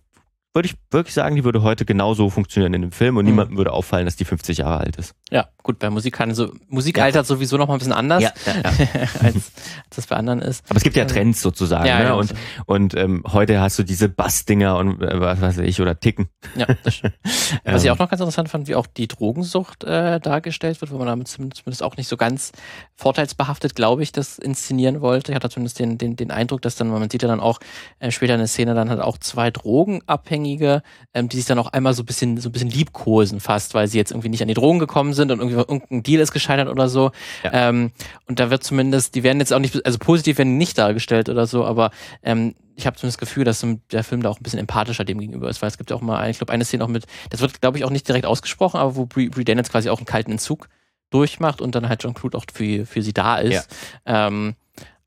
würde 0.53 0.67
ich 0.67 0.75
wirklich 0.91 1.13
sagen, 1.13 1.35
die 1.35 1.43
würde 1.43 1.61
heute 1.63 1.85
genauso 1.85 2.29
funktionieren 2.29 2.73
in 2.73 2.81
dem 2.81 2.91
Film 2.91 3.17
und 3.17 3.25
Mhm. 3.25 3.31
niemandem 3.31 3.57
würde 3.57 3.71
auffallen, 3.73 4.05
dass 4.05 4.15
die 4.17 4.25
50 4.25 4.59
Jahre 4.59 4.79
alt 4.79 4.97
ist. 4.97 5.15
Ja, 5.33 5.47
gut, 5.63 5.79
bei 5.79 5.89
Musik 5.89 6.13
kann 6.13 6.33
so, 6.35 6.51
Musik 6.67 6.97
Ja. 6.97 7.05
altert 7.05 7.25
sowieso 7.25 7.55
noch 7.55 7.67
mal 7.67 7.75
ein 7.75 7.79
bisschen 7.79 7.93
anders, 7.93 8.21
ja, 8.21 8.31
ja. 8.45 8.53
als, 8.63 8.79
als 9.23 9.51
das 9.95 10.07
bei 10.07 10.17
anderen 10.17 10.41
ist. 10.41 10.63
Aber 10.69 10.75
es 10.75 10.83
gibt 10.83 10.97
ja 10.97 11.05
Trends 11.05 11.41
sozusagen, 11.41 11.85
Ja, 11.85 11.99
ne? 12.03 12.15
und, 12.15 12.33
und 12.65 12.95
ähm, 12.95 13.23
heute 13.31 13.61
hast 13.61 13.79
du 13.79 13.83
diese 13.83 14.09
Bassdinger 14.09 14.75
und 14.77 15.01
äh, 15.01 15.19
was 15.21 15.39
weiß 15.39 15.57
ich, 15.59 15.79
oder 15.79 15.97
Ticken. 15.99 16.27
Ja, 16.57 16.67
das 16.83 16.95
stimmt. 16.95 17.13
Was 17.63 17.83
ich 17.83 17.87
Ähm, 17.87 17.93
auch 17.95 17.99
noch 17.99 18.09
ganz 18.09 18.19
interessant 18.19 18.49
fand, 18.49 18.67
wie 18.67 18.75
auch 18.75 18.87
die 18.87 19.07
Drogensucht 19.07 19.83
äh, 19.85 20.19
dargestellt 20.19 20.81
wird, 20.81 20.91
wo 20.91 20.97
man 20.97 21.07
damit 21.07 21.27
zum- 21.29 21.53
zumindest 21.53 21.83
auch 21.83 21.95
nicht 21.95 22.07
so 22.09 22.17
ganz 22.17 22.51
vorteilsbehaftet, 22.95 23.75
glaube 23.75 24.03
ich, 24.03 24.11
das 24.11 24.37
inszenieren 24.37 24.99
wollte. 25.01 25.31
Ich 25.31 25.35
hatte 25.35 25.49
zumindest 25.49 25.79
den, 25.79 25.97
den, 25.97 26.15
den 26.17 26.31
Eindruck, 26.31 26.61
dass 26.61 26.75
dann, 26.75 26.89
man 26.89 27.09
sieht 27.09 27.21
ja 27.21 27.27
dann 27.29 27.39
auch 27.39 27.59
äh, 27.99 28.11
später 28.11 28.33
in 28.33 28.39
der 28.39 28.47
Szene 28.47 28.73
dann 28.75 28.89
halt 28.89 28.99
auch 28.99 29.17
zwei 29.17 29.49
Drogenabhängige, 29.51 30.81
ähm, 31.13 31.29
die 31.29 31.37
sich 31.37 31.45
dann 31.45 31.59
auch 31.59 31.67
einmal 31.67 31.93
so 31.93 32.03
ein 32.03 32.05
bisschen, 32.05 32.37
so 32.37 32.49
ein 32.49 32.51
bisschen 32.51 32.69
liebkosen 32.69 33.39
fast, 33.39 33.73
weil 33.73 33.87
sie 33.87 33.97
jetzt 33.97 34.11
irgendwie 34.11 34.29
nicht 34.29 34.41
an 34.41 34.47
die 34.47 34.53
Drogen 34.53 34.79
gekommen 34.79 35.13
sind 35.13 35.20
und 35.29 35.39
irgendwie 35.39 35.57
irgendein 35.57 36.03
Deal 36.03 36.21
ist 36.21 36.31
gescheitert 36.31 36.69
oder 36.69 36.89
so. 36.89 37.11
Ja. 37.43 37.69
Ähm, 37.69 37.91
und 38.27 38.39
da 38.39 38.49
wird 38.49 38.63
zumindest, 38.63 39.13
die 39.15 39.23
werden 39.23 39.39
jetzt 39.39 39.53
auch 39.53 39.59
nicht, 39.59 39.85
also 39.85 39.99
positiv 39.99 40.37
werden 40.37 40.53
die 40.53 40.57
nicht 40.57 40.77
dargestellt 40.77 41.29
oder 41.29 41.45
so, 41.45 41.65
aber 41.65 41.91
ähm, 42.23 42.55
ich 42.75 42.87
habe 42.87 42.97
zumindest 42.97 43.21
das 43.21 43.27
Gefühl, 43.27 43.43
dass 43.43 43.65
der 43.91 44.03
Film 44.03 44.23
da 44.23 44.29
auch 44.29 44.39
ein 44.39 44.43
bisschen 44.43 44.59
empathischer 44.59 45.03
dem 45.03 45.19
gegenüber 45.19 45.49
ist, 45.49 45.61
weil 45.61 45.67
es 45.67 45.77
gibt 45.77 45.91
ja 45.91 45.95
auch 45.97 46.01
mal, 46.01 46.29
ich 46.29 46.37
glaube, 46.37 46.53
eine 46.53 46.65
Szene 46.65 46.83
auch 46.83 46.87
mit, 46.87 47.05
das 47.29 47.41
wird, 47.41 47.61
glaube 47.61 47.77
ich, 47.77 47.85
auch 47.85 47.89
nicht 47.89 48.07
direkt 48.07 48.25
ausgesprochen, 48.25 48.79
aber 48.79 48.95
wo 48.95 49.05
Brie, 49.05 49.29
Brie 49.29 49.43
Daniels 49.43 49.69
quasi 49.69 49.89
auch 49.89 49.97
einen 49.99 50.05
kalten 50.05 50.31
Entzug 50.31 50.69
durchmacht 51.11 51.61
und 51.61 51.75
dann 51.75 51.89
halt 51.89 52.01
John 52.03 52.13
Clute 52.13 52.37
auch 52.37 52.45
für, 52.51 52.85
für 52.85 53.01
sie 53.01 53.13
da 53.13 53.37
ist. 53.37 53.67
Ähm, 54.05 54.55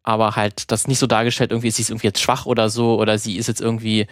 aber 0.04 0.36
halt 0.36 0.70
das 0.70 0.86
nicht 0.86 0.98
so 0.98 1.06
dargestellt, 1.06 1.50
irgendwie 1.50 1.68
ist 1.68 1.76
sie 1.76 1.82
ist 1.82 1.90
irgendwie 1.90 2.06
jetzt 2.06 2.20
schwach 2.20 2.44
oder 2.46 2.68
so, 2.68 3.00
oder 3.00 3.18
sie 3.18 3.38
ist 3.38 3.48
jetzt 3.48 3.62
irgendwie, 3.62 4.06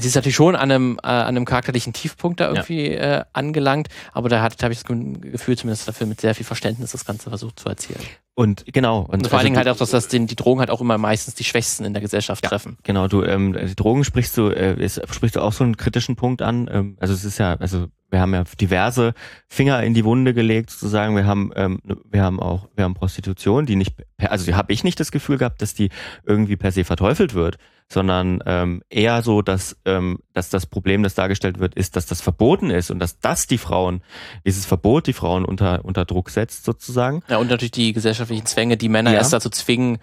sie 0.00 0.08
ist 0.08 0.14
natürlich 0.14 0.36
schon 0.36 0.56
an 0.56 0.70
einem, 0.70 0.98
äh, 1.02 1.06
an 1.06 1.28
einem 1.28 1.44
charakterlichen 1.44 1.92
Tiefpunkt 1.92 2.40
da 2.40 2.48
irgendwie 2.48 2.88
äh, 2.88 3.22
angelangt, 3.32 3.88
aber 4.12 4.28
da 4.28 4.42
hat 4.42 4.62
habe 4.62 4.72
ich 4.72 4.82
das 4.82 4.88
Gefühl, 4.88 5.56
zumindest 5.56 5.90
Film 5.90 6.10
mit 6.10 6.20
sehr 6.20 6.34
viel 6.34 6.46
Verständnis 6.46 6.92
das 6.92 7.04
Ganze 7.04 7.28
versucht 7.28 7.58
zu 7.58 7.68
erzählen. 7.68 8.00
Und 8.34 8.64
genau. 8.72 9.00
Und 9.00 9.14
Und 9.14 9.26
vor 9.28 9.38
allen 9.38 9.40
also 9.40 9.44
Dingen 9.44 9.54
du- 9.54 9.58
halt 9.58 9.68
auch, 9.68 9.76
dass 9.76 9.90
das 9.90 10.08
den, 10.08 10.26
die 10.26 10.36
Drogen 10.36 10.60
halt 10.60 10.70
auch 10.70 10.80
immer 10.80 10.96
meistens 10.98 11.34
die 11.34 11.44
Schwächsten 11.44 11.84
in 11.84 11.92
der 11.92 12.00
Gesellschaft 12.00 12.44
treffen. 12.44 12.78
Genau, 12.84 13.06
du, 13.06 13.22
ähm, 13.22 13.52
die 13.52 13.74
Drogen 13.74 14.04
sprichst 14.04 14.36
du, 14.36 14.48
äh, 14.48 14.82
ist, 14.82 15.00
sprichst 15.12 15.36
du 15.36 15.40
auch 15.40 15.52
so 15.52 15.64
einen 15.64 15.76
kritischen 15.76 16.16
Punkt 16.16 16.40
an. 16.40 16.68
Ähm, 16.72 16.96
also 17.00 17.12
es 17.12 17.24
ist 17.24 17.38
ja, 17.38 17.54
also 17.56 17.88
wir 18.08 18.20
haben 18.20 18.32
ja 18.32 18.44
diverse 18.60 19.12
Finger 19.46 19.82
in 19.82 19.94
die 19.94 20.04
Wunde 20.04 20.32
gelegt, 20.32 20.70
sozusagen. 20.70 21.14
Wir 21.16 21.26
haben, 21.26 21.52
ähm, 21.54 21.80
wir 22.10 22.22
haben 22.22 22.40
auch, 22.40 22.68
wir 22.74 22.84
haben 22.84 22.94
Prostitution, 22.94 23.66
die 23.66 23.76
nicht, 23.76 23.94
also 24.18 24.50
habe 24.54 24.72
ich 24.72 24.84
nicht 24.84 24.98
das 25.00 25.12
Gefühl 25.12 25.36
gehabt, 25.38 25.60
dass 25.60 25.74
die 25.74 25.90
irgendwie 26.24 26.56
per 26.56 26.72
se 26.72 26.84
verteufelt 26.84 27.34
wird, 27.34 27.58
sondern 27.92 28.40
ähm, 28.46 28.82
eher 28.88 29.22
so, 29.22 29.42
dass, 29.42 29.76
ähm, 29.84 30.20
dass 30.32 30.48
das 30.48 30.66
Problem, 30.66 31.02
das 31.02 31.14
dargestellt 31.14 31.58
wird, 31.58 31.74
ist, 31.74 31.96
dass 31.96 32.06
das 32.06 32.20
verboten 32.20 32.70
ist 32.70 32.90
und 32.90 33.00
dass 33.00 33.18
das 33.18 33.46
die 33.46 33.58
Frauen, 33.58 34.02
dieses 34.46 34.64
Verbot 34.64 35.06
die 35.06 35.12
Frauen 35.12 35.44
unter, 35.44 35.84
unter 35.84 36.04
Druck 36.04 36.30
setzt, 36.30 36.64
sozusagen. 36.64 37.22
Ja, 37.28 37.38
und 37.38 37.48
natürlich 37.50 37.72
die 37.72 37.92
gesellschaftlichen 37.92 38.46
Zwänge, 38.46 38.76
die 38.76 38.88
Männer 38.88 39.10
Ja. 39.10 39.18
erst 39.18 39.32
dazu 39.32 39.50
zwingen, 39.50 39.98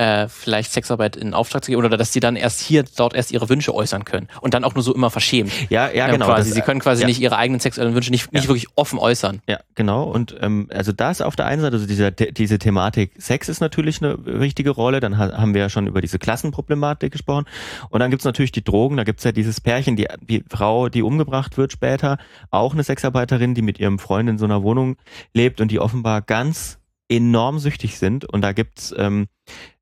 äh, 0.00 0.28
vielleicht 0.28 0.72
Sexarbeit 0.72 1.14
in 1.16 1.34
Auftrag 1.34 1.62
zu 1.62 1.70
geben 1.70 1.84
oder 1.84 1.94
dass 1.98 2.10
die 2.10 2.20
dann 2.20 2.34
erst 2.34 2.60
hier 2.60 2.84
dort 2.96 3.14
erst 3.14 3.32
ihre 3.32 3.50
Wünsche 3.50 3.74
äußern 3.74 4.04
können 4.06 4.28
und 4.40 4.54
dann 4.54 4.64
auch 4.64 4.74
nur 4.74 4.82
so 4.82 4.94
immer 4.94 5.10
verschämt. 5.10 5.52
Ja, 5.68 5.90
ja, 5.90 6.06
Ähm, 6.06 6.12
genau. 6.12 6.26
Quasi. 6.26 6.48
das- 6.48 6.54
Sie 6.54 6.62
können 6.62 6.80
quasi 6.80 7.02
ja. 7.02 7.06
nicht 7.06 7.20
ihre 7.20 7.36
eigenen 7.36 7.60
sexuellen 7.60 7.94
Wünsche 7.94 8.10
nicht, 8.10 8.32
nicht 8.32 8.44
Ja. 8.44 8.48
wirklich 8.48 8.66
offen 8.76 8.98
äußern. 8.98 9.42
Ja, 9.46 9.60
genau. 9.74 10.04
Und 10.04 10.34
ähm, 10.40 10.68
also 10.72 10.92
das 10.92 11.20
auf 11.20 11.36
der 11.36 11.44
einen 11.46 11.60
Seite, 11.60 11.74
also 11.74 11.86
dieser, 11.86 12.12
The- 12.18 12.32
diese 12.32 12.58
Thematik 12.58 13.12
Sex 13.18 13.50
ist 13.50 13.60
natürlich 13.60 14.02
eine 14.02 14.16
wichtige 14.24 14.70
Rolle. 14.70 15.00
Dann 15.00 15.18
ha 15.18 15.36
haben 15.36 15.52
wir 15.52 15.60
ja 15.60 15.68
schon 15.68 15.86
über 15.86 16.00
diese 16.00 16.18
Klassenproblematik 16.18 17.12
gesprochen. 17.12 17.44
Und 17.90 18.00
dann 18.00 18.10
gibt's 18.10 18.24
natürlich 18.24 18.52
die 18.52 18.64
Drogen. 18.64 18.96
Da 18.96 19.04
gibt's 19.04 19.24
ja 19.24 19.32
dieses 19.32 19.60
Pärchen, 19.60 19.96
die, 19.96 20.06
die 20.22 20.42
Frau, 20.48 20.88
die 20.88 21.02
umgebracht 21.02 21.58
wird 21.58 21.72
später, 21.72 22.16
auch 22.50 22.72
eine 22.72 22.84
Sexarbeiterin, 22.84 23.54
die 23.54 23.62
mit 23.62 23.78
ihrem 23.78 23.98
Freund 23.98 24.28
in 24.30 24.38
so 24.38 24.46
einer 24.46 24.62
Wohnung 24.62 24.96
lebt 25.34 25.60
und 25.60 25.70
die 25.70 25.78
offenbar 25.78 26.22
ganz 26.22 26.78
enorm 27.08 27.58
süchtig 27.58 27.98
sind. 27.98 28.24
Und 28.24 28.42
da 28.42 28.52
gibt's 28.52 28.94
ähm, 28.96 29.26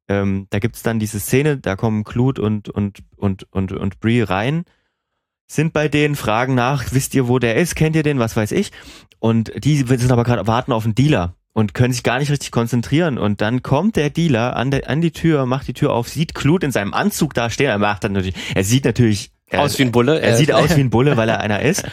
ähm, 0.09 0.47
da 0.51 0.59
gibt's 0.59 0.83
dann 0.83 0.99
diese 0.99 1.21
Szene, 1.21 1.59
da 1.59 1.77
kommen 1.77 2.05
Clute 2.05 2.43
und 2.43 2.69
und 2.69 3.03
und 3.17 3.47
und 3.53 3.73
und 3.73 4.01
Brie 4.01 4.23
rein, 4.23 4.65
sind 5.47 5.73
bei 5.73 5.89
denen, 5.89 6.17
fragen 6.17 6.55
nach, 6.55 6.93
wisst 6.93 7.15
ihr, 7.15 7.29
wo 7.29 7.39
der 7.39 7.57
ist, 7.57 7.75
kennt 7.75 7.97
ihr 7.97 8.03
den, 8.03 8.19
was 8.19 8.37
weiß 8.37 8.53
ich. 8.53 8.73
Und 9.19 9.53
die 9.65 9.77
sind 9.77 10.13
aber 10.13 10.25
gerade 10.25 10.47
warten 10.47 10.73
auf 10.73 10.85
einen 10.85 10.95
Dealer. 10.95 11.35
und 11.59 11.75
können 11.75 11.93
sich 11.93 12.05
gar 12.05 12.21
nicht 12.21 12.31
richtig 12.31 12.53
konzentrieren. 12.53 13.19
Und 13.19 13.41
dann 13.41 13.63
kommt 13.63 13.97
der 13.97 14.11
Dealer 14.11 14.55
an, 14.55 14.71
der, 14.71 14.89
an 14.89 15.01
die 15.01 15.11
Tür, 15.11 15.45
macht 15.45 15.67
die 15.67 15.73
Tür 15.73 15.93
auf, 15.93 16.09
sieht 16.09 16.33
Klut 16.35 16.63
in 16.63 16.71
seinem 16.71 16.95
Anzug 16.95 17.35
da 17.35 17.51
stehen. 17.51 17.69
Er 17.69 17.79
macht 17.79 18.05
dann 18.05 18.13
natürlich, 18.13 18.37
er 18.55 18.63
sieht 18.63 18.85
natürlich 18.85 19.33
er, 19.51 19.63
aus 19.63 19.79
wie 19.79 19.83
ein 19.83 19.93
Bulle. 19.93 20.21
Er 20.21 20.37
sieht 20.37 20.53
aus 20.53 20.77
wie 20.77 20.81
ein 20.81 20.91
Bulle, 20.91 21.17
weil 21.17 21.29
er 21.29 21.41
einer 21.41 21.63
ist. 21.63 21.85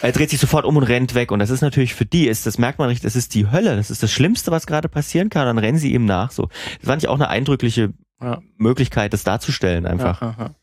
Er 0.00 0.12
dreht 0.12 0.30
sich 0.30 0.40
sofort 0.40 0.64
um 0.64 0.76
und 0.76 0.84
rennt 0.84 1.14
weg. 1.14 1.30
Und 1.30 1.38
das 1.38 1.50
ist 1.50 1.60
natürlich 1.60 1.94
für 1.94 2.06
die, 2.06 2.26
ist, 2.26 2.46
das 2.46 2.58
merkt 2.58 2.78
man 2.78 2.88
richtig, 2.88 3.04
das 3.04 3.16
ist 3.16 3.34
die 3.34 3.50
Hölle. 3.50 3.76
Das 3.76 3.90
ist 3.90 4.02
das 4.02 4.10
Schlimmste, 4.10 4.50
was 4.50 4.66
gerade 4.66 4.88
passieren 4.88 5.28
kann. 5.28 5.46
Dann 5.46 5.58
rennen 5.58 5.78
sie 5.78 5.92
ihm 5.92 6.04
nach. 6.04 6.30
So, 6.30 6.48
das 6.80 6.88
fand 6.88 7.02
ich 7.02 7.08
auch 7.08 7.14
eine 7.14 7.28
eindrückliche 7.28 7.92
ja. 8.20 8.40
Möglichkeit, 8.56 9.12
das 9.12 9.24
darzustellen 9.24 9.86
einfach. 9.86 10.22
Ja, 10.22 10.54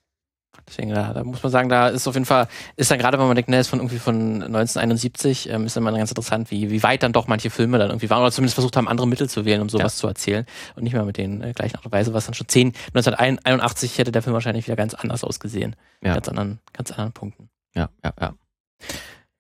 Deswegen, 0.70 0.92
da, 0.92 1.14
da, 1.14 1.24
muss 1.24 1.42
man 1.42 1.52
sagen, 1.52 1.68
da 1.68 1.88
ist 1.88 2.08
auf 2.08 2.14
jeden 2.14 2.26
Fall, 2.26 2.48
ist 2.76 2.92
dann 2.92 3.00
gerade, 3.00 3.18
wenn 3.18 3.26
man 3.26 3.36
denkt, 3.36 3.50
ne, 3.50 3.60
ist 3.60 3.70
von 3.70 3.80
irgendwie 3.80 3.98
von 3.98 4.44
1971, 4.44 5.50
ähm, 5.50 5.66
ist 5.66 5.76
dann 5.76 5.84
mal 5.84 5.96
ganz 5.96 6.12
interessant, 6.12 6.52
wie, 6.52 6.70
wie 6.70 6.84
weit 6.84 7.02
dann 7.02 7.12
doch 7.12 7.28
manche 7.28 7.50
Filme 7.50 7.80
dann 7.80 7.90
irgendwie 7.90 8.10
waren 8.10 8.22
oder 8.22 8.32
zumindest 8.32 8.54
versucht 8.54 8.78
haben, 8.78 8.88
andere 8.88 9.08
Mittel 9.08 9.28
zu 9.28 9.46
wählen, 9.46 9.62
um 9.62 9.70
sowas 9.70 9.96
ja. 9.96 10.02
zu 10.02 10.08
erzählen 10.08 10.46
und 10.76 10.84
nicht 10.84 10.94
mehr 10.94 11.06
mit 11.06 11.18
den 11.18 11.42
äh, 11.42 11.54
gleichen 11.54 11.76
Art 11.78 11.86
und 11.86 11.92
Weise, 11.92 12.14
was 12.14 12.26
dann 12.26 12.36
schon 12.36 12.48
10, 12.48 12.74
1981 12.94 13.98
hätte 13.98 14.12
der 14.12 14.22
Film 14.22 14.36
wahrscheinlich 14.36 14.68
wieder 14.68 14.76
ganz 14.76 14.94
anders 14.94 15.24
ausgesehen. 15.24 15.76
Ja. 16.04 16.14
Ganz 16.14 16.30
anderen, 16.30 16.60
ganz 16.74 16.92
anderen 16.92 17.12
Punkten. 17.14 17.50
Ja, 17.76 17.90
ja, 18.04 18.14
ja. 18.20 18.34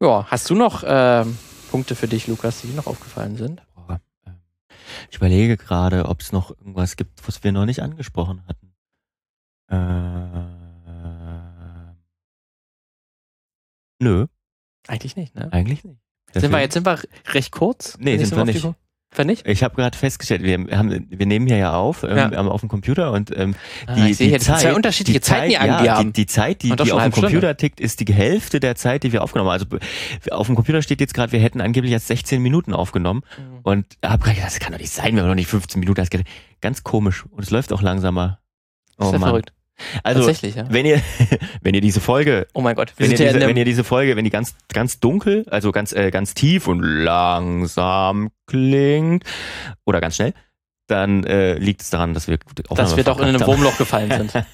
Ja, 0.02 0.26
hast 0.30 0.50
du 0.50 0.56
noch 0.56 0.84
äh, 0.84 1.26
Punkte 1.70 1.96
für 1.96 2.08
dich, 2.08 2.28
Lukas, 2.28 2.62
die 2.62 2.68
dir 2.68 2.76
noch 2.76 2.88
aufgefallen 2.88 3.38
sind? 3.38 3.62
Ähm, 4.26 4.36
ich 5.10 5.18
überlege 5.18 5.58
gerade, 5.58 6.06
ob 6.06 6.22
es 6.22 6.32
noch 6.32 6.52
irgendwas 6.52 6.96
gibt, 6.96 7.28
was 7.28 7.44
wir 7.44 7.52
noch 7.52 7.65
nicht 7.65 7.82
angesprochen 7.82 8.44
hatten. 8.48 8.74
Äh, 9.70 10.59
Nö. 13.99 14.27
Eigentlich 14.88 15.15
nicht, 15.15 15.35
ne? 15.35 15.51
Eigentlich 15.51 15.83
nicht. 15.83 15.99
sind 16.33 16.51
wir 16.51 16.59
jetzt 16.59 16.73
sind 16.73 16.85
wir 16.85 16.99
recht 17.27 17.51
kurz? 17.51 17.97
Nee, 17.99 18.17
sind 18.17 18.35
wir 18.35 18.45
nicht. 18.45 18.65
Ich 19.47 19.63
habe 19.63 19.75
gerade 19.75 19.97
festgestellt, 19.97 20.43
wir 20.43 20.77
haben, 20.77 21.07
wir 21.09 21.25
nehmen 21.25 21.47
hier 21.47 21.57
ja 21.57 21.73
auf, 21.73 22.03
ähm, 22.03 22.15
ja. 22.15 22.41
auf 22.41 22.59
dem 22.62 22.69
Computer 22.69 23.12
und 23.12 23.35
ähm, 23.35 23.55
ah, 23.88 23.95
die, 23.95 24.13
die 24.13 24.38
Zeit, 24.38 24.62
zwei 24.62 24.73
unterschiedliche 24.75 25.19
die 25.19 25.23
Zeiten, 25.23 25.51
Zeit, 25.51 25.83
ja, 25.85 26.03
die, 26.03 26.13
die, 26.13 26.25
Zeit, 26.27 26.62
die, 26.62 26.75
die 26.75 26.91
auf 26.91 27.01
dem 27.01 27.12
Computer 27.12 27.29
Stunde. 27.29 27.57
tickt, 27.57 27.79
ist 27.79 28.07
die 28.07 28.13
Hälfte 28.13 28.59
der 28.59 28.75
Zeit, 28.75 29.01
die 29.01 29.12
wir 29.12 29.23
aufgenommen 29.23 29.49
haben. 29.49 29.79
Also 30.21 30.35
auf 30.35 30.45
dem 30.45 30.55
Computer 30.55 30.83
steht 30.83 31.01
jetzt 31.01 31.15
gerade, 31.15 31.31
wir 31.31 31.39
hätten 31.39 31.59
angeblich 31.59 31.91
jetzt 31.91 32.07
16 32.07 32.39
Minuten 32.39 32.71
aufgenommen 32.71 33.23
mhm. 33.38 33.59
und 33.63 33.85
habe 34.05 34.23
gerade 34.23 34.35
gedacht, 34.35 34.51
das 34.51 34.59
kann 34.59 34.73
doch 34.73 34.79
nicht 34.79 34.91
sein, 34.91 35.15
wir 35.15 35.23
haben 35.23 35.29
noch 35.29 35.35
nicht 35.35 35.47
15 35.47 35.79
Minuten. 35.79 35.99
Das 35.99 36.09
ganz 36.62 36.83
komisch 36.83 37.25
und 37.31 37.41
es 37.41 37.49
läuft 37.49 37.73
auch 37.73 37.81
langsamer. 37.81 38.39
Oh, 38.99 39.05
ist 39.05 39.13
ja 39.13 39.19
Mann. 39.19 39.29
verrückt. 39.29 39.53
Also, 40.04 40.30
ja. 40.30 40.65
wenn 40.70 40.86
ihr, 40.86 41.02
wenn 41.62 41.74
ihr 41.74 41.82
diese 41.82 42.02
Folge, 42.02 42.48
oh 42.54 42.62
mein 42.62 42.76
Gott, 42.76 42.94
wenn 42.98 43.12
ihr, 43.12 43.18
diese, 43.18 43.39
wenn 43.39 43.58
ihr 43.58 43.65
diese 43.65 43.84
Folge, 43.84 44.15
wenn 44.15 44.24
die 44.24 44.30
ganz, 44.30 44.56
ganz 44.74 45.00
dunkel, 45.00 45.46
also 45.50 45.72
ganz, 45.72 45.94
äh, 45.94 46.12
ganz 46.12 46.34
tief 46.34 46.68
und 46.68 46.82
langsam 46.82 48.30
klingt 48.48 49.24
oder 49.86 50.02
ganz 50.02 50.15
schnell, 50.15 50.34
dann 50.89 51.24
äh, 51.24 51.54
liegt 51.54 51.82
es 51.82 51.89
daran, 51.89 52.13
dass 52.13 52.28
wir 52.28 52.39
dass 52.70 52.98
wir 52.98 53.04
doch 53.04 53.20
in 53.20 53.28
einem 53.28 53.46
Wurmloch 53.46 53.78
gefallen 53.78 54.12
sind. 54.32 54.46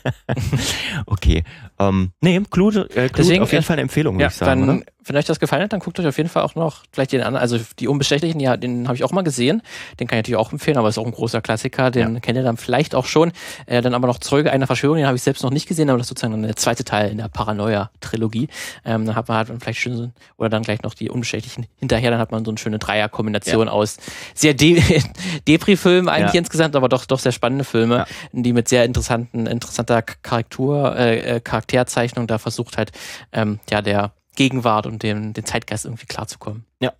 okay, 1.06 1.44
ähm, 1.80 2.12
nee, 2.22 2.40
Clue, 2.50 2.70
äh, 2.70 3.10
Clue 3.10 3.10
Deswegen, 3.18 3.44
auf 3.44 3.52
jeden 3.52 3.64
äh, 3.64 3.66
Fall 3.66 3.76
eine 3.76 3.82
Empfehlung, 3.82 4.16
ja, 4.16 4.26
würde 4.26 4.32
ich 4.32 4.38
sagen. 4.38 4.68
Dann, 4.68 4.78
oder? 4.80 4.86
wenn 5.06 5.16
euch 5.18 5.26
das 5.26 5.40
gefallen 5.40 5.64
hat, 5.64 5.74
dann 5.74 5.80
guckt 5.80 6.00
euch 6.00 6.08
auf 6.08 6.18
jeden 6.18 6.30
Fall 6.30 6.44
auch 6.44 6.56
noch 6.56 6.84
vielleicht 6.92 7.12
den 7.12 7.22
anderen, 7.22 7.42
also 7.42 7.60
die 7.80 7.88
Unbestechlichen, 7.88 8.40
ja, 8.40 8.58
den 8.58 8.88
habe 8.88 8.96
ich 8.96 9.04
auch 9.04 9.12
mal 9.12 9.22
gesehen, 9.22 9.62
den 10.00 10.08
kann 10.08 10.18
ich 10.18 10.24
natürlich 10.24 10.40
auch 10.40 10.52
empfehlen, 10.52 10.78
aber 10.78 10.90
ist 10.90 10.98
auch 10.98 11.06
ein 11.06 11.12
großer 11.12 11.42
Klassiker, 11.42 11.92
den 11.92 12.16
ja. 12.16 12.20
kennt 12.20 12.38
ihr 12.38 12.44
dann 12.44 12.58
vielleicht 12.58 12.96
auch 12.96 13.06
schon. 13.06 13.32
Äh, 13.68 13.82
dann 13.82 13.94
aber 13.94 14.08
noch 14.08 14.20
Zeuge 14.20 14.52
einer 14.52 14.68
Verschwörung, 14.68 14.98
den 14.98 15.06
habe 15.06 15.16
ich 15.16 15.22
selbst 15.22 15.44
noch 15.44 15.52
nicht 15.52 15.68
gesehen, 15.68 15.90
aber 15.90 15.98
das 16.00 16.06
ist 16.06 16.10
sozusagen 16.10 16.42
der 16.42 16.56
zweite 16.56 16.84
Teil 16.84 17.12
in 17.12 17.18
der 17.18 17.28
Paranoia-Trilogie. 17.28 18.48
Ähm, 18.84 19.06
dann 19.06 19.16
hat 19.16 19.28
man, 19.28 19.48
man 19.48 19.60
vielleicht 19.60 19.80
schön, 19.80 20.14
oder 20.38 20.50
dann 20.50 20.64
gleich 20.64 20.82
noch 20.82 20.96
die 20.96 21.10
Unbestechlichen 21.10 21.68
hinterher, 21.78 22.10
dann 22.10 22.20
hat 22.20 22.32
man 22.32 22.44
so 22.44 22.52
eine 22.52 22.58
schöne 22.58 22.80
Dreierkombination 22.80 23.68
ja. 23.68 23.74
aus 23.74 23.98
sehr 24.34 24.56
De 24.56 24.82
Depri-Filmen 25.48 26.10
eigentlich 26.10 26.34
ja. 26.34 26.40
insgesamt, 26.40 26.76
aber 26.76 26.90
doch, 26.90 27.06
doch 27.06 27.20
sehr 27.20 27.32
spannende 27.32 27.64
Filme, 27.64 28.06
die 28.32 28.54
mit 28.54 28.68
sehr 28.68 28.86
interessanten, 28.86 29.46
interessanter 29.46 30.02
Charakter, 30.02 30.96
äh, 30.98 31.36
äh, 31.36 31.40
Charakterzeichnung 31.65 32.28
da 32.28 32.38
versucht 32.38 32.78
halt, 32.78 32.91
ähm, 33.32 33.60
ja, 33.69 33.82
der 33.82 34.13
Gegenwart 34.36 34.86
und 34.86 35.04
dem, 35.04 35.34
den 35.34 35.45
Zeitgeist 35.45 35.86
irgendwie 35.86 36.06
klarzukommen. 36.06 36.65
Ja. 36.80 36.91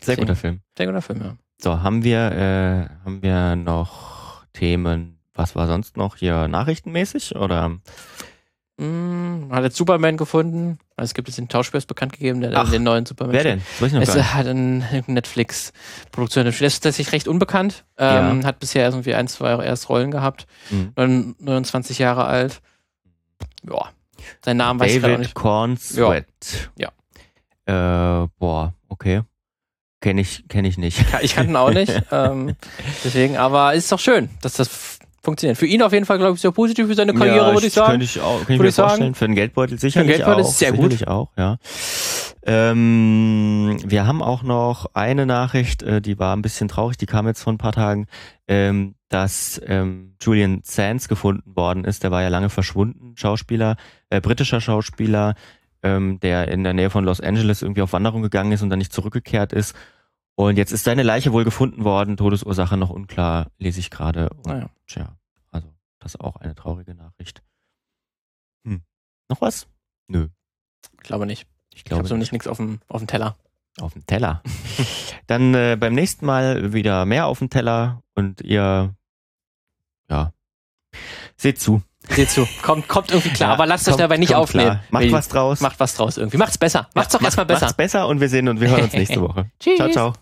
Sehr 0.00 0.16
Deswegen, 0.16 0.20
guter 0.22 0.36
Film. 0.36 0.60
Sehr 0.76 0.86
guter 0.86 1.02
Film, 1.02 1.22
ja. 1.22 1.36
So, 1.60 1.82
haben 1.82 2.04
wir, 2.04 2.32
äh, 2.32 3.04
haben 3.04 3.22
wir 3.22 3.56
noch 3.56 4.44
Themen, 4.52 5.18
was 5.34 5.54
war 5.54 5.66
sonst 5.66 5.96
noch 5.96 6.16
hier 6.16 6.48
nachrichtenmäßig 6.48 7.36
oder? 7.36 7.80
Mm, 8.78 9.52
hat 9.52 9.64
jetzt 9.64 9.76
Superman 9.76 10.16
gefunden. 10.16 10.78
Also 10.96 11.10
es 11.10 11.14
gibt 11.14 11.28
jetzt 11.28 11.36
den 11.36 11.48
Tauschspiel 11.48 11.82
bekannt 11.86 12.14
gegeben, 12.14 12.40
der, 12.40 12.52
Ach, 12.54 12.70
den 12.70 12.82
neuen 12.82 13.04
Superman. 13.04 13.34
Wer 13.34 13.42
denn? 13.42 13.58
Das 13.58 13.82
weiß 13.82 13.88
ich 13.88 13.92
noch 13.92 14.02
es 14.02 14.14
gar 14.14 14.34
hat 14.34 14.46
eine 14.46 15.04
Netflix-Produktion. 15.06 16.44
Der 16.44 16.54
ist 16.54 16.80
tatsächlich 16.80 17.12
recht 17.12 17.28
unbekannt. 17.28 17.84
Ähm, 17.98 18.40
ja. 18.40 18.46
Hat 18.46 18.58
bisher 18.58 18.86
irgendwie 18.86 19.14
ein, 19.14 19.28
zwei 19.28 19.62
erst 19.62 19.90
Rollen 19.90 20.10
gehabt. 20.10 20.46
Mhm. 20.70 21.34
29 21.40 21.98
Jahre 21.98 22.24
alt. 22.24 22.62
Ja, 23.68 23.90
sein 24.44 24.56
Namen 24.56 24.80
weiß 24.80 24.94
ich 24.94 25.02
gerade 25.02 25.18
nicht. 25.18 25.34
Corn 25.34 25.76
Sweat. 25.76 26.26
Ja. 26.76 26.90
ja. 27.66 28.22
Äh, 28.24 28.28
boah, 28.38 28.74
okay. 28.88 29.22
Kenne 30.00 30.22
ich, 30.22 30.44
kenn 30.48 30.64
ich 30.64 30.78
nicht. 30.78 31.04
Ich 31.22 31.34
kannte 31.34 31.52
ihn 31.52 31.56
auch 31.56 31.70
nicht. 31.70 31.92
ähm, 32.10 32.56
deswegen, 33.04 33.36
aber 33.36 33.74
ist 33.74 33.92
doch 33.92 33.98
schön, 33.98 34.30
dass 34.40 34.54
das 34.54 34.98
funktioniert. 35.22 35.58
Für 35.58 35.66
ihn 35.66 35.82
auf 35.82 35.92
jeden 35.92 36.06
Fall, 36.06 36.18
glaube 36.18 36.36
ich, 36.36 36.40
sehr 36.40 36.52
positiv 36.52 36.86
für 36.86 36.94
seine 36.94 37.12
Karriere, 37.12 37.48
ja, 37.48 37.52
würde 37.52 37.66
ich 37.66 37.74
sagen. 37.74 37.90
Könnte 37.90 38.04
ich 38.04 38.20
auch, 38.20 38.44
kann 38.44 38.56
ich 38.56 38.62
mir 38.62 38.72
vorstellen. 38.72 39.14
Für 39.14 39.26
den 39.26 39.34
Geldbeutel 39.34 39.78
sicherlich 39.78 40.12
Für 40.12 40.18
den 40.18 40.24
Geldbeutel 40.24 40.44
auch. 40.44 40.48
ist 40.48 40.58
sehr 40.58 40.72
gut. 40.72 41.06
auch, 41.06 41.28
ja. 41.36 41.58
Ähm, 42.42 43.78
wir 43.84 44.06
haben 44.06 44.22
auch 44.22 44.42
noch 44.42 44.94
eine 44.94 45.26
Nachricht, 45.26 45.82
äh, 45.82 46.00
die 46.00 46.18
war 46.18 46.34
ein 46.34 46.42
bisschen 46.42 46.68
traurig, 46.68 46.96
die 46.96 47.06
kam 47.06 47.26
jetzt 47.26 47.42
vor 47.42 47.52
ein 47.52 47.58
paar 47.58 47.72
Tagen, 47.72 48.06
ähm, 48.48 48.94
dass 49.08 49.60
ähm, 49.66 50.16
Julian 50.22 50.60
Sands 50.64 51.08
gefunden 51.08 51.54
worden 51.54 51.84
ist. 51.84 52.02
Der 52.02 52.10
war 52.10 52.22
ja 52.22 52.28
lange 52.28 52.48
verschwunden, 52.48 53.14
Schauspieler, 53.16 53.76
äh, 54.08 54.20
britischer 54.20 54.60
Schauspieler, 54.60 55.34
ähm, 55.82 56.18
der 56.20 56.48
in 56.48 56.64
der 56.64 56.72
Nähe 56.72 56.88
von 56.90 57.04
Los 57.04 57.20
Angeles 57.20 57.60
irgendwie 57.60 57.82
auf 57.82 57.92
Wanderung 57.92 58.22
gegangen 58.22 58.52
ist 58.52 58.62
und 58.62 58.70
dann 58.70 58.78
nicht 58.78 58.92
zurückgekehrt 58.92 59.52
ist. 59.52 59.74
Und 60.34 60.56
jetzt 60.56 60.72
ist 60.72 60.84
seine 60.84 61.02
Leiche 61.02 61.32
wohl 61.32 61.44
gefunden 61.44 61.84
worden, 61.84 62.16
Todesursache 62.16 62.78
noch 62.78 62.88
unklar, 62.88 63.50
lese 63.58 63.80
ich 63.80 63.90
gerade. 63.90 64.30
Naja. 64.46 64.70
Tja, 64.86 65.16
also 65.50 65.68
das 65.98 66.14
ist 66.14 66.20
auch 66.20 66.36
eine 66.36 66.54
traurige 66.54 66.94
Nachricht. 66.94 67.42
Hm. 68.66 68.82
Noch 69.28 69.42
was? 69.42 69.66
Nö. 70.08 70.28
Ich 70.94 71.00
glaube 71.00 71.26
nicht. 71.26 71.46
Ich 71.74 71.84
glaube 71.84 72.00
ich 72.00 72.00
habe 72.00 72.08
so 72.08 72.16
nicht 72.16 72.32
nichts 72.32 72.46
auf 72.46 72.56
dem, 72.56 72.80
auf 72.88 73.00
dem 73.00 73.06
Teller. 73.06 73.36
Auf 73.80 73.92
dem 73.92 74.04
Teller. 74.06 74.42
Dann 75.26 75.54
äh, 75.54 75.76
beim 75.78 75.94
nächsten 75.94 76.26
Mal 76.26 76.72
wieder 76.72 77.04
mehr 77.06 77.26
auf 77.26 77.38
dem 77.38 77.50
Teller 77.50 78.02
und 78.14 78.40
ihr, 78.40 78.94
ja, 80.10 80.32
seht 81.36 81.60
zu. 81.60 81.82
Seht 82.08 82.30
zu. 82.30 82.48
Kommt, 82.62 82.88
kommt 82.88 83.10
irgendwie 83.10 83.30
klar, 83.30 83.50
ja, 83.50 83.54
aber 83.54 83.66
lasst 83.66 83.88
euch 83.88 83.96
dabei 83.96 84.16
nicht 84.16 84.34
aufnehmen. 84.34 84.80
Macht 84.90 85.12
was 85.12 85.28
draus. 85.28 85.60
Macht 85.60 85.78
was 85.78 85.94
draus 85.94 86.16
irgendwie. 86.16 86.38
Macht's 86.38 86.58
besser. 86.58 86.88
Macht's 86.94 87.12
doch 87.12 87.20
ja, 87.20 87.26
erstmal 87.26 87.46
besser. 87.46 87.66
Macht's 87.66 87.76
besser 87.76 88.08
und 88.08 88.20
wir 88.20 88.28
sehen 88.28 88.48
und 88.48 88.60
wir 88.60 88.70
hören 88.70 88.84
uns 88.84 88.92
nächste 88.94 89.20
Woche. 89.20 89.50
Tschüss. 89.60 89.76
Ciao, 89.76 89.90
ciao. 89.90 90.14